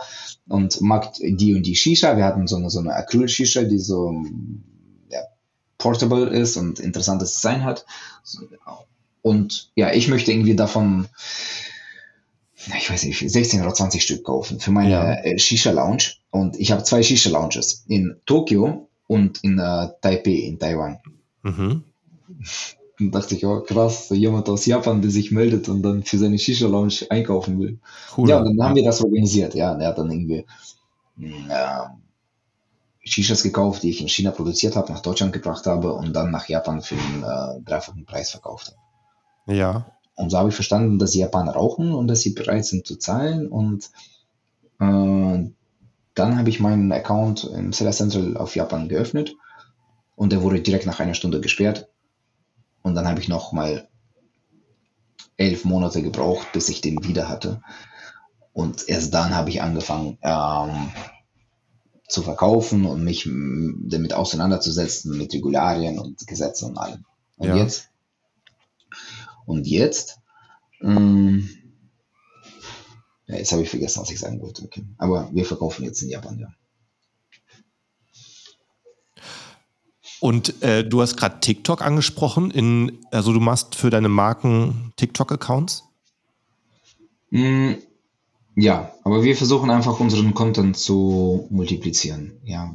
und 0.49 0.81
mag 0.83 1.13
die 1.21 1.55
und 1.55 1.65
die 1.67 1.75
Shisha. 1.77 2.17
Wir 2.17 2.25
hatten 2.25 2.47
so 2.47 2.57
eine, 2.57 2.69
so 2.71 2.81
eine 2.81 2.95
Acryl-Shisha, 2.95 3.63
die 3.63 3.79
so 3.79 4.13
ja, 5.09 5.21
portable 5.79 6.27
ist 6.27 6.57
und 6.59 6.81
interessantes 6.81 7.33
Design 7.35 7.65
hat. 7.65 7.87
Und 9.23 9.71
ja, 9.75 9.93
ich 9.93 10.09
möchte 10.09 10.33
irgendwie 10.33 10.57
davon, 10.57 11.07
ich 12.79 12.91
weiß 12.91 13.05
nicht, 13.05 13.19
16 13.31 13.63
oder 13.63 13.73
20 13.73 14.03
Stück 14.03 14.25
kaufen 14.25 14.61
für 14.61 14.71
meine 14.71 14.91
Ja. 14.91 15.15
äh, 15.15 15.39
Shisha-Lounge. 15.39 16.15
Und 16.31 16.59
ich 16.59 16.73
habe 16.73 16.83
zwei 16.85 17.03
Shisha-Lounges 17.03 17.85
in 17.89 18.17
Tokio 18.27 18.89
und 19.07 19.43
in 19.45 19.59
äh, 19.59 19.89
Taipei 20.01 20.31
in 20.47 20.59
Taiwan. 20.59 20.99
Mhm. 21.43 21.85
Dann 22.99 23.11
dachte 23.11 23.35
ich, 23.35 23.45
oh 23.47 23.61
krass, 23.61 24.11
jemand 24.11 24.49
aus 24.49 24.67
Japan, 24.67 25.03
der 25.03 25.11
sich 25.11 25.33
meldet 25.33 25.69
und 25.69 25.83
dann 25.83 26.03
für 26.03 26.19
seine 26.19 26.39
Shisha-Lounge 26.39 27.07
einkaufen 27.11 27.59
will. 27.59 27.79
Cool. 28.17 28.29
Ja, 28.29 28.39
und 28.39 28.57
dann 28.57 28.67
haben 28.67 28.77
wir 28.77 28.85
das 28.85 29.03
organisiert. 29.03 29.55
Ja, 29.55 29.75
der 29.75 29.89
hat 29.89 29.99
dann 29.99 30.11
irgendwie 30.11 30.45
ähm, 31.19 32.03
Shishas 33.05 33.43
gekauft, 33.43 33.83
die 33.83 33.91
ich 33.91 34.01
in 34.01 34.09
China 34.09 34.31
produziert 34.31 34.77
habe, 34.77 34.93
nach 34.93 35.01
Deutschland 35.01 35.33
gebracht 35.33 35.67
habe 35.67 35.93
und 35.93 36.13
dann 36.13 36.31
nach 36.31 36.49
Japan 36.49 36.83
für 36.83 36.95
den 36.95 37.23
äh, 37.23 37.61
dreifachen 37.65 38.05
Preis 38.05 38.31
verkauft 38.31 38.69
habe. 39.47 39.59
ja. 39.59 39.87
Und 40.15 40.29
so 40.29 40.37
habe 40.37 40.51
ich 40.51 40.55
verstanden, 40.55 40.99
dass 40.99 41.13
die 41.13 41.21
Japaner 41.21 41.53
rauchen 41.53 41.95
und 41.95 42.07
dass 42.07 42.21
sie 42.21 42.35
bereit 42.35 42.67
sind 42.67 42.87
zu 42.87 42.97
zahlen. 42.97 43.49
Und 43.49 43.91
äh, 44.79 45.51
dann 46.15 46.39
habe 46.39 46.49
ich 46.51 46.61
meinen 46.61 46.93
Account 46.93 47.45
im 47.45 47.73
Seller 47.73 47.93
Central 47.93 48.37
auf 48.37 48.55
Japan 48.55 48.89
geöffnet 48.89 49.35
und 50.15 50.31
der 50.31 50.43
wurde 50.43 50.61
direkt 50.61 50.87
nach 50.87 51.01
einer 51.01 51.15
Stunde 51.15 51.41
gesperrt. 51.41 51.89
Und 52.83 52.95
dann 52.95 53.07
habe 53.07 53.21
ich 53.21 53.29
noch 53.29 53.53
mal 53.53 53.89
elf 55.37 55.65
Monate 55.65 56.03
gebraucht, 56.03 56.53
bis 56.53 56.69
ich 56.69 56.81
den 56.81 57.03
wieder 57.05 57.29
hatte. 57.29 57.63
Und 58.53 58.89
erst 58.89 59.15
dann 59.15 59.35
habe 59.35 59.51
ich 59.51 59.63
angefangen 59.63 60.19
ähm, 60.23 60.91
zu 62.09 62.23
verkaufen 62.23 62.85
und 62.85 63.03
mich 63.03 63.29
damit 63.89 64.13
auseinanderzusetzen 64.13 65.17
mit 65.17 65.33
Regularien 65.33 65.99
und 65.99 66.27
Gesetzen 66.27 66.71
und 66.71 66.79
allem. 66.79 67.05
Und 67.37 67.49
Ja. 67.49 67.57
jetzt 67.57 67.89
und 69.47 69.67
jetzt, 69.67 70.19
ähm, 70.81 71.49
ja, 73.27 73.37
jetzt 73.37 73.53
habe 73.53 73.63
ich 73.63 73.71
vergessen, 73.71 74.01
was 74.01 74.11
ich 74.11 74.21
sagen 74.21 74.41
wollte. 74.41 74.63
Okay. 74.65 74.85
Aber 74.99 75.31
wir 75.33 75.45
verkaufen 75.45 75.85
jetzt 75.85 76.03
in 76.03 76.11
Japan, 76.11 76.39
ja. 76.39 76.49
Und 80.23 80.63
äh, 80.63 80.85
du 80.89 81.03
hast 81.03 81.17
gerade 81.17 81.41
TikTok 81.41 81.83
angesprochen. 81.83 82.53
In, 82.53 83.01
also 83.11 83.33
du 83.33 83.41
machst 83.41 83.75
für 83.75 83.91
deine 83.91 84.09
Marken 84.09 84.93
TikTok-Accounts? 84.95 85.83
Mm, 87.31 87.73
Ja, 88.55 88.93
aber 89.05 89.25
wir 89.25 89.37
versuchen 89.37 89.71
einfach 89.71 89.99
unseren 89.99 90.33
Content 90.35 90.77
zu 90.77 91.47
multiplizieren. 91.51 92.41
Ja, 92.45 92.73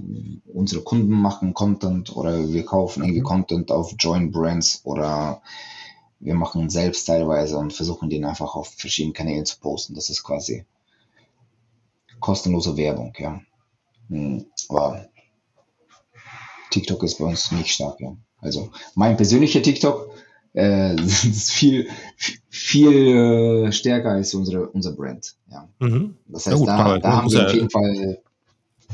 unsere 0.53 0.81
Kunden 0.83 1.13
machen 1.13 1.53
Content 1.53 2.15
oder 2.17 2.49
wir 2.51 2.65
kaufen 2.65 3.03
irgendwie 3.03 3.21
Content 3.21 3.71
auf 3.71 3.95
Join 3.97 4.31
Brands 4.31 4.81
oder 4.83 5.41
wir 6.19 6.35
machen 6.35 6.69
selbst 6.69 7.05
teilweise 7.05 7.57
und 7.57 7.73
versuchen 7.73 8.09
den 8.09 8.25
einfach 8.25 8.55
auf 8.55 8.69
verschiedenen 8.75 9.13
Kanälen 9.13 9.45
zu 9.45 9.59
posten. 9.59 9.95
Das 9.95 10.09
ist 10.09 10.23
quasi 10.23 10.65
kostenlose 12.19 12.75
Werbung, 12.77 13.13
ja. 13.17 13.39
Mm, 14.09 14.41
Aber 14.69 15.07
TikTok 16.71 17.03
ist 17.03 17.17
bei 17.19 17.25
uns 17.25 17.51
nicht 17.51 17.69
stark, 17.73 17.99
ja. 18.01 18.15
Also 18.39 18.71
mein 18.95 19.17
persönlicher 19.17 19.61
TikTok 19.61 20.09
äh, 20.53 20.95
ist 21.01 21.51
viel, 21.51 21.87
viel 22.49 23.67
äh, 23.67 23.71
stärker 23.71 24.11
als 24.11 24.33
unsere, 24.33 24.67
unser 24.69 24.91
Brand, 24.93 25.35
ja. 25.51 25.67
Mhm. 25.79 26.15
Das 26.27 26.45
Ja 26.45 26.51
heißt, 26.51 26.59
gut, 26.59 26.67
da, 26.67 26.77
da 26.99 27.07
man 27.09 27.17
haben 27.17 27.31
wir 27.31 27.39
ja- 27.39 27.45
auf 27.47 27.53
jeden 27.53 27.69
Fall 27.69 28.21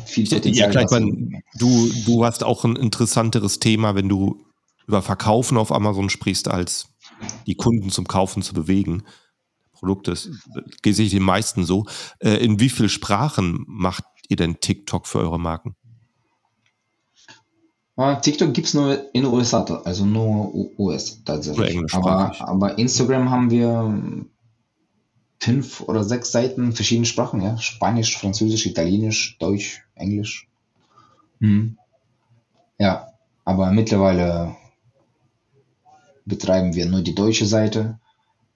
viel 0.06 0.28
Ja, 0.28 0.38
Potenzial. 0.38 0.70
klar, 0.72 0.84
ich 0.84 0.92
was 0.92 1.00
meine, 1.00 1.12
wir- 1.14 1.42
du, 1.60 1.90
du 2.06 2.26
hast 2.26 2.44
auch 2.44 2.64
ein 2.66 2.76
interessanteres 2.76 3.60
Thema, 3.60 3.96
wenn 3.96 4.10
du 4.10 4.46
über 4.88 5.02
Verkaufen 5.02 5.58
auf 5.58 5.72
Amazon 5.72 6.10
sprichst, 6.10 6.48
als 6.50 6.88
die 7.48 7.56
Kunden 7.56 7.90
zum 7.90 8.08
Kaufen 8.08 8.42
zu 8.44 8.54
bewegen. 8.54 9.04
Produkte, 9.72 10.12
das 10.12 10.30
geht 10.82 10.96
sich 10.96 11.12
den 11.12 11.24
meisten 11.24 11.64
so. 11.66 11.86
Äh, 12.20 12.36
in 12.44 12.60
wie 12.60 12.70
vielen 12.70 12.90
Sprachen 12.90 13.64
macht 13.68 14.04
ihr 14.30 14.36
denn 14.38 14.60
TikTok 14.60 15.08
für 15.08 15.20
eure 15.20 15.40
Marken? 15.40 15.76
TikTok 17.96 18.54
gibt 18.54 18.68
es 18.68 18.74
nur 18.74 19.14
in 19.14 19.24
den 19.24 19.32
USA, 19.32 19.64
also 19.84 20.06
nur 20.06 20.54
US 20.80 21.24
tatsächlich. 21.24 21.94
Aber, 21.94 22.34
aber 22.40 22.78
Instagram 22.80 23.30
haben 23.30 23.52
wir 23.52 24.26
fünf 25.40 25.82
oder 25.82 26.04
sechs 26.04 26.32
Seiten 26.32 26.74
verschiedene 26.74 27.06
Sprachen, 27.06 27.42
ja. 27.42 27.58
Spanisch, 27.58 28.18
Französisch, 28.18 28.66
Italienisch, 28.66 29.38
Deutsch, 29.40 29.84
Englisch. 29.96 30.48
Hm. 31.40 31.78
Ja, 32.80 33.14
aber 33.46 33.72
mittlerweile 33.72 34.56
betreiben 36.26 36.74
wir 36.74 36.86
nur 36.86 37.02
die 37.02 37.16
deutsche 37.16 37.46
Seite. 37.46 38.00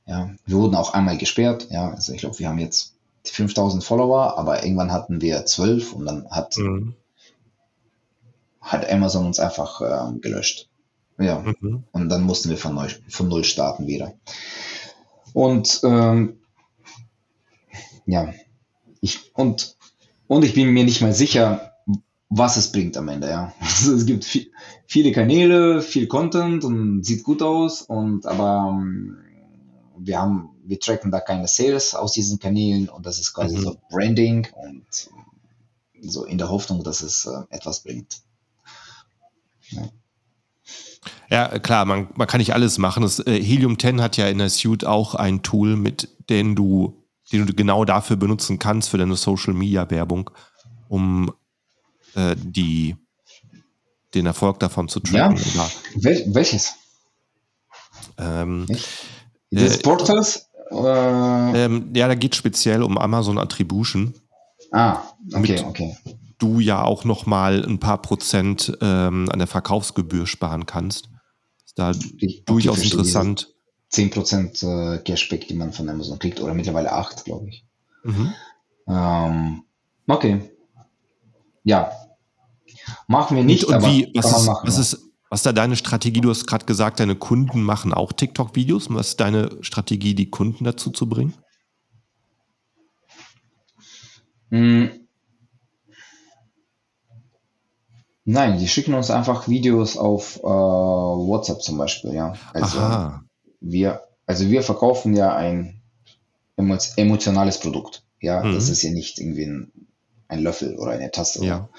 Ja, 0.05 0.31
wir 0.45 0.57
wurden 0.57 0.75
auch 0.75 0.93
einmal 0.93 1.17
gesperrt. 1.17 1.67
Ja, 1.69 1.89
also 1.91 2.13
ich 2.13 2.19
glaube, 2.19 2.39
wir 2.39 2.47
haben 2.47 2.59
jetzt 2.59 2.95
5000 3.25 3.83
Follower, 3.83 4.37
aber 4.37 4.63
irgendwann 4.63 4.91
hatten 4.91 5.21
wir 5.21 5.45
12 5.45 5.93
und 5.93 6.05
dann 6.05 6.29
hat, 6.29 6.57
mhm. 6.57 6.95
Hat 8.67 8.89
Amazon 8.89 9.25
uns 9.25 9.39
einfach 9.39 9.81
äh, 9.81 10.19
gelöscht. 10.19 10.69
Ja, 11.19 11.43
mhm. 11.59 11.83
und 11.91 12.09
dann 12.09 12.23
mussten 12.23 12.49
wir 12.49 12.57
von, 12.57 12.75
neu, 12.75 12.89
von 13.09 13.27
null 13.27 13.43
starten 13.43 13.87
wieder. 13.87 14.13
Und 15.33 15.81
ähm, 15.83 16.39
ja, 18.05 18.33
ich, 19.01 19.31
und, 19.33 19.77
und 20.27 20.45
ich 20.45 20.53
bin 20.53 20.69
mir 20.69 20.83
nicht 20.83 21.01
mal 21.01 21.13
sicher, 21.13 21.73
was 22.29 22.57
es 22.57 22.71
bringt 22.71 22.97
am 22.97 23.07
Ende, 23.07 23.29
ja. 23.29 23.53
Also 23.59 23.95
es 23.95 24.05
gibt 24.05 24.25
viel, 24.25 24.51
viele 24.85 25.11
Kanäle, 25.11 25.81
viel 25.81 26.07
Content 26.07 26.63
und 26.63 27.03
sieht 27.03 27.23
gut 27.23 27.41
aus 27.41 27.81
und 27.81 28.25
aber 28.25 28.69
um, 28.69 28.81
ähm, 28.81 29.17
wir 29.99 30.19
haben, 30.19 30.49
wir 30.63 30.79
tracken 30.79 31.09
da 31.09 31.19
keine 31.19 31.47
Sales 31.47 31.95
aus 31.95 32.11
diesen 32.11 32.37
Kanälen 32.37 32.89
und 32.89 33.05
das 33.05 33.17
ist 33.17 33.33
quasi 33.33 33.57
mhm. 33.57 33.61
so 33.61 33.77
Branding 33.89 34.47
und 34.53 35.09
so 36.01 36.25
in 36.25 36.37
der 36.37 36.49
Hoffnung, 36.49 36.83
dass 36.83 37.01
es 37.01 37.25
äh, 37.25 37.41
etwas 37.49 37.81
bringt. 37.81 38.21
Ja. 39.69 39.89
Ja, 41.29 41.59
klar, 41.59 41.85
man, 41.85 42.07
man 42.15 42.27
kann 42.27 42.39
nicht 42.39 42.53
alles 42.53 42.77
machen. 42.77 43.03
Das, 43.03 43.19
äh, 43.19 43.41
Helium 43.41 43.79
10 43.79 44.01
hat 44.01 44.17
ja 44.17 44.27
in 44.27 44.37
der 44.37 44.49
Suite 44.49 44.85
auch 44.85 45.15
ein 45.15 45.43
Tool, 45.43 45.75
mit 45.75 46.09
dem 46.29 46.55
du, 46.55 47.03
den 47.31 47.45
du 47.45 47.53
genau 47.53 47.85
dafür 47.85 48.15
benutzen 48.15 48.59
kannst, 48.59 48.89
für 48.89 48.97
deine 48.97 49.15
Social 49.15 49.53
Media 49.53 49.89
Werbung, 49.89 50.29
um 50.87 51.33
äh, 52.15 52.35
die, 52.37 52.95
den 54.13 54.25
Erfolg 54.25 54.59
davon 54.59 54.87
zu 54.87 54.99
tracken. 54.99 55.37
Ja. 55.55 55.69
Wel 55.95 56.23
welches? 56.33 56.75
Ähm, 58.17 58.65
Des 59.51 59.77
äh, 59.77 59.81
Portals? 59.81 60.49
Ähm, 60.71 61.91
ja, 61.93 62.07
da 62.07 62.15
geht 62.15 62.33
es 62.33 62.37
speziell 62.37 62.83
um 62.83 62.97
Amazon 62.97 63.37
Attribution. 63.37 64.13
Ah, 64.71 65.01
okay, 65.33 65.63
okay. 65.65 65.95
Du 66.37 66.59
ja 66.59 66.83
auch 66.83 67.03
noch 67.03 67.25
mal 67.25 67.65
ein 67.65 67.79
paar 67.79 68.01
Prozent 68.01 68.77
ähm, 68.81 69.27
an 69.31 69.39
der 69.39 69.47
Verkaufsgebühr 69.47 70.27
sparen 70.27 70.65
kannst. 70.65 71.09
Ist 71.65 71.79
da 71.79 71.91
ich, 72.19 72.45
durchaus 72.45 72.83
interessant. 72.83 73.53
10% 73.91 74.95
äh, 74.95 74.97
Cashback, 74.99 75.47
die 75.47 75.55
man 75.55 75.73
von 75.73 75.89
Amazon 75.89 76.19
kriegt, 76.19 76.41
oder 76.41 76.53
mittlerweile 76.53 76.91
8, 76.91 77.25
glaube 77.25 77.49
ich. 77.49 77.65
Mhm. 78.03 78.33
Ähm, 78.87 79.63
okay. 80.07 80.51
Ja, 81.63 81.91
Machen 83.07 83.37
wir 83.37 83.43
nicht, 83.43 83.65
und, 83.65 83.75
und 83.75 83.85
wie, 83.85 84.11
was, 84.15 84.25
ist, 84.25 84.45
machen, 84.45 84.67
was 84.67 84.75
ja. 84.75 84.81
ist, 84.81 85.11
was 85.29 85.39
ist 85.39 85.45
da 85.45 85.53
deine 85.53 85.75
Strategie? 85.75 86.21
Du 86.21 86.29
hast 86.29 86.45
gerade 86.45 86.65
gesagt, 86.65 86.99
deine 86.99 87.15
Kunden 87.15 87.61
machen 87.61 87.93
auch 87.93 88.13
TikTok-Videos. 88.13 88.87
Was 88.89 89.09
ist 89.09 89.19
deine 89.19 89.57
Strategie, 89.61 90.15
die 90.15 90.29
Kunden 90.29 90.63
dazu 90.63 90.89
zu 90.89 91.07
bringen? 91.07 91.33
Hm. 94.49 95.06
Nein, 98.29 98.59
die 98.59 98.67
schicken 98.67 98.93
uns 98.93 99.09
einfach 99.09 99.47
Videos 99.47 99.95
auf 99.95 100.39
äh, 100.39 100.43
WhatsApp 100.43 101.61
zum 101.61 101.77
Beispiel, 101.77 102.13
ja. 102.13 102.33
Also 102.53 102.77
Aha. 102.77 103.23
wir, 103.61 104.01
also 104.25 104.49
wir 104.49 104.63
verkaufen 104.63 105.15
ja 105.15 105.33
ein 105.33 105.81
emotionales 106.57 107.57
Produkt. 107.57 108.03
Ja, 108.19 108.43
mhm. 108.43 108.53
das 108.53 108.67
ist 108.67 108.83
ja 108.83 108.91
nicht 108.91 109.17
irgendwie 109.19 109.45
ein, 109.45 109.71
ein 110.27 110.41
Löffel 110.41 110.75
oder 110.75 110.91
eine 110.91 111.09
Tasse. 111.09 111.45
Ja. 111.45 111.69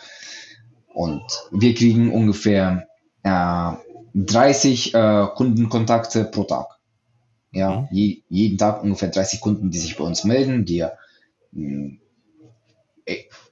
Und 0.95 1.23
wir 1.51 1.75
kriegen 1.75 2.11
ungefähr 2.11 2.89
äh, 3.25 3.73
30 4.15 4.95
äh, 4.95 5.27
Kundenkontakte 5.35 6.25
pro 6.25 6.45
Tag. 6.45 6.79
Ja, 7.53 7.81
mhm. 7.81 7.89
je, 7.91 8.23
jeden 8.31 8.57
Tag 8.57 8.83
ungefähr 8.83 9.11
30 9.11 9.43
Kunden, 9.43 9.71
die 9.71 9.79
sich 9.79 9.99
bei 9.99 10.05
uns 10.05 10.25
melden, 10.25 10.65
die 10.65 10.79
äh, 10.79 11.99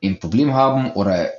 ein 0.02 0.18
Problem 0.18 0.54
haben 0.54 0.92
oder 0.92 1.30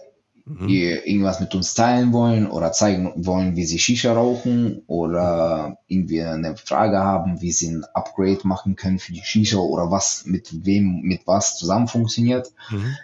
mhm. 0.48 0.70
irgendwas 0.70 1.40
mit 1.40 1.54
uns 1.56 1.74
teilen 1.74 2.14
wollen 2.14 2.48
oder 2.48 2.72
zeigen 2.72 3.14
wollen, 3.26 3.56
wie 3.56 3.66
sie 3.66 3.80
Shisha 3.80 4.14
rauchen 4.14 4.84
oder 4.88 5.80
irgendwie 5.88 6.22
eine 6.22 6.56
Frage 6.58 7.00
haben, 7.00 7.42
wie 7.42 7.52
sie 7.52 7.70
ein 7.70 7.86
Upgrade 7.94 8.40
machen 8.44 8.76
können 8.76 9.00
für 9.00 9.14
die 9.14 9.24
Shisha 9.24 9.58
oder 9.58 9.92
was 9.92 10.26
mit 10.26 10.66
wem, 10.66 11.02
mit 11.02 11.28
was 11.28 11.58
zusammen 11.58 11.88
funktioniert. 11.88 12.52
Mhm. 12.70 12.96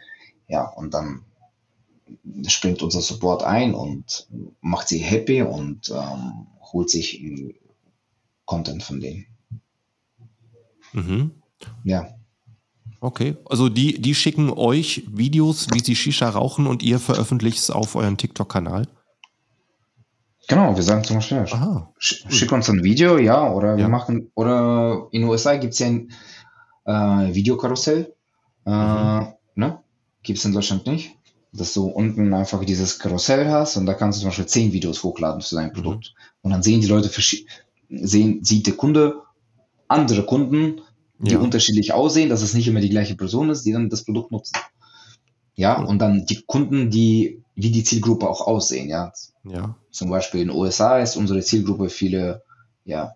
Ja, 0.47 0.63
und 0.63 0.93
dann 0.93 1.21
springt 2.47 2.81
unser 2.81 3.01
Support 3.01 3.43
ein 3.43 3.73
und 3.73 4.27
macht 4.61 4.87
sie 4.87 4.99
happy 4.99 5.41
und 5.41 5.89
ähm, 5.89 6.47
holt 6.61 6.89
sich 6.89 7.23
Content 8.45 8.83
von 8.83 8.99
denen. 8.99 9.25
Mhm. 10.93 11.31
Ja. 11.83 12.07
Okay, 13.03 13.35
also 13.49 13.67
die, 13.67 13.99
die 13.99 14.15
schicken 14.15 14.49
euch 14.49 15.03
Videos, 15.11 15.67
wie 15.73 15.81
sie 15.81 15.93
Shisha 15.93 16.29
rauchen 16.29 16.67
und 16.67 16.81
ihr 16.81 16.99
veröffentlicht 16.99 17.57
es 17.57 17.69
auf 17.69 17.95
euren 17.95 18.15
TikTok-Kanal? 18.15 18.87
Genau, 20.47 20.73
wir 20.73 20.83
sagen 20.83 21.03
zum 21.03 21.17
Beispiel, 21.17 21.39
Aha. 21.39 21.91
schick 21.97 22.49
uns 22.53 22.69
ein 22.69 22.81
Video, 22.81 23.17
ja, 23.17 23.51
oder 23.51 23.75
wir 23.75 23.83
ja. 23.83 23.89
machen, 23.89 24.31
oder 24.35 25.09
in 25.11 25.23
den 25.23 25.29
USA 25.29 25.57
gibt 25.57 25.73
es 25.73 25.79
ja 25.79 25.87
ein 25.87 26.13
äh, 26.85 27.35
Videokarussell, 27.35 28.13
äh, 28.65 28.69
mhm. 28.69 29.33
ne? 29.55 29.79
Gibt 30.21 30.39
es 30.39 30.45
in 30.45 30.53
Deutschland 30.53 30.87
nicht 30.87 31.11
dass 31.55 31.73
du 31.73 31.85
unten 31.85 32.33
einfach 32.33 32.65
dieses 32.65 32.97
Karussell 32.97 33.47
hast 33.47 33.77
und 33.77 33.85
da 33.85 33.93
kannst 33.93 34.17
du 34.17 34.21
zum 34.21 34.29
Beispiel 34.29 34.47
zehn 34.47 34.73
Videos 34.73 35.03
hochladen 35.03 35.39
zu 35.39 35.55
deinem 35.55 35.69
mhm. 35.69 35.73
Produkt. 35.73 36.13
Mhm. 36.15 36.31
Und 36.41 36.51
dann 36.51 36.63
sehen 36.63 36.81
die 36.81 36.87
Leute, 36.87 37.11
sehen, 37.89 38.43
sieht 38.43 38.65
der 38.65 38.73
Kunde 38.73 39.21
andere 39.87 40.25
Kunden, 40.25 40.81
die 41.19 41.33
ja. 41.33 41.39
unterschiedlich 41.39 41.93
aussehen, 41.93 42.29
dass 42.29 42.41
es 42.41 42.53
nicht 42.53 42.67
immer 42.67 42.81
die 42.81 42.89
gleiche 42.89 43.15
Person 43.15 43.49
ist, 43.49 43.63
die 43.63 43.71
dann 43.71 43.89
das 43.89 44.03
Produkt 44.03 44.31
nutzen. 44.31 44.57
Ja, 45.55 45.79
und 45.79 45.99
dann 45.99 46.25
die 46.25 46.41
Kunden, 46.45 46.89
die, 46.89 47.41
wie 47.55 47.69
die 47.69 47.83
Zielgruppe 47.83 48.27
auch 48.27 48.41
aussehen, 48.47 48.89
ja. 48.89 49.13
Ja. 49.43 49.75
Zum 49.91 50.09
Beispiel 50.09 50.41
in 50.41 50.47
den 50.47 50.57
USA 50.57 50.99
ist 50.99 51.15
unsere 51.15 51.41
Zielgruppe 51.41 51.89
viele, 51.89 52.43
ja, 52.85 53.15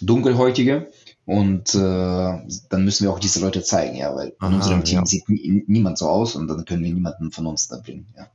dunkelhäutige 0.00 0.90
und 1.26 1.74
äh, 1.74 1.78
dann 1.78 2.84
müssen 2.84 3.04
wir 3.04 3.12
auch 3.12 3.18
diese 3.18 3.40
Leute 3.40 3.62
zeigen, 3.62 3.96
ja, 3.96 4.14
weil 4.14 4.34
Aha, 4.38 4.48
in 4.48 4.54
unserem 4.54 4.84
Team 4.84 5.00
ja. 5.00 5.06
sieht 5.06 5.28
nie, 5.28 5.64
niemand 5.66 5.98
so 5.98 6.08
aus 6.08 6.36
und 6.36 6.48
dann 6.48 6.64
können 6.64 6.84
wir 6.84 6.92
niemanden 6.92 7.32
von 7.32 7.46
uns 7.46 7.68
da 7.68 7.78
bringen, 7.78 8.06
ja. 8.16 8.28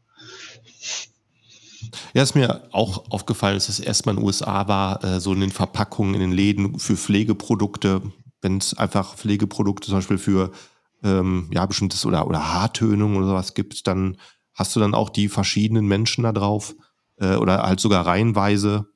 Ja, 2.13 2.23
ist 2.23 2.35
mir 2.35 2.67
auch 2.71 3.05
aufgefallen, 3.09 3.55
dass 3.55 3.69
es 3.69 3.79
erstmal 3.79 4.15
in 4.15 4.21
den 4.21 4.25
USA 4.25 4.67
war, 4.67 5.03
äh, 5.03 5.19
so 5.19 5.33
in 5.33 5.39
den 5.39 5.51
Verpackungen, 5.51 6.13
in 6.15 6.19
den 6.19 6.31
Läden 6.31 6.77
für 6.79 6.97
Pflegeprodukte, 6.97 8.01
wenn 8.41 8.57
es 8.57 8.77
einfach 8.77 9.15
Pflegeprodukte 9.15 9.87
zum 9.87 9.97
Beispiel 9.97 10.17
für 10.17 10.51
ähm, 11.03 11.49
ja, 11.53 11.65
bestimmtes 11.65 12.05
oder, 12.05 12.27
oder 12.27 12.53
Haartönung 12.53 13.15
oder 13.15 13.27
sowas 13.27 13.53
gibt, 13.53 13.87
dann 13.87 14.17
hast 14.53 14.75
du 14.75 14.79
dann 14.79 14.93
auch 14.93 15.09
die 15.09 15.29
verschiedenen 15.29 15.87
Menschen 15.87 16.23
da 16.23 16.31
drauf 16.31 16.75
äh, 17.17 17.35
oder 17.35 17.63
halt 17.63 17.79
sogar 17.79 18.05
reihenweise. 18.05 18.87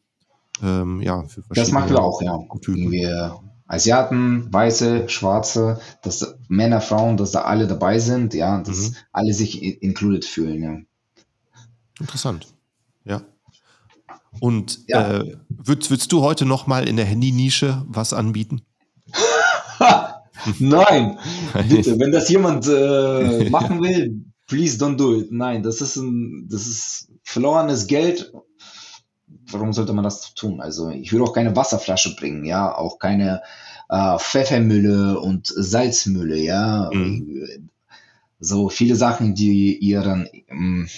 Ähm, 0.61 1.01
ja, 1.01 1.23
für 1.23 1.43
das 1.49 1.71
machen 1.71 1.89
wir 1.89 2.01
auch, 2.01 2.21
ja. 2.21 2.37
Typen. 2.61 2.91
Wir 2.91 3.39
Asiaten, 3.65 4.53
Weiße, 4.53 5.09
Schwarze, 5.09 5.79
dass 6.01 6.35
Männer, 6.47 6.81
Frauen, 6.81 7.17
dass 7.17 7.31
da 7.31 7.41
alle 7.41 7.65
dabei 7.65 7.97
sind, 7.97 8.33
ja, 8.33 8.61
dass 8.61 8.89
mhm. 8.89 8.95
alle 9.11 9.33
sich 9.33 9.81
included 9.81 10.25
fühlen. 10.25 10.63
Ja. 10.63 10.77
Interessant. 11.99 12.47
Ja. 13.05 13.21
Und 14.39 14.81
ja. 14.87 15.19
Äh, 15.19 15.37
würdest, 15.49 15.89
würdest 15.89 16.11
du 16.11 16.21
heute 16.21 16.45
noch 16.45 16.67
mal 16.67 16.87
in 16.87 16.97
der 16.97 17.05
Handy-Nische 17.05 17.83
was 17.87 18.13
anbieten? 18.13 18.61
Nein, 20.59 21.19
bitte, 21.69 21.99
wenn 21.99 22.11
das 22.11 22.29
jemand 22.29 22.67
äh, 22.67 23.49
machen 23.49 23.81
will, 23.81 24.25
please 24.47 24.83
don't 24.83 24.97
do 24.97 25.19
it. 25.19 25.31
Nein, 25.31 25.63
das 25.63 25.81
ist 25.81 25.95
ein, 25.95 26.47
das 26.49 26.67
ist 26.67 27.09
verlorenes 27.23 27.87
Geld 27.87 28.31
warum 29.53 29.73
sollte 29.73 29.93
man 29.93 30.03
das 30.03 30.33
tun? 30.33 30.61
Also 30.61 30.89
ich 30.89 31.11
würde 31.11 31.25
auch 31.25 31.33
keine 31.33 31.55
Wasserflasche 31.55 32.15
bringen, 32.15 32.45
ja, 32.45 32.75
auch 32.75 32.99
keine 32.99 33.41
äh, 33.89 34.17
Pfeffermülle 34.17 35.19
und 35.19 35.47
Salzmülle, 35.47 36.37
ja. 36.37 36.89
Mhm. 36.91 37.69
So 38.39 38.69
viele 38.69 38.95
Sachen, 38.95 39.35
die 39.35 39.77
ihr 39.77 40.01
dann 40.01 40.27
ähm, 40.49 40.89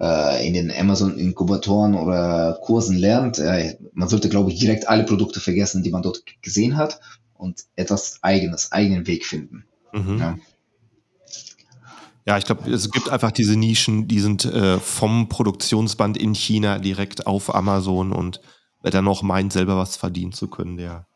äh, 0.00 0.46
in 0.46 0.54
den 0.54 0.72
Amazon-Inkubatoren 0.72 1.94
oder 1.94 2.58
Kursen 2.60 2.96
lernt. 2.96 3.38
Äh, 3.38 3.76
man 3.92 4.08
sollte, 4.08 4.28
glaube 4.28 4.50
ich, 4.50 4.58
direkt 4.58 4.88
alle 4.88 5.04
Produkte 5.04 5.38
vergessen, 5.38 5.82
die 5.82 5.90
man 5.90 6.02
dort 6.02 6.24
gesehen 6.42 6.76
hat 6.76 7.00
und 7.42 7.64
etwas 7.76 8.18
eigenes, 8.22 8.72
eigenen 8.72 9.06
Weg 9.06 9.26
finden. 9.26 9.64
Mhm. 9.92 10.18
Ja. 10.18 10.38
Ja, 12.24 12.38
ich 12.38 12.44
glaube, 12.44 12.70
es 12.70 12.88
gibt 12.92 13.08
einfach 13.08 13.32
diese 13.32 13.56
Nischen, 13.56 14.06
die 14.06 14.20
sind 14.20 14.44
äh, 14.44 14.78
vom 14.78 15.28
Produktionsband 15.28 16.16
in 16.16 16.36
China 16.36 16.78
direkt 16.78 17.26
auf 17.26 17.52
Amazon 17.52 18.12
und 18.12 18.40
wer 18.80 18.92
dann 18.92 19.04
noch 19.04 19.22
meint, 19.22 19.52
selber 19.52 19.76
was 19.76 19.96
verdienen 19.96 20.30
zu 20.30 20.46
können, 20.46 20.76
der. 20.76 21.08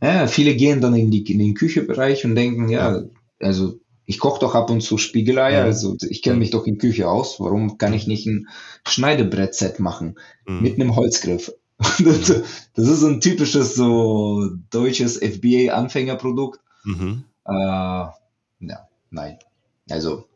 Ja, 0.00 0.28
viele 0.28 0.54
gehen 0.54 0.80
dann 0.80 0.94
in, 0.94 1.10
die, 1.10 1.28
in 1.32 1.40
den 1.40 1.54
Küchebereich 1.54 2.24
und 2.24 2.36
denken, 2.36 2.68
ja, 2.68 2.98
ja. 2.98 3.02
also 3.40 3.80
ich 4.06 4.20
koche 4.20 4.38
doch 4.40 4.54
ab 4.54 4.70
und 4.70 4.80
zu 4.80 4.96
Spiegeleier, 4.96 5.62
mhm. 5.62 5.66
also 5.66 5.96
ich 6.08 6.22
kenne 6.22 6.36
mich 6.36 6.50
doch 6.50 6.66
in 6.66 6.78
Küche 6.78 7.08
aus, 7.08 7.40
warum 7.40 7.76
kann 7.76 7.92
ich 7.92 8.06
nicht 8.06 8.26
ein 8.26 8.46
Schneidebrettset 8.86 9.80
machen 9.80 10.20
mhm. 10.46 10.62
mit 10.62 10.74
einem 10.74 10.94
Holzgriff? 10.94 11.50
Das, 11.78 12.88
ist 12.88 13.02
ein 13.02 13.20
typisches 13.20 13.74
so 13.74 14.48
deutsches 14.70 15.18
FBA-Anfängerprodukt. 15.18 16.60
Mhm. 16.84 17.24
Äh, 17.44 17.52
ja, 17.52 18.88
nein. 19.10 19.38
Also, 19.90 20.28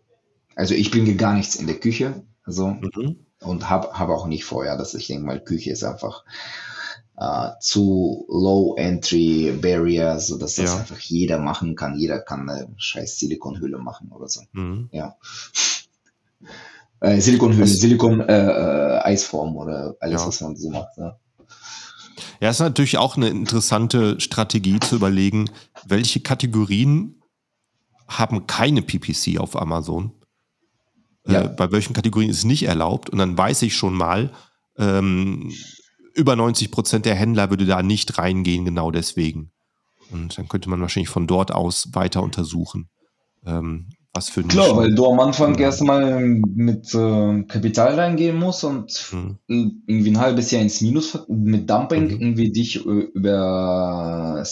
also 0.57 0.74
ich 0.74 0.91
bringe 0.91 1.14
gar 1.14 1.34
nichts 1.34 1.57
in 1.57 1.66
der 1.66 1.78
Küche, 1.78 2.22
also 2.43 2.68
mhm. 2.68 3.16
und 3.41 3.70
habe 3.70 3.99
hab 3.99 4.09
auch 4.09 4.26
nicht 4.26 4.45
vorher, 4.45 4.76
dass 4.76 4.95
ich 4.95 5.07
denke 5.07 5.24
mal, 5.24 5.41
Küche 5.43 5.70
ist 5.70 5.84
einfach 5.84 6.24
äh, 7.16 7.51
zu 7.61 8.26
low 8.28 8.74
entry 8.76 9.53
barrier, 9.61 10.18
so 10.20 10.39
dass 10.39 10.57
das 10.57 10.72
ja. 10.72 10.78
einfach 10.78 10.99
jeder 10.99 11.39
machen 11.39 11.76
kann. 11.76 11.99
Jeder 11.99 12.20
kann 12.20 12.49
eine 12.49 12.68
scheiß 12.76 13.18
Silikonhülle 13.18 13.78
machen 13.78 14.11
oder 14.11 14.28
so. 14.28 14.43
Mhm. 14.53 14.89
Ja. 14.93 15.16
Äh, 17.01 17.20
Silikonhülle, 17.20 17.66
Silikon 17.66 18.20
äh, 18.20 18.47
äh, 18.47 18.99
Eisform 19.03 19.57
oder 19.57 19.97
alles, 20.01 20.22
ja. 20.22 20.26
was 20.28 20.41
man 20.41 20.57
so 20.57 20.70
macht. 20.70 20.97
Ja. 20.97 21.18
Ja, 22.41 22.51
ist 22.51 22.61
natürlich 22.61 22.99
auch 22.99 23.16
eine 23.16 23.29
interessante 23.29 24.21
Strategie 24.21 24.81
zu 24.81 24.97
überlegen, 24.97 25.51
welche 25.87 26.21
Kategorien 26.21 27.23
haben 28.09 28.47
keine 28.47 28.83
PPC 28.83 29.39
auf 29.39 29.61
Amazon. 29.61 30.12
Äh, 31.27 31.33
ja. 31.33 31.43
Äh, 31.45 31.49
bei 31.49 31.71
welchen 31.71 31.93
Kategorien 31.93 32.31
ist 32.31 32.39
es 32.39 32.45
nicht 32.45 32.64
erlaubt? 32.64 33.11
Und 33.11 33.19
dann 33.19 33.37
weiß 33.37 33.62
ich 33.62 33.77
schon 33.77 33.95
mal, 33.95 34.33
ähm, 34.77 35.53
über 36.14 36.35
90 36.35 36.71
Prozent 36.71 37.07
der 37.07 37.14
Händler 37.14 37.51
würde 37.51 37.66
da 37.66 37.83
nicht 37.83 38.19
reingehen, 38.19 38.64
genau 38.64 38.91
deswegen. 38.91 39.53
Und 40.11 40.39
dann 40.39 40.49
könnte 40.49 40.71
man 40.71 40.81
wahrscheinlich 40.81 41.11
von 41.11 41.27
dort 41.27 41.53
aus 41.53 41.91
weiter 41.93 42.23
untersuchen, 42.23 42.89
ähm, 43.45 43.89
was 44.19 44.29
für 44.31 44.43
Klar, 44.43 44.77
weil 44.77 44.95
du 44.95 45.07
am 45.07 45.21
Anfang 45.21 45.53
mhm. 45.53 45.61
erstmal 45.61 46.21
mit 46.21 46.93
äh, 46.93 47.43
Kapital 47.45 47.95
reingehen 47.95 48.37
musst 48.37 48.64
und 48.64 49.12
mhm. 49.12 49.39
irgendwie 49.47 50.11
ein 50.11 50.19
halbes 50.19 50.51
Jahr 50.51 50.61
ins 50.61 50.81
Minus 50.81 51.19
mit 51.29 51.71
Dumping 51.71 52.05
mhm. 52.05 52.21
irgendwie 52.21 52.51
dich 52.51 52.85
äh, 52.85 52.89
über 52.89 54.45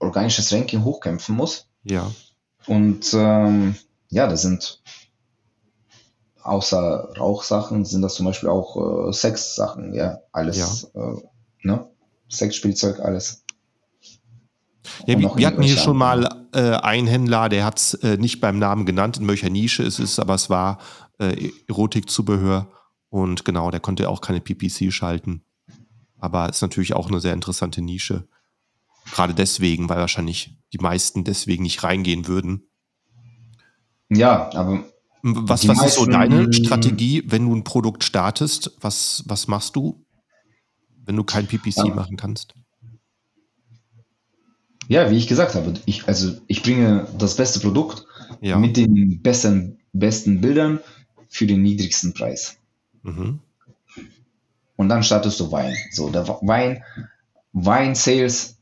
organisches 0.00 0.52
Ranking 0.52 0.84
hochkämpfen 0.84 1.36
musst. 1.36 1.68
Ja. 1.84 2.10
Und 2.66 3.14
ähm, 3.14 3.76
ja, 4.10 4.26
das 4.26 4.42
sind 4.42 4.82
außer 6.42 7.12
Rauchsachen 7.18 7.84
sind 7.84 8.02
das 8.02 8.14
zum 8.14 8.26
Beispiel 8.26 8.48
auch 8.48 9.08
äh, 9.08 9.12
Sexsachen, 9.12 9.94
ja, 9.94 10.18
alles, 10.32 10.88
ja. 10.94 11.00
Äh, 11.00 11.22
ne? 11.62 11.86
Sexspielzeug, 12.28 12.98
alles. 13.00 13.44
Ja, 15.06 15.18
wir, 15.18 15.36
wir 15.36 15.46
hatten 15.46 15.62
hier 15.62 15.76
schon 15.76 15.96
mal 15.96 16.35
äh, 16.52 16.76
einen 16.76 17.06
Händler, 17.06 17.48
der 17.48 17.64
hat 17.64 17.78
es 17.78 17.94
äh, 17.94 18.16
nicht 18.16 18.40
beim 18.40 18.58
Namen 18.58 18.86
genannt, 18.86 19.18
in 19.18 19.28
welcher 19.28 19.50
Nische 19.50 19.82
es 19.82 19.98
ist, 19.98 20.18
aber 20.18 20.34
es 20.34 20.50
war 20.50 20.78
äh, 21.18 21.50
Erotikzubehör 21.68 22.70
und 23.08 23.44
genau, 23.44 23.70
der 23.70 23.80
konnte 23.80 24.08
auch 24.08 24.20
keine 24.20 24.40
PPC 24.40 24.92
schalten. 24.92 25.42
Aber 26.18 26.48
ist 26.48 26.62
natürlich 26.62 26.94
auch 26.94 27.08
eine 27.08 27.20
sehr 27.20 27.32
interessante 27.32 27.82
Nische. 27.82 28.28
Gerade 29.12 29.34
deswegen, 29.34 29.88
weil 29.88 29.98
wahrscheinlich 29.98 30.58
die 30.72 30.78
meisten 30.78 31.24
deswegen 31.24 31.62
nicht 31.62 31.82
reingehen 31.84 32.26
würden. 32.26 32.68
Ja, 34.08 34.50
aber. 34.54 34.84
Was, 35.22 35.66
was 35.66 35.84
ist 35.84 35.94
so 35.94 36.06
deine 36.06 36.52
Strategie, 36.52 37.24
wenn 37.26 37.46
du 37.46 37.54
ein 37.54 37.64
Produkt 37.64 38.04
startest? 38.04 38.76
Was, 38.80 39.24
was 39.26 39.48
machst 39.48 39.74
du, 39.74 40.04
wenn 41.04 41.16
du 41.16 41.24
kein 41.24 41.46
PPC 41.46 41.78
ja. 41.78 41.94
machen 41.94 42.16
kannst? 42.16 42.54
Ja, 44.88 45.10
wie 45.10 45.16
ich 45.16 45.26
gesagt 45.26 45.54
habe, 45.54 45.74
ich, 45.84 46.06
also 46.06 46.36
ich 46.46 46.62
bringe 46.62 47.06
das 47.18 47.36
beste 47.36 47.60
Produkt 47.60 48.06
ja. 48.40 48.58
mit 48.58 48.76
den 48.76 49.20
besten, 49.22 49.78
besten 49.92 50.40
Bildern 50.40 50.80
für 51.28 51.46
den 51.46 51.62
niedrigsten 51.62 52.14
Preis. 52.14 52.58
Mhm. 53.02 53.40
Und 54.76 54.88
dann 54.88 55.02
startest 55.02 55.40
du 55.40 55.50
Wein. 55.50 55.74
So, 55.90 56.10
der 56.10 56.28
Wein, 56.42 56.82
Wein-Sales 57.52 58.58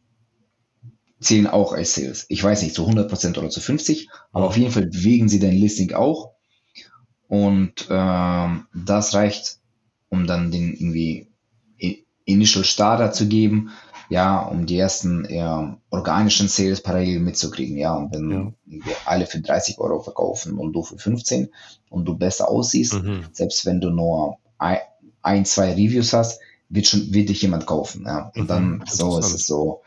zählen 1.20 1.47
auch 1.47 1.72
als 1.72 1.95
Sales. 1.95 2.27
Ich 2.29 2.43
weiß 2.43 2.62
nicht, 2.62 2.75
zu 2.75 2.87
100% 2.87 3.39
oder 3.39 3.51
zu 3.51 3.61
50%, 3.61 4.07
aber 4.33 4.47
auf 4.47 4.57
jeden 4.57 4.70
Fall 4.70 4.87
bewegen 4.87 5.29
sie 5.29 5.41
dein 5.41 5.57
Listing 5.57 5.93
auch. 5.93 6.33
Und 7.29 7.87
ähm, 7.91 8.66
das 8.75 9.14
reicht, 9.14 9.59
um 10.09 10.27
dann 10.27 10.51
den 10.51 10.75
irgendwie 10.75 11.29
Initial 12.25 12.64
Starter 12.64 13.12
zu 13.12 13.27
geben, 13.29 13.70
ja, 14.09 14.40
um 14.42 14.66
die 14.66 14.78
ersten 14.78 15.26
ja, 15.28 15.76
organischen 15.90 16.48
Sales 16.48 16.82
parallel 16.82 17.20
mitzukriegen, 17.20 17.76
ja. 17.76 17.94
Und 17.94 18.12
wenn 18.12 18.30
ja. 18.30 18.52
wir 18.86 18.96
alle 19.07 19.26
für 19.26 19.40
30 19.40 19.78
Euro 19.78 20.00
verkaufen 20.00 20.59
und 20.59 20.72
du 20.72 20.82
für 20.82 20.98
15 20.98 21.48
und 21.90 22.05
du 22.05 22.16
besser 22.16 22.48
aussiehst, 22.48 22.94
mhm. 22.94 23.26
selbst 23.32 23.66
wenn 23.66 23.80
du 23.80 23.90
nur 23.90 24.38
ein, 24.59 24.78
ein, 25.22 25.44
zwei 25.44 25.72
Reviews 25.72 26.12
hast, 26.12 26.40
wird 26.68 26.86
schon, 26.86 27.12
wird 27.12 27.28
dich 27.28 27.42
jemand 27.42 27.66
kaufen, 27.66 28.05
ja. 28.07 28.30
Und 28.34 28.44
mhm. 28.44 28.48
dann 28.48 28.84
so 28.86 29.18
ist 29.18 29.34
es 29.34 29.46
so 29.46 29.82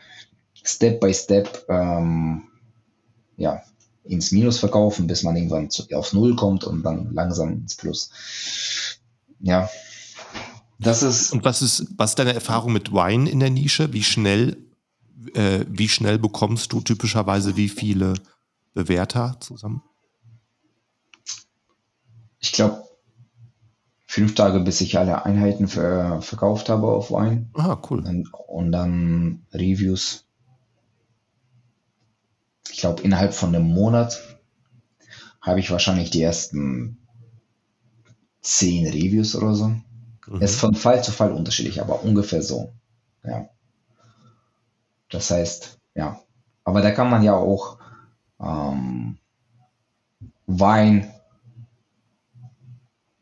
Step 0.62 1.00
by 1.00 1.14
Step, 1.14 1.64
ähm, 1.68 2.44
ja, 3.36 3.62
ins 4.04 4.32
Minus 4.32 4.58
verkaufen, 4.58 5.06
bis 5.06 5.22
man 5.22 5.36
irgendwann 5.36 5.70
zu, 5.70 5.84
auf 5.94 6.12
Null 6.12 6.34
kommt 6.34 6.64
und 6.64 6.82
dann 6.82 7.12
langsam 7.12 7.52
ins 7.52 7.76
Plus. 7.76 8.10
Ja, 9.40 9.68
das 10.78 11.02
ist. 11.02 11.32
Und 11.32 11.44
was 11.44 11.62
ist, 11.62 11.86
was 11.96 12.10
ist 12.10 12.18
deine 12.18 12.34
Erfahrung 12.34 12.72
mit 12.72 12.92
Wine 12.92 13.28
in 13.28 13.40
der 13.40 13.50
Nische? 13.50 13.92
Wie 13.92 14.04
schnell, 14.04 14.56
äh, 15.34 15.64
wie 15.68 15.88
schnell 15.88 16.18
bekommst 16.18 16.72
du 16.72 16.80
typischerweise 16.80 17.56
wie 17.56 17.68
viele 17.68 18.14
Bewerter 18.74 19.36
zusammen? 19.40 19.82
Ich 22.40 22.52
glaube, 22.52 22.84
fünf 24.06 24.34
Tage, 24.36 24.60
bis 24.60 24.80
ich 24.80 24.98
alle 24.98 25.24
Einheiten 25.24 25.66
ver 25.66 26.22
verkauft 26.22 26.68
habe 26.68 26.86
auf 26.86 27.10
Wine. 27.10 27.50
Ah, 27.54 27.76
cool. 27.90 28.06
Und, 28.06 28.32
und 28.32 28.72
dann 28.72 29.46
Reviews. 29.52 30.24
Ich 32.70 32.78
glaube, 32.78 33.02
innerhalb 33.02 33.34
von 33.34 33.54
einem 33.54 33.66
Monat 33.66 34.38
habe 35.40 35.58
ich 35.58 35.72
wahrscheinlich 35.72 36.10
die 36.10 36.22
ersten 36.22 36.98
zehn 38.40 38.86
Reviews 38.86 39.34
oder 39.34 39.54
so. 39.54 39.74
Mhm. 40.28 40.42
Ist 40.42 40.60
von 40.60 40.74
Fall 40.74 41.02
zu 41.02 41.12
Fall 41.12 41.32
unterschiedlich, 41.32 41.80
aber 41.80 42.02
ungefähr 42.02 42.42
so. 42.42 42.72
Ja. 43.24 43.48
Das 45.10 45.30
heißt, 45.30 45.78
ja. 45.94 46.20
Aber 46.64 46.82
da 46.82 46.90
kann 46.90 47.08
man 47.08 47.22
ja 47.22 47.34
auch 47.34 47.78
ähm, 48.40 49.16
Wein, 50.46 51.10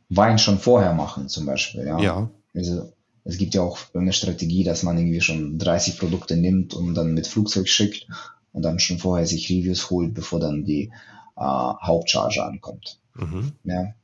Wein 0.09 0.39
schon 0.39 0.59
vorher 0.59 0.95
machen, 0.95 1.29
zum 1.29 1.47
Beispiel. 1.47 1.87
Ja. 1.87 1.99
ja. 2.01 2.31
Also, 2.55 2.93
es 3.25 3.39
gibt 3.39 3.55
ja 3.55 3.63
auch 3.63 3.79
eine 3.95 4.13
Strategie, 4.13 4.65
dass 4.65 4.83
man 4.83 4.99
irgendwie 4.99 5.21
schon 5.21 5.59
30 5.59 5.99
Produkte 5.99 6.37
nimmt 6.37 6.75
und 6.75 6.95
dann 6.95 7.15
mit 7.15 7.27
Flugzeug 7.27 7.69
schickt 7.69 8.07
und 8.53 8.63
dann 8.63 8.79
schon 8.79 8.99
vorher 8.99 9.27
sich 9.27 9.49
Reviews 9.49 9.91
holt, 9.91 10.15
bevor 10.15 10.41
dann 10.41 10.65
die 10.65 10.93
äh, 11.37 11.41
Hauptcharge 11.41 12.45
ankommt. 12.45 13.01
Mhm. 13.15 13.53
Ja 13.65 13.95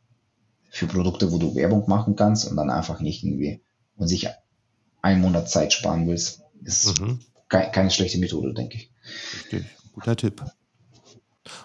für 0.72 0.86
Produkte, 0.86 1.30
wo 1.30 1.36
du 1.36 1.54
Werbung 1.54 1.84
machen 1.86 2.16
kannst 2.16 2.50
und 2.50 2.56
dann 2.56 2.70
einfach 2.70 3.00
nicht 3.00 3.22
irgendwie 3.22 3.62
und 3.96 4.08
sich 4.08 4.26
einen 5.02 5.20
Monat 5.20 5.50
Zeit 5.50 5.74
sparen 5.74 6.08
willst, 6.08 6.40
ist 6.64 6.98
mhm. 6.98 7.20
ke 7.48 7.70
keine 7.70 7.90
schlechte 7.90 8.18
Methode, 8.18 8.54
denke 8.54 8.78
ich. 8.78 8.90
Richtig, 9.34 9.66
guter 9.92 10.16
Tipp. 10.16 10.42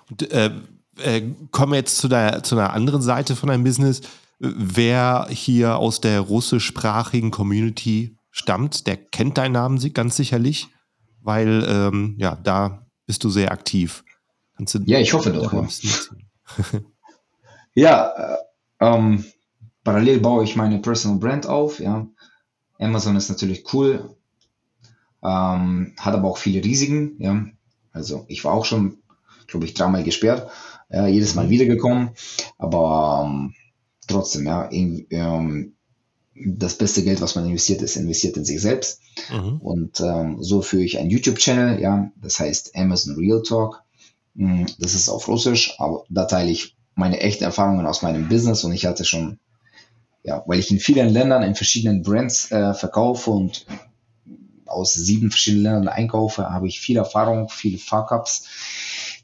Und, 0.09 0.29
äh, 0.31 0.51
äh, 0.99 1.21
kommen 1.51 1.71
wir 1.71 1.77
jetzt 1.77 1.97
zu, 1.99 2.09
der, 2.09 2.43
zu 2.43 2.55
einer 2.55 2.73
anderen 2.73 3.01
Seite 3.01 3.37
von 3.37 3.47
deinem 3.47 3.63
Business. 3.63 4.01
Wer 4.39 5.27
hier 5.29 5.77
aus 5.77 6.01
der 6.01 6.19
russischsprachigen 6.19 7.31
Community 7.31 8.17
stammt, 8.29 8.87
der 8.87 8.97
kennt 8.97 9.37
deinen 9.37 9.53
Namen 9.53 9.93
ganz 9.93 10.17
sicherlich, 10.17 10.67
weil 11.21 11.65
ähm, 11.65 12.17
ja, 12.19 12.35
da 12.35 12.85
bist 13.05 13.23
du 13.23 13.29
sehr 13.29 13.53
aktiv. 13.53 14.03
ja, 14.85 14.99
ich 14.99 15.13
hoffe 15.13 15.31
doch. 15.31 15.53
ja, 17.73 18.13
ähm, 18.79 19.25
parallel 19.83 20.19
baue 20.19 20.43
ich 20.43 20.55
meine 20.55 20.79
Personal 20.79 21.19
Brand 21.19 21.47
auf. 21.47 21.79
Ja. 21.79 22.07
Amazon 22.79 23.15
ist 23.15 23.29
natürlich 23.29 23.73
cool, 23.73 24.15
ähm, 25.23 25.93
hat 25.97 26.13
aber 26.13 26.27
auch 26.27 26.37
viele 26.37 26.63
Risiken. 26.63 27.15
Ja. 27.19 27.45
Also 27.91 28.25
ich 28.27 28.43
war 28.43 28.53
auch 28.53 28.65
schon, 28.65 28.97
glaube 29.47 29.65
ich, 29.65 29.73
dreimal 29.73 30.03
gesperrt, 30.03 30.49
ja, 30.89 31.07
jedes 31.07 31.35
Mal 31.35 31.49
wiedergekommen, 31.49 32.11
aber 32.57 33.25
ähm, 33.25 33.53
trotzdem, 34.07 34.45
ja, 34.45 34.63
in, 34.65 35.07
ähm, 35.09 35.73
das 36.35 36.77
beste 36.77 37.03
Geld, 37.03 37.19
was 37.21 37.35
man 37.35 37.45
investiert, 37.45 37.81
ist 37.81 37.95
investiert 37.95 38.37
in 38.37 38.45
sich 38.45 38.61
selbst. 38.61 39.01
Mhm. 39.31 39.57
Und 39.57 39.99
ähm, 39.99 40.37
so 40.39 40.61
führe 40.61 40.83
ich 40.83 40.99
einen 40.99 41.09
YouTube-Channel, 41.09 41.81
ja, 41.81 42.11
das 42.21 42.39
heißt 42.39 42.75
Amazon 42.75 43.15
Real 43.15 43.41
Talk. 43.41 43.83
Mm, 44.35 44.65
das 44.77 44.93
ist 44.93 45.09
auf 45.09 45.27
Russisch, 45.27 45.75
aber 45.79 46.03
da 46.09 46.25
teile 46.25 46.51
ich 46.51 46.76
meine 46.97 47.19
echten 47.19 47.43
Erfahrungen 47.43 47.85
aus 47.85 48.01
meinem 48.01 48.27
Business 48.27 48.63
und 48.63 48.73
ich 48.73 48.85
hatte 48.85 49.05
schon, 49.05 49.39
ja, 50.23 50.43
weil 50.47 50.59
ich 50.59 50.71
in 50.71 50.79
vielen 50.79 51.09
Ländern 51.09 51.43
in 51.43 51.55
verschiedenen 51.55 52.01
Brands 52.01 52.51
äh, 52.51 52.73
verkaufe 52.73 53.29
und 53.29 53.65
aus 54.65 54.93
sieben 54.93 55.29
verschiedenen 55.29 55.63
Ländern 55.63 55.87
einkaufe, 55.87 56.49
habe 56.49 56.67
ich 56.67 56.79
viel 56.79 56.97
Erfahrung, 56.97 57.49
viele 57.49 57.77
Fuck-Ups, 57.77 58.47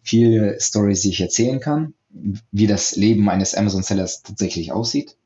viele 0.04 0.60
Stories, 0.62 1.02
die 1.02 1.10
ich 1.10 1.22
erzählen 1.22 1.60
kann, 1.60 1.96
wie 2.52 2.68
das 2.68 2.96
Leben 2.96 3.28
eines 3.28 3.56
Amazon-Sellers 3.56 4.22
tatsächlich 4.22 4.72
aussieht. 4.72 5.18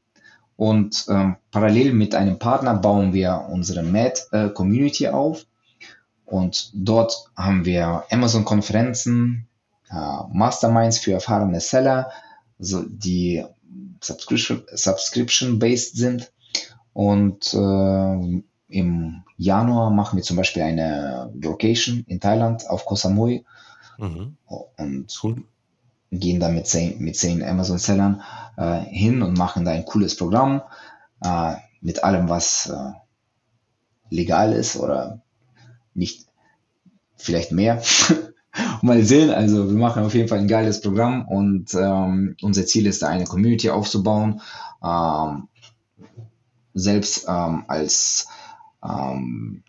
Und 0.55 1.05
ähm, 1.09 1.35
parallel 1.51 1.93
mit 1.93 2.15
einem 2.15 2.39
Partner 2.39 2.75
bauen 2.75 3.13
wir 3.13 3.47
unsere 3.51 3.83
Mad-Community 3.83 5.03
äh, 5.03 5.09
auf. 5.09 5.45
Und 6.25 6.71
dort 6.73 7.25
haben 7.35 7.65
wir 7.65 8.05
Amazon-Konferenzen, 8.09 9.47
äh, 9.91 9.95
Masterminds 10.31 10.97
für 10.97 11.11
erfahrene 11.11 11.59
Seller, 11.59 12.09
also 12.59 12.83
die 12.87 13.43
Subscription-based 14.01 15.95
sind. 15.95 16.31
Und 16.93 17.53
äh, 17.53 18.41
im 18.69 19.23
Januar 19.37 19.91
machen 19.91 20.17
wir 20.17 20.23
zum 20.23 20.37
Beispiel 20.37 20.63
eine 20.63 21.31
Location 21.35 22.03
in 22.07 22.19
Thailand 22.19 22.67
auf 22.67 22.85
Koh 22.85 22.95
Samui 22.95 23.45
mhm. 23.97 24.35
und 24.45 25.19
cool. 25.23 25.43
gehen 26.11 26.39
da 26.39 26.49
mit 26.49 26.67
zehn, 26.67 26.99
mit 26.99 27.15
zehn 27.15 27.43
Amazon-Sellern 27.43 28.21
äh, 28.57 28.79
hin 28.79 29.21
und 29.21 29.37
machen 29.37 29.63
da 29.63 29.71
ein 29.71 29.85
cooles 29.85 30.17
Programm 30.17 30.63
äh, 31.23 31.55
mit 31.81 32.03
allem, 32.03 32.29
was 32.29 32.67
äh, 32.67 32.93
legal 34.09 34.53
ist 34.53 34.75
oder 34.75 35.21
nicht, 35.93 36.25
vielleicht 37.15 37.51
mehr. 37.51 37.81
Mal 38.81 39.03
sehen, 39.03 39.29
also 39.29 39.69
wir 39.69 39.77
machen 39.77 40.03
auf 40.03 40.13
jeden 40.13 40.27
Fall 40.27 40.39
ein 40.39 40.47
geiles 40.47 40.81
Programm 40.81 41.27
und 41.27 41.73
ähm, 41.73 42.35
unser 42.41 42.65
Ziel 42.65 42.85
ist 42.87 43.01
da 43.01 43.07
eine 43.07 43.25
Community 43.25 43.69
aufzubauen. 43.69 44.41
Ähm, 44.83 45.47
selbst 46.73 47.25
ähm, 47.27 47.65
als 47.67 48.27
ähm, 48.83 49.63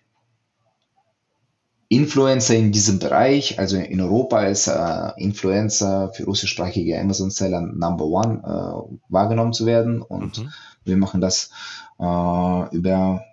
Influencer 1.88 2.54
in 2.54 2.70
diesem 2.70 2.98
Bereich, 2.98 3.58
also 3.58 3.78
in 3.78 4.00
Europa 4.00 4.42
ist 4.42 4.66
äh, 4.66 5.12
Influencer 5.16 6.12
für 6.12 6.24
russischsprachige 6.24 7.00
Amazon-Seller 7.00 7.62
Number 7.62 8.04
One 8.04 8.42
äh, 8.44 8.96
wahrgenommen 9.08 9.54
zu 9.54 9.64
werden 9.64 10.02
und 10.02 10.38
mhm. 10.38 10.50
wir 10.84 10.98
machen 10.98 11.22
das 11.22 11.50
äh, 11.98 12.76
über, 12.76 13.24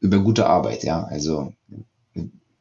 über 0.00 0.18
gute 0.18 0.46
Arbeit, 0.46 0.82
ja, 0.82 1.04
also 1.04 1.52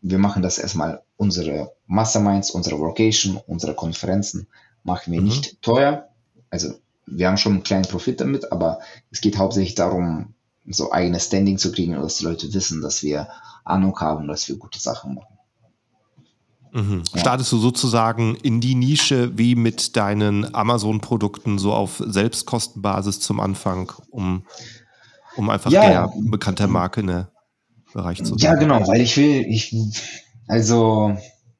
wir 0.02 0.18
machen 0.18 0.42
das 0.42 0.58
erstmal 0.58 1.04
unsere 1.18 1.74
Masterminds, 1.88 2.52
unsere 2.52 2.80
Vocation, 2.80 3.40
unsere 3.48 3.74
Konferenzen 3.74 4.48
machen 4.84 5.12
wir 5.12 5.22
mhm. 5.22 5.28
nicht 5.28 5.62
teuer, 5.62 6.10
also 6.50 6.74
wir 7.06 7.28
haben 7.28 7.38
schon 7.38 7.54
einen 7.54 7.64
kleinen 7.64 7.86
Profit 7.86 8.22
damit, 8.22 8.52
aber 8.52 8.80
es 9.12 9.22
geht 9.22 9.38
hauptsächlich 9.38 9.76
darum, 9.76 10.34
so 10.68 10.92
eigenes 10.92 11.26
Standing 11.26 11.58
zu 11.58 11.72
kriegen 11.72 11.96
und 11.96 12.04
dass 12.04 12.18
die 12.18 12.26
Leute 12.26 12.54
wissen, 12.54 12.82
dass 12.82 13.02
wir 13.02 13.28
Ahnung 13.64 14.00
haben, 14.00 14.28
dass 14.28 14.48
wir 14.48 14.58
gute 14.58 14.80
Sachen 14.80 15.16
machen. 15.16 15.38
Mhm. 16.72 17.04
Ja. 17.14 17.20
Startest 17.20 17.52
du 17.52 17.58
sozusagen 17.58 18.36
in 18.36 18.62
die 18.62 18.76
Nische 18.76 19.38
wie 19.38 19.56
mit 19.56 19.96
deinen 19.96 20.54
Amazon-Produkten 20.54 21.58
so 21.58 21.74
auf 21.74 22.04
Selbstkostenbasis 22.06 23.20
zum 23.20 23.40
Anfang, 23.40 23.92
um, 24.12 24.44
um 25.36 25.50
einfach 25.50 25.72
ja. 25.72 25.82
der 25.90 26.14
bekannte 26.16 26.68
Marke 26.68 27.02
in 27.02 27.08
der 27.08 27.32
Bereich 27.94 28.20
zu 28.20 28.38
sein? 28.38 28.38
Ja, 28.40 28.56
genau, 28.56 28.88
weil 28.88 29.02
ich 29.02 29.18
will, 29.18 29.46
ich, 29.48 29.76
also 30.48 31.18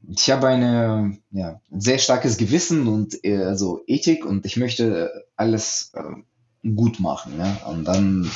ich 0.08 0.30
habe 0.32 0.48
eine 0.48 1.18
ja, 1.32 1.62
sehr 1.72 2.00
starkes 2.00 2.38
Gewissen 2.38 2.88
und 2.88 3.24
äh, 3.24 3.38
also 3.38 3.82
Ethik 3.88 4.26
und 4.26 4.46
ich 4.46 4.58
möchte 4.58 5.26
alles 5.36 5.92
äh, 5.94 6.70
gut 6.70 7.00
machen. 7.00 7.34
Ja? 7.38 7.68
Und 7.68 7.86
dann 7.86 8.30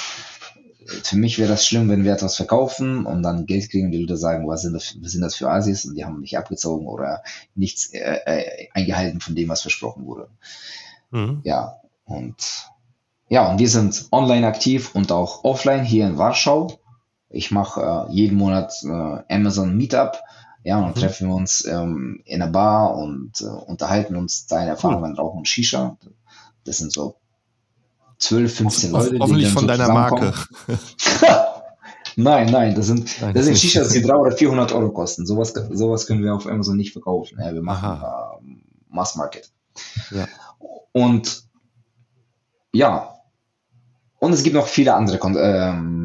für 1.04 1.18
mich 1.18 1.40
wäre 1.40 1.50
das 1.50 1.66
schlimm, 1.66 1.90
wenn 1.90 2.04
wir 2.04 2.14
etwas 2.14 2.36
verkaufen 2.36 3.06
und 3.06 3.24
dann 3.24 3.46
Geld 3.46 3.70
kriegen 3.70 3.88
und 3.88 3.92
die 3.92 4.00
Leute 4.00 4.18
sagen, 4.18 4.48
was 4.48 4.64
sind 4.64 4.74
das, 4.74 4.96
was 5.02 5.12
sind 5.12 5.22
das 5.22 5.36
für 5.36 5.50
Asis 5.50 5.86
und 5.86 5.96
die 5.96 6.06
haben 6.06 6.20
nicht 6.20 6.38
abgezogen 6.38 6.88
oder 6.88 7.24
nichts 7.56 7.94
äh, 7.94 8.20
äh, 8.26 8.68
eingehalten 8.74 9.20
von 9.20 9.36
dem, 9.36 9.50
was 9.50 9.62
versprochen 9.62 10.06
wurde. 10.06 10.30
Mhm. 11.12 11.42
Ja, 11.44 11.80
und 12.06 12.70
ja, 13.30 13.50
und 13.50 13.60
wir 13.60 13.70
sind 13.70 14.08
online 14.12 14.46
aktiv 14.46 14.94
und 14.94 15.12
auch 15.12 15.44
offline 15.44 15.84
hier 15.84 16.06
in 16.06 16.18
Warschau. 16.18 16.80
Ich 17.34 17.52
mache 17.52 18.08
äh, 18.10 18.14
jeden 18.14 18.38
Monat 18.38 18.74
äh, 18.84 19.34
Amazon 19.34 19.76
Meetup. 19.76 20.22
Ja, 20.64 20.78
und 20.78 20.84
dann 20.84 20.92
mhm. 20.92 20.96
treffen 20.96 21.28
wir 21.28 21.36
uns 21.36 21.66
ähm, 21.66 22.22
in 22.26 22.42
einer 22.42 22.52
Bar 22.52 22.96
und 22.96 23.42
äh, 23.42 23.46
unterhalten 23.46 24.16
uns 24.16 24.48
deine 24.48 24.70
Erfahrungen, 24.70 25.14
cool. 25.14 25.20
rauchen 25.20 25.46
Shisha. 25.46 25.98
Das 26.64 26.78
sind 26.78 26.94
so 26.94 27.16
12, 28.20 28.56
15 28.56 28.92
Leute. 28.92 29.20
Hoffentlich 29.20 29.50
von 29.50 29.64
so 29.64 29.68
deiner 29.68 29.90
Marke. 29.92 30.34
nein, 32.16 32.50
nein, 32.50 32.76
das 32.76 32.86
sind, 32.86 33.22
nein, 33.22 33.34
das 33.34 33.46
sind 33.46 33.58
Shishas, 33.58 33.90
die 33.90 34.02
300 34.04 34.28
oder 34.28 34.38
400 34.38 34.72
Euro 34.72 34.92
kosten. 34.92 35.26
Sowas, 35.26 35.54
sowas 35.72 36.06
können 36.06 36.24
wir 36.24 36.34
auf 36.34 36.48
Amazon 36.48 36.78
nicht 36.78 36.94
verkaufen. 36.94 37.40
Ja, 37.42 37.54
wir 37.54 37.62
machen 37.62 38.02
äh, 38.02 38.56
Mass 38.90 39.16
Market. 39.16 39.52
Ja. 40.12 40.28
Und 40.94 41.44
ja, 42.72 43.14
und 44.20 44.32
es 44.32 44.42
gibt 44.42 44.56
noch 44.56 44.68
viele 44.68 44.94
andere 44.94 45.18
Kon 45.18 45.36
ähm, 45.38 46.03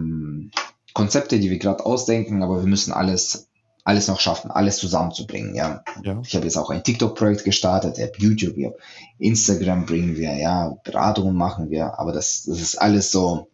Konzepte, 0.99 1.39
die 1.39 1.49
wir 1.49 1.59
gerade 1.59 1.87
ausdenken, 1.87 2.43
aber 2.43 2.61
wir 2.61 2.67
müssen 2.67 2.93
alles 2.93 3.49
alles 3.85 4.09
noch 4.09 4.19
schaffen, 4.19 4.51
alles 4.51 4.79
zusammenzubringen. 4.79 5.55
Ja, 5.55 5.85
ja. 6.03 6.21
ich 6.23 6.35
habe 6.35 6.45
jetzt 6.45 6.57
auch 6.57 6.71
ein 6.71 6.83
TikTok-Projekt 6.83 7.45
gestartet, 7.45 7.99
App 7.99 8.19
YouTube, 8.19 8.59
ja. 8.59 8.71
Instagram 9.19 9.87
bringen 9.87 10.17
wir, 10.17 10.35
ja, 10.35 10.77
Beratungen 10.83 11.37
machen 11.37 11.71
wir, 11.71 11.99
aber 12.01 12.13
das, 12.13 12.43
das 12.43 12.61
ist 12.61 12.75
alles 12.75 13.13
so, 13.13 13.49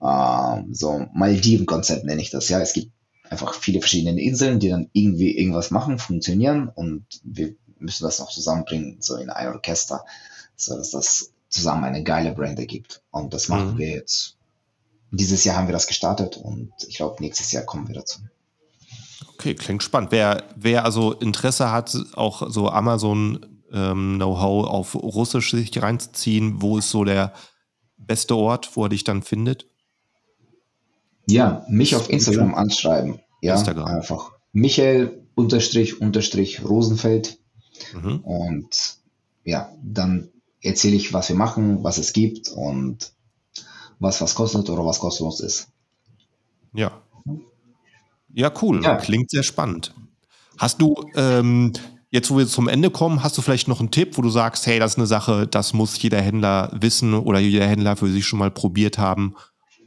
äh, 0.00 0.62
so 0.70 1.04
Maldiven-Konzept 1.12 2.04
nenne 2.04 2.22
ich 2.22 2.30
das. 2.30 2.48
Ja, 2.48 2.60
es 2.60 2.72
gibt 2.72 2.92
einfach 3.28 3.52
viele 3.54 3.80
verschiedene 3.80 4.22
Inseln, 4.22 4.60
die 4.60 4.68
dann 4.68 4.88
irgendwie 4.92 5.36
irgendwas 5.36 5.72
machen, 5.72 5.98
funktionieren 5.98 6.70
und 6.72 7.04
wir 7.24 7.56
müssen 7.80 8.04
das 8.04 8.20
noch 8.20 8.30
zusammenbringen, 8.30 8.98
so 9.00 9.16
in 9.16 9.30
ein 9.30 9.48
Orchester, 9.48 10.04
so 10.54 10.76
dass 10.76 10.92
das 10.92 11.32
zusammen 11.48 11.84
eine 11.84 12.04
geile 12.04 12.32
Brand 12.32 12.60
ergibt. 12.60 13.02
Und 13.10 13.34
das 13.34 13.48
machen 13.48 13.74
mhm. 13.74 13.78
wir 13.78 13.88
jetzt. 13.88 14.36
Dieses 15.12 15.44
Jahr 15.44 15.56
haben 15.56 15.66
wir 15.68 15.72
das 15.72 15.86
gestartet 15.86 16.36
und 16.36 16.72
ich 16.88 16.96
glaube, 16.96 17.16
nächstes 17.20 17.50
Jahr 17.52 17.64
kommen 17.64 17.88
wir 17.88 17.96
dazu. 17.96 18.20
Okay, 19.34 19.54
klingt 19.54 19.82
spannend. 19.82 20.12
Wer, 20.12 20.44
wer 20.54 20.84
also 20.84 21.12
Interesse 21.14 21.72
hat, 21.72 21.96
auch 22.14 22.50
so 22.50 22.68
Amazon 22.68 23.46
ähm, 23.72 24.16
Know-how 24.16 24.66
auf 24.68 24.94
Russisch 24.94 25.50
sich 25.50 25.82
reinzuziehen, 25.82 26.60
wo 26.60 26.78
ist 26.78 26.90
so 26.90 27.04
der 27.04 27.32
beste 27.96 28.36
Ort, 28.36 28.70
wo 28.74 28.84
er 28.84 28.88
dich 28.90 29.04
dann 29.04 29.22
findet? 29.22 29.66
Ja, 31.26 31.64
mich 31.68 31.94
auf 31.94 32.10
Instagram 32.10 32.54
anschreiben. 32.54 33.20
Ja, 33.40 33.54
Instagram. 33.54 33.86
einfach. 33.86 34.32
Michael 34.52 35.26
unterstrich 35.34 36.00
unterstrich 36.00 36.64
Rosenfeld. 36.64 37.38
Mhm. 37.94 38.20
Und 38.20 38.98
ja, 39.44 39.72
dann 39.82 40.30
erzähle 40.60 40.96
ich, 40.96 41.12
was 41.12 41.28
wir 41.28 41.36
machen, 41.36 41.82
was 41.82 41.98
es 41.98 42.12
gibt 42.12 42.50
und 42.50 43.12
was 44.00 44.20
was 44.20 44.34
kostet 44.34 44.68
oder 44.68 44.84
was 44.84 44.98
kostenlos 44.98 45.40
ist. 45.40 45.68
Ja, 46.72 47.00
ja, 48.34 48.52
cool. 48.62 48.82
Ja. 48.82 48.96
Klingt 48.96 49.30
sehr 49.30 49.42
spannend. 49.42 49.94
Hast 50.58 50.80
du, 50.80 50.94
ähm, 51.14 51.72
jetzt 52.10 52.30
wo 52.30 52.38
wir 52.38 52.46
zum 52.46 52.68
Ende 52.68 52.90
kommen, 52.90 53.22
hast 53.22 53.36
du 53.38 53.42
vielleicht 53.42 53.68
noch 53.68 53.80
einen 53.80 53.90
Tipp, 53.90 54.16
wo 54.16 54.22
du 54.22 54.28
sagst, 54.28 54.66
hey, 54.66 54.78
das 54.78 54.92
ist 54.92 54.98
eine 54.98 55.06
Sache, 55.06 55.46
das 55.46 55.72
muss 55.72 56.00
jeder 56.00 56.20
Händler 56.20 56.70
wissen 56.72 57.14
oder 57.14 57.38
jeder 57.38 57.66
Händler 57.66 57.96
für 57.96 58.08
sich 58.08 58.26
schon 58.26 58.38
mal 58.38 58.50
probiert 58.50 58.98
haben 58.98 59.34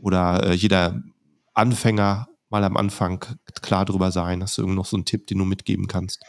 oder 0.01 0.47
äh, 0.47 0.53
jeder 0.53 1.01
Anfänger 1.53 2.27
mal 2.49 2.63
am 2.63 2.77
Anfang 2.77 3.23
klar 3.61 3.85
drüber 3.85 4.11
sein? 4.11 4.41
Hast 4.41 4.57
du 4.57 4.63
irgend 4.63 4.75
noch 4.75 4.85
so 4.85 4.97
einen 4.97 5.05
Tipp, 5.05 5.27
den 5.27 5.37
du 5.37 5.45
mitgeben 5.45 5.87
kannst? 5.87 6.23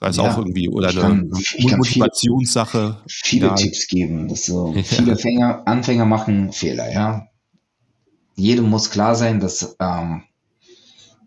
Mm. 0.00 0.04
Also 0.04 0.22
ja, 0.22 0.30
auch 0.30 0.38
irgendwie 0.38 0.68
oder 0.68 0.88
eine 0.90 1.00
kann, 1.00 1.32
Motivationssache. 1.58 2.98
Viele, 3.06 3.48
viele 3.48 3.54
Tipps 3.54 3.86
geben. 3.88 4.28
Dass 4.28 4.44
so. 4.44 4.74
Viele 4.84 5.16
Fänger, 5.16 5.62
Anfänger 5.66 6.04
machen 6.04 6.52
Fehler, 6.52 6.92
ja 6.92 7.28
jedem 8.36 8.68
muss 8.68 8.90
klar 8.90 9.16
sein, 9.16 9.40
dass 9.40 9.76
ähm, 9.80 10.22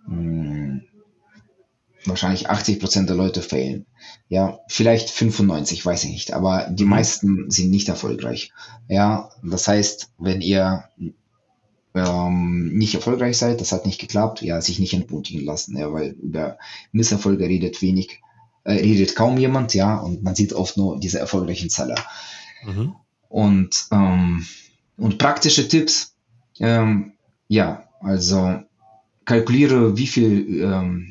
mh, 0.08 0.14
hm, 0.16 0.82
wahrscheinlich 2.06 2.50
80 2.50 2.80
Prozent 2.80 3.10
der 3.10 3.18
Leute 3.18 3.42
fehlen. 3.42 3.86
Ja, 4.30 4.60
vielleicht 4.68 5.10
95, 5.10 5.86
weiß 5.86 6.06
ich 6.06 6.12
nicht, 6.12 6.34
aber 6.34 6.68
die 6.70 6.86
mhm. 6.86 6.90
meisten 6.92 7.52
sind 7.52 7.72
nicht 7.72 7.90
erfolgreich. 7.90 8.54
Ja, 8.88 9.32
das 9.44 9.68
heißt, 9.68 10.12
wenn 10.18 10.42
ihr 10.42 10.86
ähm, 11.94 12.72
nicht 12.78 12.96
erfolgreich 12.96 13.38
seid, 13.38 13.60
das 13.60 13.72
hat 13.72 13.86
nicht 13.86 14.00
geklappt, 14.00 14.42
ja, 14.42 14.62
sich 14.62 14.80
nicht 14.80 14.94
entmutigen 14.94 15.44
lassen, 15.44 15.78
ja, 15.78 15.92
weil 15.92 16.12
über 16.12 16.58
Misserfolge 16.92 17.46
redet 17.46 17.82
wenig, 17.82 18.22
äh, 18.70 18.74
redet 18.74 19.16
kaum 19.16 19.38
jemand, 19.38 19.74
ja, 19.74 19.98
und 19.98 20.22
man 20.22 20.36
sieht 20.36 20.54
oft 20.54 20.78
nur 20.78 21.00
diese 21.00 21.20
erfolgreichen 21.20 21.72
Zeller. 21.72 21.96
Mhm. 22.64 22.94
Und, 23.28 23.88
ähm, 23.92 24.46
und 24.98 25.18
praktische 25.18 25.68
Tipps, 25.68 26.16
ähm, 26.60 27.14
ja, 27.48 27.86
also 28.00 28.60
kalkuliere, 29.26 29.98
wie 29.98 30.08
viel 30.08 30.62
ähm, 30.62 31.10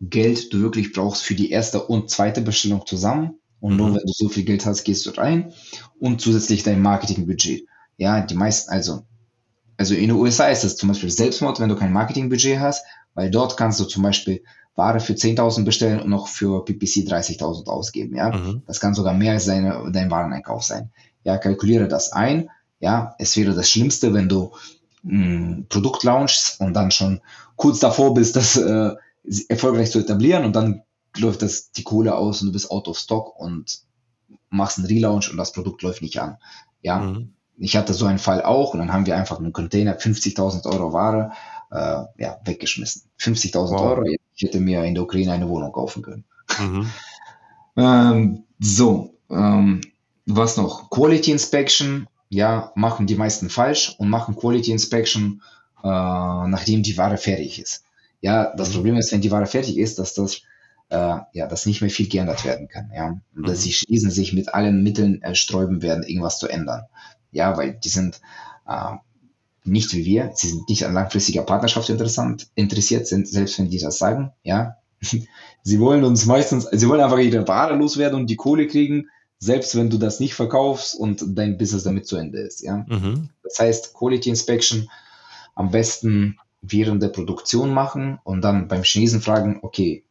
Geld 0.00 0.52
du 0.52 0.60
wirklich 0.60 0.92
brauchst 0.92 1.22
für 1.22 1.34
die 1.34 1.50
erste 1.50 1.82
und 1.82 2.08
zweite 2.08 2.40
Bestellung 2.40 2.86
zusammen. 2.86 3.38
Und 3.60 3.72
mhm. 3.72 3.76
nur 3.76 3.88
wenn 3.94 4.06
du 4.06 4.12
so 4.12 4.30
viel 4.30 4.44
Geld 4.44 4.64
hast, 4.64 4.84
gehst 4.84 5.04
du 5.04 5.10
rein. 5.10 5.52
Und 5.98 6.22
zusätzlich 6.22 6.62
dein 6.62 6.80
Marketingbudget. 6.80 7.66
Ja, 7.98 8.22
die 8.22 8.34
meisten, 8.34 8.70
also, 8.70 9.02
also 9.76 9.94
in 9.94 10.08
den 10.08 10.12
USA 10.12 10.46
ist 10.46 10.64
das 10.64 10.76
zum 10.76 10.88
Beispiel 10.88 11.10
Selbstmord, 11.10 11.60
wenn 11.60 11.68
du 11.68 11.76
kein 11.76 11.92
Marketingbudget 11.92 12.60
hast, 12.60 12.86
weil 13.14 13.30
dort 13.30 13.56
kannst 13.58 13.78
du 13.78 13.84
zum 13.84 14.04
Beispiel 14.04 14.42
Ware 14.78 15.00
für 15.00 15.14
10.000 15.14 15.64
bestellen 15.64 16.00
und 16.00 16.08
noch 16.08 16.28
für 16.28 16.64
PPC 16.64 17.04
30.000 17.06 17.66
ausgeben. 17.66 18.16
Ja, 18.16 18.30
mhm. 18.30 18.62
das 18.66 18.80
kann 18.80 18.94
sogar 18.94 19.12
mehr 19.12 19.32
als 19.32 19.44
deine, 19.44 19.90
dein 19.92 20.10
Wareneinkauf 20.10 20.62
sein. 20.62 20.90
Ja, 21.24 21.36
kalkuliere 21.36 21.88
das 21.88 22.12
ein. 22.12 22.48
Ja, 22.80 23.14
es 23.18 23.36
wäre 23.36 23.54
das 23.54 23.68
Schlimmste, 23.68 24.14
wenn 24.14 24.28
du 24.28 24.52
ein 25.04 25.66
Produkt 25.68 26.04
launchst 26.04 26.60
und 26.60 26.74
dann 26.74 26.92
schon 26.92 27.20
kurz 27.56 27.80
davor 27.80 28.14
bist, 28.14 28.36
das 28.36 28.56
äh, 28.56 28.94
erfolgreich 29.48 29.90
zu 29.90 29.98
etablieren 29.98 30.44
und 30.44 30.54
dann 30.54 30.82
läuft 31.16 31.42
das 31.42 31.72
die 31.72 31.82
Kohle 31.82 32.14
aus 32.14 32.40
und 32.40 32.48
du 32.48 32.52
bist 32.52 32.70
out 32.70 32.86
of 32.86 32.98
stock 32.98 33.38
und 33.38 33.80
machst 34.48 34.78
einen 34.78 34.86
Relaunch 34.86 35.30
und 35.30 35.36
das 35.36 35.52
Produkt 35.52 35.82
läuft 35.82 36.02
nicht 36.02 36.20
an. 36.20 36.38
Ja, 36.82 37.00
mhm. 37.00 37.34
ich 37.58 37.76
hatte 37.76 37.94
so 37.94 38.06
einen 38.06 38.20
Fall 38.20 38.42
auch 38.42 38.74
und 38.74 38.78
dann 38.78 38.92
haben 38.92 39.06
wir 39.06 39.16
einfach 39.16 39.38
einen 39.38 39.52
Container 39.52 39.98
50.000 39.98 40.66
Euro 40.66 40.92
Ware 40.92 41.32
äh, 41.70 42.22
ja, 42.22 42.40
weggeschmissen. 42.44 43.10
50.000 43.18 43.70
wow. 43.70 43.80
Euro, 43.80 44.04
ich 44.38 44.44
hätte 44.44 44.60
mir 44.60 44.84
in 44.84 44.94
der 44.94 45.02
Ukraine 45.02 45.32
eine 45.32 45.48
Wohnung 45.48 45.72
kaufen 45.72 46.02
können. 46.02 46.24
Mhm. 46.60 46.90
ähm, 47.76 48.44
so, 48.60 49.14
ähm, 49.30 49.80
was 50.26 50.56
noch? 50.56 50.90
Quality 50.90 51.32
Inspection, 51.32 52.06
ja, 52.28 52.72
machen 52.76 53.06
die 53.06 53.16
meisten 53.16 53.50
falsch 53.50 53.96
und 53.98 54.08
machen 54.08 54.36
Quality 54.36 54.70
Inspection, 54.70 55.42
äh, 55.82 55.88
nachdem 55.88 56.82
die 56.82 56.96
Ware 56.96 57.16
fertig 57.16 57.60
ist. 57.60 57.84
Ja, 58.20 58.54
das 58.56 58.70
mhm. 58.70 58.74
Problem 58.74 58.96
ist, 58.96 59.12
wenn 59.12 59.20
die 59.20 59.30
Ware 59.30 59.46
fertig 59.46 59.76
ist, 59.76 59.98
dass 59.98 60.14
das 60.14 60.42
äh, 60.90 61.18
ja, 61.32 61.46
dass 61.46 61.66
nicht 61.66 61.80
mehr 61.80 61.90
viel 61.90 62.08
geändert 62.08 62.44
werden 62.44 62.68
kann. 62.68 62.90
Ja, 62.94 63.20
mhm. 63.34 63.44
dass 63.44 63.62
sie 63.62 63.72
schließen 63.72 64.10
sich 64.10 64.32
mit 64.32 64.54
allen 64.54 64.82
Mitteln 64.82 65.20
äh, 65.22 65.34
sträuben 65.34 65.82
werden, 65.82 66.04
irgendwas 66.04 66.38
zu 66.38 66.48
ändern. 66.48 66.84
Ja, 67.32 67.56
weil 67.56 67.74
die 67.74 67.88
sind 67.88 68.20
äh, 68.66 68.94
nicht 69.68 69.92
wie 69.94 70.04
wir, 70.04 70.32
sie 70.34 70.48
sind 70.48 70.68
nicht 70.68 70.86
an 70.86 70.94
langfristiger 70.94 71.42
Partnerschaft 71.42 71.88
interessant, 71.88 72.48
interessiert 72.54 73.06
sind, 73.06 73.28
selbst 73.28 73.58
wenn 73.58 73.70
die 73.70 73.78
das 73.78 73.98
sagen, 73.98 74.32
ja. 74.42 74.76
sie 75.62 75.80
wollen 75.80 76.04
uns 76.04 76.26
meistens, 76.26 76.66
sie 76.70 76.88
wollen 76.88 77.00
einfach 77.00 77.18
ihre 77.18 77.46
Ware 77.46 77.76
loswerden 77.76 78.18
und 78.20 78.28
die 78.28 78.36
Kohle 78.36 78.66
kriegen, 78.66 79.08
selbst 79.38 79.76
wenn 79.76 79.90
du 79.90 79.98
das 79.98 80.18
nicht 80.18 80.34
verkaufst 80.34 80.94
und 80.94 81.24
dein 81.36 81.58
Business 81.58 81.84
damit 81.84 82.06
zu 82.06 82.16
Ende 82.16 82.38
ist, 82.40 82.62
ja. 82.62 82.84
Mhm. 82.88 83.30
Das 83.42 83.58
heißt, 83.58 83.94
Quality 83.94 84.30
Inspection 84.30 84.88
am 85.54 85.70
besten 85.70 86.38
während 86.60 87.02
der 87.02 87.08
Produktion 87.08 87.72
machen 87.72 88.18
und 88.24 88.42
dann 88.42 88.68
beim 88.68 88.82
Chinesen 88.82 89.20
fragen, 89.20 89.60
okay, 89.62 90.04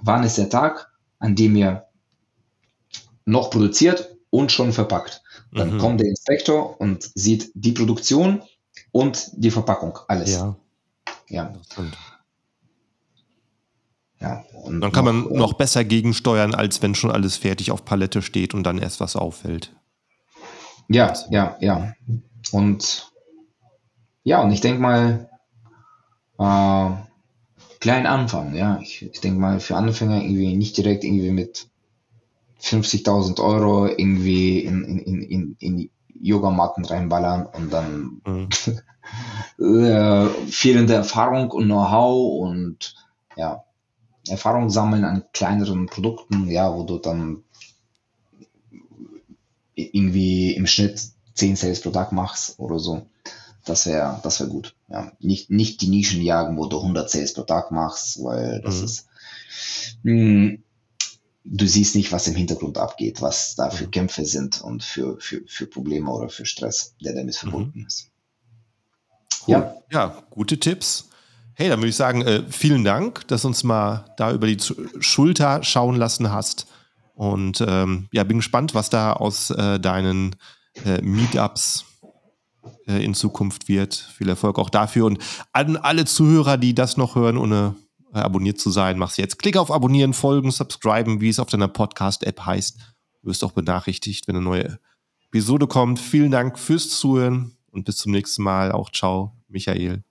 wann 0.00 0.22
ist 0.22 0.38
der 0.38 0.48
Tag, 0.48 0.92
an 1.18 1.34
dem 1.34 1.56
ihr 1.56 1.84
noch 3.24 3.50
produziert 3.50 4.16
und 4.30 4.52
schon 4.52 4.72
verpackt. 4.72 5.22
Dann 5.52 5.74
mhm. 5.74 5.78
kommt 5.78 6.00
der 6.00 6.08
Inspektor 6.08 6.80
und 6.80 7.10
sieht 7.14 7.50
die 7.54 7.72
Produktion 7.72 8.42
und 8.98 9.30
die 9.32 9.52
Verpackung, 9.52 9.96
alles. 10.08 10.32
Ja. 10.32 10.56
Ja. 11.28 11.54
Ja, 14.20 14.44
und 14.64 14.80
dann 14.80 14.90
kann 14.90 15.04
noch, 15.04 15.12
man 15.12 15.38
noch 15.38 15.52
besser 15.52 15.84
gegensteuern, 15.84 16.52
als 16.52 16.82
wenn 16.82 16.96
schon 16.96 17.12
alles 17.12 17.36
fertig 17.36 17.70
auf 17.70 17.84
Palette 17.84 18.22
steht 18.22 18.52
und 18.54 18.64
dann 18.64 18.78
erst 18.78 18.98
was 18.98 19.14
auffällt. 19.14 19.72
Ja, 20.88 21.12
ja, 21.30 21.56
ja. 21.60 21.92
Und 22.50 23.12
ja, 24.24 24.42
und 24.42 24.50
ich 24.50 24.60
denke 24.60 24.80
mal, 24.80 25.30
äh, 26.40 26.90
klein 27.78 28.06
anfangen, 28.06 28.56
ja. 28.56 28.80
Ich, 28.82 29.02
ich 29.02 29.20
denke 29.20 29.38
mal, 29.38 29.60
für 29.60 29.76
Anfänger 29.76 30.20
irgendwie 30.20 30.56
nicht 30.56 30.76
direkt 30.76 31.04
irgendwie 31.04 31.30
mit 31.30 31.68
50.000 32.60 33.40
Euro 33.40 33.86
irgendwie 33.86 34.58
in, 34.58 34.82
in, 34.82 35.22
in, 35.22 35.56
in 35.60 35.90
Yogamatten 36.20 36.84
reinballern 36.84 37.46
und 37.46 37.72
dann 37.72 38.20
mhm. 38.26 38.48
äh, 39.64 40.28
fehlende 40.50 40.94
Erfahrung 40.94 41.50
und 41.50 41.64
Know-how 41.64 42.42
und 42.42 42.94
ja, 43.36 43.64
Erfahrung 44.28 44.70
sammeln 44.70 45.04
an 45.04 45.24
kleineren 45.32 45.86
Produkten, 45.86 46.48
ja, 46.50 46.74
wo 46.74 46.84
du 46.84 46.98
dann 46.98 47.44
irgendwie 49.74 50.52
im 50.54 50.66
Schnitt 50.66 51.00
10 51.34 51.56
Sales 51.56 51.80
pro 51.80 51.90
Tag 51.90 52.12
machst 52.12 52.58
oder 52.58 52.78
so. 52.78 53.06
Das 53.64 53.86
wäre 53.86 54.18
das 54.22 54.40
wär 54.40 54.48
gut. 54.48 54.74
Ja. 54.88 55.12
Nicht, 55.20 55.50
nicht 55.50 55.80
die 55.82 55.88
Nischen 55.88 56.22
jagen, 56.22 56.56
wo 56.56 56.66
du 56.66 56.78
100 56.78 57.08
Sales 57.08 57.34
pro 57.34 57.42
Tag 57.42 57.70
machst, 57.70 58.22
weil 58.22 58.60
das 58.62 58.78
mhm. 58.78 58.84
ist, 58.84 59.06
mh, 60.02 60.12
hm, 60.12 60.62
du 61.50 61.66
siehst 61.66 61.94
nicht, 61.94 62.12
was 62.12 62.26
im 62.26 62.34
Hintergrund 62.34 62.78
abgeht, 62.78 63.22
was 63.22 63.54
da 63.56 63.70
für 63.70 63.86
mhm. 63.86 63.90
Kämpfe 63.90 64.24
sind 64.24 64.60
und 64.60 64.82
für, 64.82 65.18
für, 65.20 65.42
für 65.46 65.66
Probleme 65.66 66.10
oder 66.10 66.28
für 66.28 66.44
Stress, 66.44 66.94
der 67.02 67.14
damit 67.14 67.34
mhm. 67.34 67.38
verbunden 67.38 67.80
mhm. 67.80 67.86
ist. 67.86 68.10
Cool. 69.46 69.54
Ja. 69.54 69.74
ja, 69.90 70.22
gute 70.30 70.58
Tipps. 70.58 71.08
Hey, 71.54 71.68
dann 71.68 71.80
würde 71.80 71.88
ich 71.88 71.96
sagen, 71.96 72.22
äh, 72.22 72.44
vielen 72.50 72.84
Dank, 72.84 73.26
dass 73.28 73.42
du 73.42 73.48
uns 73.48 73.64
mal 73.64 74.14
da 74.16 74.32
über 74.32 74.46
die 74.46 74.58
Schulter 75.00 75.64
schauen 75.64 75.96
lassen 75.96 76.30
hast. 76.30 76.66
Und 77.14 77.64
ähm, 77.66 78.08
ja, 78.12 78.22
bin 78.22 78.38
gespannt, 78.38 78.74
was 78.74 78.90
da 78.90 79.14
aus 79.14 79.50
äh, 79.50 79.80
deinen 79.80 80.36
äh, 80.84 81.02
Meetups 81.02 81.84
äh, 82.86 83.04
in 83.04 83.14
Zukunft 83.14 83.68
wird. 83.68 83.94
Viel 83.94 84.28
Erfolg 84.28 84.58
auch 84.58 84.70
dafür. 84.70 85.06
Und 85.06 85.18
an 85.52 85.76
alle 85.76 86.04
Zuhörer, 86.04 86.58
die 86.58 86.74
das 86.74 86.96
noch 86.96 87.16
hören, 87.16 87.38
ohne 87.38 87.74
äh, 87.74 87.87
abonniert 88.12 88.58
zu 88.58 88.70
sein, 88.70 88.98
mach's 88.98 89.16
jetzt. 89.16 89.38
Klick 89.38 89.56
auf 89.56 89.70
Abonnieren, 89.70 90.12
Folgen, 90.12 90.50
Subscriben, 90.50 91.20
wie 91.20 91.28
es 91.28 91.38
auf 91.38 91.48
deiner 91.48 91.68
Podcast-App 91.68 92.44
heißt. 92.44 92.78
Du 93.22 93.28
wirst 93.28 93.44
auch 93.44 93.52
benachrichtigt, 93.52 94.28
wenn 94.28 94.36
eine 94.36 94.44
neue 94.44 94.78
Episode 95.26 95.66
kommt. 95.66 95.98
Vielen 95.98 96.30
Dank 96.30 96.58
fürs 96.58 96.88
Zuhören 96.88 97.56
und 97.70 97.84
bis 97.84 97.96
zum 97.96 98.12
nächsten 98.12 98.42
Mal. 98.42 98.72
Auch 98.72 98.90
ciao, 98.90 99.32
Michael. 99.48 100.02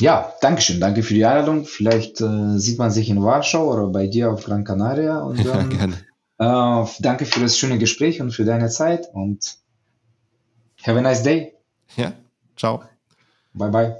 Ja, 0.00 0.32
danke 0.40 0.62
schön. 0.62 0.80
Danke 0.80 1.02
für 1.02 1.14
die 1.14 1.24
Einladung. 1.24 1.64
Vielleicht 1.64 2.20
äh, 2.20 2.58
sieht 2.58 2.78
man 2.78 2.90
sich 2.90 3.08
in 3.08 3.22
Warschau 3.22 3.72
oder 3.72 3.88
bei 3.88 4.06
dir 4.06 4.32
auf 4.32 4.44
Gran 4.44 4.64
Canaria. 4.64 5.20
Und 5.20 5.44
dann, 5.46 5.70
gerne. 5.70 5.94
Äh, 6.38 6.86
danke 7.00 7.26
für 7.26 7.40
das 7.40 7.58
schöne 7.58 7.78
Gespräch 7.78 8.20
und 8.20 8.32
für 8.32 8.44
deine 8.44 8.68
Zeit 8.68 9.06
und 9.12 9.58
have 10.82 10.98
a 10.98 11.02
nice 11.02 11.22
day. 11.22 11.54
Ja, 11.96 12.12
ciao. 12.56 12.82
Bye 13.54 13.70
bye. 13.70 13.90